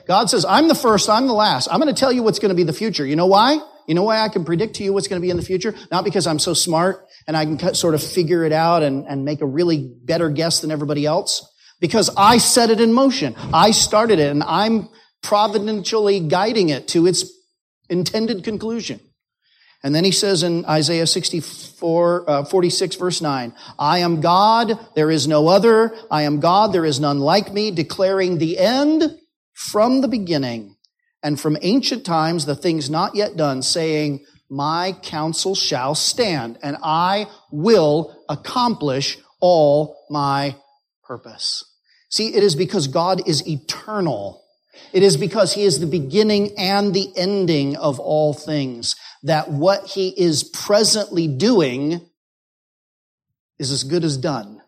God 0.07 0.31
says, 0.31 0.47
I'm 0.47 0.69
the 0.69 0.75
first, 0.75 1.11
I'm 1.11 1.27
the 1.27 1.35
last. 1.35 1.69
I'm 1.71 1.79
going 1.79 1.95
to 1.95 1.99
tell 1.99 2.13
you 2.13 2.23
what's 2.23 2.39
going 2.39 2.51
to 2.51 2.55
be 2.55 2.63
the 2.63 2.73
future. 2.73 3.05
You 3.05 3.17
know 3.17 3.27
why? 3.27 3.59
You 3.87 3.95
know 3.95 4.03
why 4.03 4.21
I 4.21 4.29
can 4.29 4.45
predict 4.45 4.77
to 4.77 4.85
you 4.85 4.93
what's 4.93 5.09
going 5.09 5.21
to 5.21 5.25
be 5.25 5.31
in 5.31 5.37
the 5.37 5.43
future? 5.43 5.75
Not 5.91 6.05
because 6.05 6.27
I'm 6.27 6.39
so 6.39 6.55
smart 6.55 7.07
and 7.27 7.37
I 7.37 7.45
can 7.45 7.75
sort 7.75 7.95
of 7.95 8.03
figure 8.03 8.45
it 8.45 8.53
out 8.53 8.83
and, 8.83 9.07
and 9.07 9.25
make 9.25 9.41
a 9.41 9.47
really 9.47 9.93
better 10.03 10.31
guess 10.31 10.61
than 10.61 10.71
everybody 10.71 11.07
else. 11.07 11.51
Because 11.81 12.11
I 12.17 12.39
set 12.39 12.71
it 12.71 12.81
in 12.81 12.93
motion. 12.93 13.35
I 13.53 13.73
started 13.73 14.19
it 14.19 14.31
and 14.31 14.43
I'm 14.43 14.89
providentially 15.23 16.21
guiding 16.21 16.69
it 16.69 16.89
to 16.89 17.07
its 17.07 17.31
intended 17.91 18.45
conclusion. 18.45 19.01
And 19.83 19.95
then 19.95 20.05
he 20.05 20.13
says 20.13 20.43
in 20.43 20.65
Isaiah 20.65 21.07
64, 21.07 22.31
uh, 22.31 22.45
46 22.45 22.97
verse 22.97 23.21
9, 23.21 23.53
I 23.79 23.99
am 23.99 24.23
God, 24.23 24.79
there 24.95 25.11
is 25.11 25.29
no 25.29 25.49
other. 25.49 25.95
I 26.11 26.23
am 26.23 26.41
God, 26.41 26.73
there 26.73 26.87
is 26.87 27.01
none 27.01 27.21
like 27.21 27.53
me, 27.53 27.71
declaring 27.71 28.39
the 28.39 28.59
end 28.59 29.19
from 29.53 30.01
the 30.01 30.09
beginning 30.09 30.74
and 31.25 31.41
from 31.41 31.57
ancient 31.63 32.05
times 32.05 32.45
the 32.45 32.55
things 32.55 32.91
not 32.91 33.17
yet 33.17 33.37
done, 33.37 33.63
saying, 33.63 34.25
my 34.51 34.93
counsel 35.03 35.55
shall 35.55 35.95
stand 35.95 36.59
and 36.63 36.77
I 36.83 37.27
will 37.51 38.25
accomplish 38.29 39.19
all 39.41 39.97
my 40.11 40.55
purpose. 41.03 41.65
See, 42.11 42.35
it 42.35 42.43
is 42.43 42.55
because 42.55 42.87
God 42.87 43.27
is 43.27 43.49
eternal. 43.49 44.45
It 44.93 45.03
is 45.03 45.17
because 45.17 45.55
he 45.55 45.63
is 45.63 45.81
the 45.81 45.87
beginning 45.87 46.57
and 46.59 46.93
the 46.93 47.11
ending 47.17 47.77
of 47.77 47.99
all 47.99 48.35
things 48.35 48.95
that 49.23 49.51
what 49.51 49.87
he 49.87 50.09
is 50.09 50.45
presently 50.45 51.27
doing 51.27 52.07
is 53.59 53.71
as 53.71 53.83
good 53.83 54.05
as 54.05 54.19
done. 54.19 54.61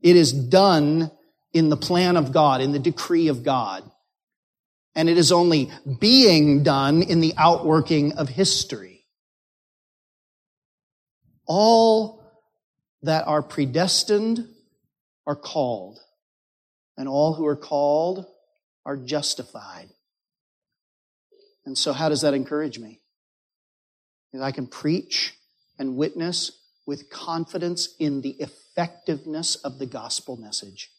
It 0.00 0.16
is 0.16 0.32
done 0.32 1.10
in 1.52 1.68
the 1.68 1.76
plan 1.76 2.16
of 2.16 2.32
God, 2.32 2.62
in 2.62 2.72
the 2.72 2.78
decree 2.78 3.28
of 3.28 3.42
God. 3.42 3.89
And 4.94 5.08
it 5.08 5.16
is 5.18 5.32
only 5.32 5.70
being 6.00 6.62
done 6.62 7.02
in 7.02 7.20
the 7.20 7.34
outworking 7.36 8.14
of 8.14 8.28
history. 8.28 9.04
All 11.46 12.22
that 13.02 13.26
are 13.26 13.42
predestined 13.42 14.46
are 15.26 15.36
called, 15.36 16.00
and 16.96 17.08
all 17.08 17.34
who 17.34 17.46
are 17.46 17.56
called 17.56 18.26
are 18.84 18.96
justified. 18.96 19.88
And 21.64 21.76
so, 21.76 21.92
how 21.92 22.08
does 22.08 22.22
that 22.22 22.34
encourage 22.34 22.78
me? 22.78 23.00
that 24.32 24.42
I 24.42 24.52
can 24.52 24.66
preach 24.66 25.34
and 25.78 25.96
witness 25.96 26.52
with 26.86 27.10
confidence 27.10 27.94
in 27.98 28.20
the 28.20 28.36
effectiveness 28.40 29.56
of 29.56 29.78
the 29.78 29.86
gospel 29.86 30.36
message 30.36 30.90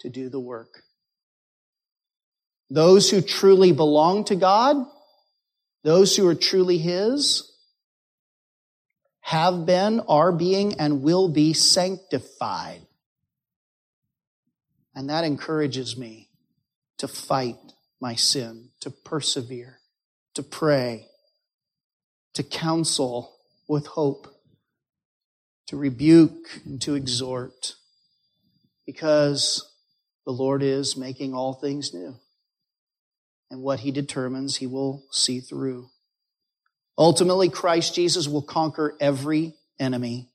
to 0.00 0.08
do 0.08 0.28
the 0.28 0.40
work. 0.40 0.82
Those 2.72 3.10
who 3.10 3.20
truly 3.20 3.72
belong 3.72 4.24
to 4.24 4.34
God, 4.34 4.76
those 5.84 6.16
who 6.16 6.26
are 6.26 6.34
truly 6.34 6.78
His, 6.78 7.52
have 9.20 9.66
been, 9.66 10.00
are 10.08 10.32
being, 10.32 10.80
and 10.80 11.02
will 11.02 11.28
be 11.28 11.52
sanctified. 11.52 12.80
And 14.94 15.10
that 15.10 15.24
encourages 15.24 15.98
me 15.98 16.30
to 16.96 17.06
fight 17.06 17.58
my 18.00 18.14
sin, 18.14 18.70
to 18.80 18.90
persevere, 18.90 19.80
to 20.32 20.42
pray, 20.42 21.08
to 22.32 22.42
counsel 22.42 23.36
with 23.68 23.86
hope, 23.86 24.34
to 25.66 25.76
rebuke 25.76 26.62
and 26.64 26.80
to 26.80 26.94
exhort, 26.94 27.74
because 28.86 29.70
the 30.24 30.32
Lord 30.32 30.62
is 30.62 30.96
making 30.96 31.34
all 31.34 31.52
things 31.52 31.92
new. 31.92 32.16
And 33.52 33.62
what 33.62 33.80
he 33.80 33.92
determines, 33.92 34.56
he 34.56 34.66
will 34.66 35.04
see 35.12 35.38
through. 35.38 35.90
Ultimately, 36.98 37.48
Christ 37.48 37.94
Jesus 37.94 38.26
will 38.26 38.42
conquer 38.42 38.96
every 39.00 39.54
enemy. 39.78 40.30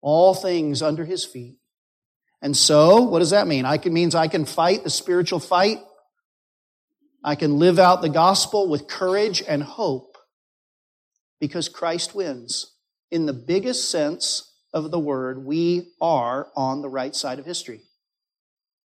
All 0.00 0.34
things 0.34 0.82
under 0.82 1.04
his 1.04 1.24
feet. 1.24 1.58
And 2.40 2.56
so, 2.56 3.02
what 3.02 3.20
does 3.20 3.30
that 3.30 3.46
mean? 3.46 3.64
I 3.64 3.78
can, 3.78 3.92
means 3.92 4.16
I 4.16 4.26
can 4.26 4.44
fight 4.44 4.82
the 4.82 4.90
spiritual 4.90 5.38
fight 5.38 5.78
I 7.24 7.36
can 7.36 7.58
live 7.58 7.78
out 7.78 8.02
the 8.02 8.08
gospel 8.08 8.68
with 8.68 8.88
courage 8.88 9.42
and 9.46 9.62
hope 9.62 10.16
because 11.40 11.68
Christ 11.68 12.14
wins. 12.14 12.74
In 13.10 13.26
the 13.26 13.32
biggest 13.32 13.90
sense 13.90 14.52
of 14.72 14.90
the 14.90 14.98
word, 14.98 15.44
we 15.44 15.92
are 16.00 16.48
on 16.56 16.82
the 16.82 16.88
right 16.88 17.14
side 17.14 17.38
of 17.38 17.44
history. 17.44 17.82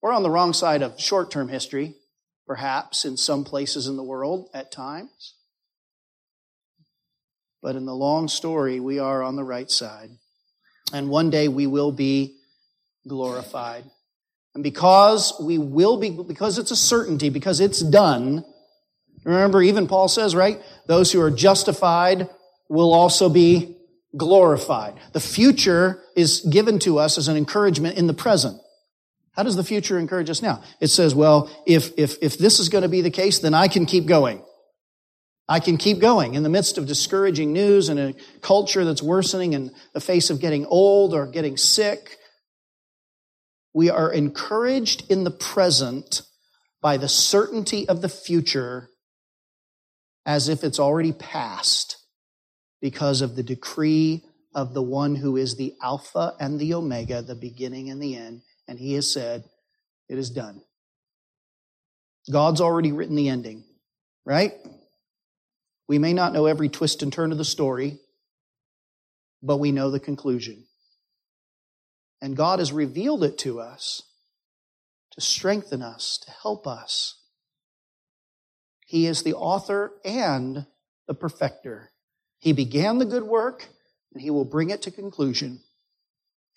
We're 0.03 0.11
on 0.11 0.21
the 0.21 0.29
wrong 0.29 0.51
side 0.51 0.81
of 0.81 0.99
short 0.99 1.31
term 1.31 1.47
history, 1.47 1.95
perhaps 2.45 3.05
in 3.05 3.15
some 3.15 3.45
places 3.45 3.87
in 3.87 3.95
the 3.95 4.03
world 4.03 4.49
at 4.53 4.69
times. 4.69 5.35
But 7.61 7.77
in 7.77 7.85
the 7.85 7.95
long 7.95 8.27
story, 8.27 8.81
we 8.81 8.99
are 8.99 9.23
on 9.23 9.37
the 9.37 9.45
right 9.45 9.71
side. 9.71 10.09
And 10.91 11.07
one 11.07 11.29
day 11.29 11.47
we 11.47 11.67
will 11.67 11.93
be 11.93 12.35
glorified. 13.07 13.85
And 14.53 14.61
because 14.61 15.33
we 15.41 15.57
will 15.57 15.95
be, 15.95 16.09
because 16.09 16.57
it's 16.57 16.71
a 16.71 16.75
certainty, 16.75 17.29
because 17.29 17.61
it's 17.61 17.79
done, 17.79 18.43
remember, 19.23 19.61
even 19.61 19.87
Paul 19.87 20.09
says, 20.09 20.35
right? 20.35 20.61
Those 20.85 21.13
who 21.13 21.21
are 21.21 21.31
justified 21.31 22.29
will 22.67 22.93
also 22.93 23.29
be 23.29 23.77
glorified. 24.17 24.95
The 25.13 25.21
future 25.21 26.03
is 26.13 26.41
given 26.41 26.79
to 26.79 26.99
us 26.99 27.17
as 27.17 27.29
an 27.29 27.37
encouragement 27.37 27.97
in 27.97 28.07
the 28.07 28.13
present. 28.13 28.59
How 29.33 29.43
does 29.43 29.55
the 29.55 29.63
future 29.63 29.97
encourage 29.97 30.29
us 30.29 30.41
now? 30.41 30.61
It 30.79 30.87
says, 30.87 31.15
well, 31.15 31.49
if, 31.65 31.91
if, 31.97 32.17
if 32.21 32.37
this 32.37 32.59
is 32.59 32.69
going 32.69 32.83
to 32.83 32.89
be 32.89 33.01
the 33.01 33.09
case, 33.09 33.39
then 33.39 33.53
I 33.53 33.67
can 33.67 33.85
keep 33.85 34.05
going. 34.05 34.43
I 35.49 35.59
can 35.59 35.77
keep 35.77 35.99
going 35.99 36.35
in 36.35 36.43
the 36.43 36.49
midst 36.49 36.77
of 36.77 36.87
discouraging 36.87 37.51
news 37.51 37.89
and 37.89 37.99
a 37.99 38.13
culture 38.41 38.85
that's 38.85 39.01
worsening 39.01 39.53
in 39.53 39.71
the 39.93 39.99
face 39.99 40.29
of 40.29 40.39
getting 40.39 40.65
old 40.65 41.13
or 41.13 41.27
getting 41.27 41.57
sick 41.57 42.17
we 43.73 43.89
are 43.89 44.11
encouraged 44.11 45.09
in 45.11 45.23
the 45.23 45.31
present 45.31 46.21
by 46.81 46.97
the 46.97 47.09
certainty 47.09 47.89
of 47.89 48.01
the 48.01 48.09
future 48.09 48.89
as 50.25 50.47
if 50.47 50.63
it's 50.63 50.79
already 50.79 51.11
past 51.11 51.97
because 52.81 53.21
of 53.21 53.35
the 53.35 53.43
decree 53.43 54.23
of 54.53 54.73
the 54.73 54.83
one 54.83 55.15
who 55.15 55.35
is 55.35 55.55
the 55.55 55.73
Alpha 55.81 56.33
and 56.39 56.59
the 56.59 56.73
Omega, 56.73 57.21
the 57.21 57.35
beginning 57.35 57.89
and 57.89 58.01
the 58.01 58.15
end. 58.15 58.41
And 58.67 58.79
he 58.79 58.93
has 58.93 59.11
said, 59.11 59.43
It 60.09 60.17
is 60.17 60.29
done. 60.29 60.61
God's 62.31 62.61
already 62.61 62.91
written 62.91 63.15
the 63.15 63.29
ending, 63.29 63.63
right? 64.25 64.53
We 65.87 65.99
may 65.99 66.13
not 66.13 66.33
know 66.33 66.45
every 66.45 66.69
twist 66.69 67.03
and 67.03 67.11
turn 67.11 67.31
of 67.31 67.37
the 67.37 67.45
story, 67.45 67.99
but 69.41 69.57
we 69.57 69.71
know 69.71 69.91
the 69.91 69.99
conclusion. 69.99 70.65
And 72.21 72.37
God 72.37 72.59
has 72.59 72.71
revealed 72.71 73.23
it 73.23 73.37
to 73.39 73.59
us 73.59 74.03
to 75.13 75.21
strengthen 75.21 75.81
us, 75.81 76.17
to 76.25 76.31
help 76.31 76.65
us. 76.65 77.19
He 78.87 79.05
is 79.05 79.23
the 79.23 79.33
author 79.33 79.91
and 80.03 80.65
the 81.07 81.13
perfecter. 81.13 81.91
He 82.39 82.53
began 82.53 82.97
the 82.97 83.05
good 83.05 83.23
work 83.23 83.67
and 84.13 84.21
he 84.21 84.29
will 84.29 84.45
bring 84.45 84.69
it 84.69 84.81
to 84.83 84.91
conclusion. 84.91 85.61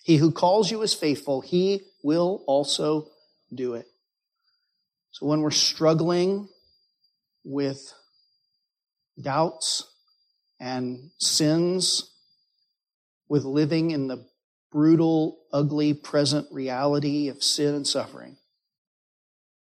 He 0.03 0.17
who 0.17 0.31
calls 0.31 0.71
you 0.71 0.81
is 0.81 0.93
faithful. 0.93 1.41
He 1.41 1.81
will 2.03 2.43
also 2.47 3.09
do 3.53 3.73
it. 3.73 3.85
So 5.11 5.25
when 5.25 5.41
we're 5.41 5.51
struggling 5.51 6.47
with 7.43 7.93
doubts 9.19 9.83
and 10.59 11.11
sins, 11.17 12.11
with 13.27 13.43
living 13.43 13.91
in 13.91 14.07
the 14.07 14.25
brutal, 14.71 15.39
ugly, 15.51 15.93
present 15.93 16.47
reality 16.51 17.29
of 17.29 17.43
sin 17.43 17.73
and 17.73 17.87
suffering. 17.87 18.37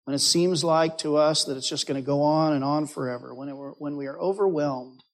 When 0.04 0.14
it 0.14 0.20
seems 0.20 0.64
like 0.64 0.98
to 0.98 1.16
us 1.16 1.44
that 1.44 1.56
it's 1.56 1.68
just 1.68 1.86
going 1.86 2.00
to 2.00 2.06
go 2.06 2.22
on 2.22 2.54
and 2.54 2.64
on 2.64 2.86
forever, 2.86 3.34
when, 3.34 3.48
it, 3.48 3.52
when 3.52 3.96
we 3.96 4.06
are 4.06 4.18
overwhelmed 4.18 5.04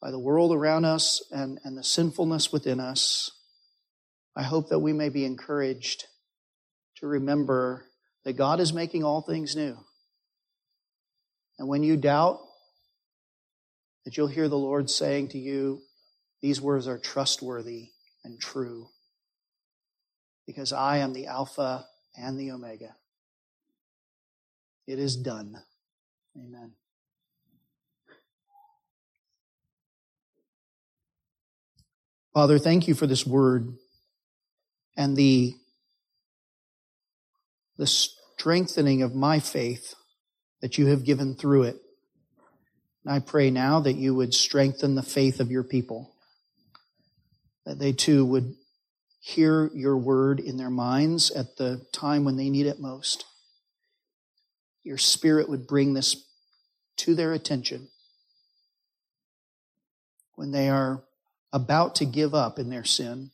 by 0.00 0.10
the 0.10 0.18
world 0.18 0.52
around 0.52 0.84
us 0.84 1.22
and, 1.32 1.58
and 1.64 1.76
the 1.76 1.82
sinfulness 1.82 2.52
within 2.52 2.80
us, 2.80 3.30
I 4.38 4.44
hope 4.44 4.68
that 4.68 4.78
we 4.78 4.92
may 4.92 5.08
be 5.08 5.24
encouraged 5.24 6.04
to 6.98 7.08
remember 7.08 7.86
that 8.24 8.34
God 8.34 8.60
is 8.60 8.72
making 8.72 9.02
all 9.02 9.20
things 9.20 9.56
new. 9.56 9.76
And 11.58 11.66
when 11.66 11.82
you 11.82 11.96
doubt, 11.96 12.38
that 14.04 14.16
you'll 14.16 14.28
hear 14.28 14.48
the 14.48 14.56
Lord 14.56 14.88
saying 14.90 15.30
to 15.30 15.38
you, 15.38 15.80
These 16.40 16.60
words 16.60 16.86
are 16.86 16.98
trustworthy 16.98 17.88
and 18.22 18.40
true. 18.40 18.86
Because 20.46 20.72
I 20.72 20.98
am 20.98 21.14
the 21.14 21.26
Alpha 21.26 21.84
and 22.16 22.38
the 22.38 22.52
Omega. 22.52 22.94
It 24.86 25.00
is 25.00 25.16
done. 25.16 25.56
Amen. 26.36 26.74
Father, 32.32 32.60
thank 32.60 32.86
you 32.86 32.94
for 32.94 33.08
this 33.08 33.26
word 33.26 33.74
and 34.98 35.16
the, 35.16 35.54
the 37.78 37.86
strengthening 37.86 39.00
of 39.00 39.14
my 39.14 39.38
faith 39.38 39.94
that 40.60 40.76
you 40.76 40.88
have 40.88 41.04
given 41.04 41.36
through 41.36 41.62
it. 41.62 41.76
And 43.04 43.14
I 43.14 43.20
pray 43.20 43.50
now 43.50 43.78
that 43.80 43.94
you 43.94 44.14
would 44.14 44.34
strengthen 44.34 44.96
the 44.96 45.02
faith 45.02 45.38
of 45.40 45.50
your 45.50 45.62
people 45.62 46.14
that 47.64 47.78
they 47.78 47.92
too 47.92 48.24
would 48.24 48.54
hear 49.20 49.70
your 49.74 49.96
word 49.96 50.40
in 50.40 50.56
their 50.56 50.70
minds 50.70 51.30
at 51.30 51.56
the 51.58 51.86
time 51.92 52.24
when 52.24 52.36
they 52.36 52.50
need 52.50 52.66
it 52.66 52.80
most. 52.80 53.24
your 54.88 54.98
Spirit 54.98 55.50
would 55.50 55.66
bring 55.66 55.92
this 55.92 56.24
to 56.96 57.14
their 57.14 57.34
attention 57.34 57.88
when 60.34 60.50
they 60.50 60.70
are 60.70 61.04
about 61.52 61.94
to 61.96 62.06
give 62.06 62.34
up 62.34 62.58
in 62.58 62.70
their 62.70 62.84
sin, 62.84 63.30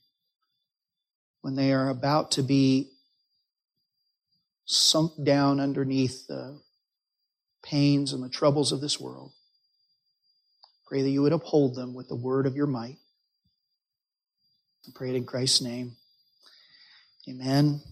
when 1.45 1.57
they 1.57 1.75
are 1.75 1.91
about 1.91 2.31
to 2.31 2.43
be 2.43 2.91
sunk 4.65 5.13
down 5.23 5.61
underneath 5.61 6.27
the 6.27 6.59
pains 7.63 8.15
and 8.15 8.25
the 8.25 8.31
troubles 8.31 8.73
of 8.73 8.81
this 8.81 8.99
world. 8.99 9.31
Pray 10.87 11.03
that 11.03 11.11
you 11.11 11.21
would 11.21 11.35
uphold 11.35 11.75
them 11.75 11.93
with 11.93 12.09
the 12.09 12.17
word 12.17 12.47
of 12.47 12.57
your 12.57 12.67
might. 12.67 12.97
I 14.89 14.93
pray 14.95 15.11
it 15.11 15.17
in 15.17 15.27
Christ's 15.27 15.61
name. 15.61 15.97
Amen. 17.29 17.83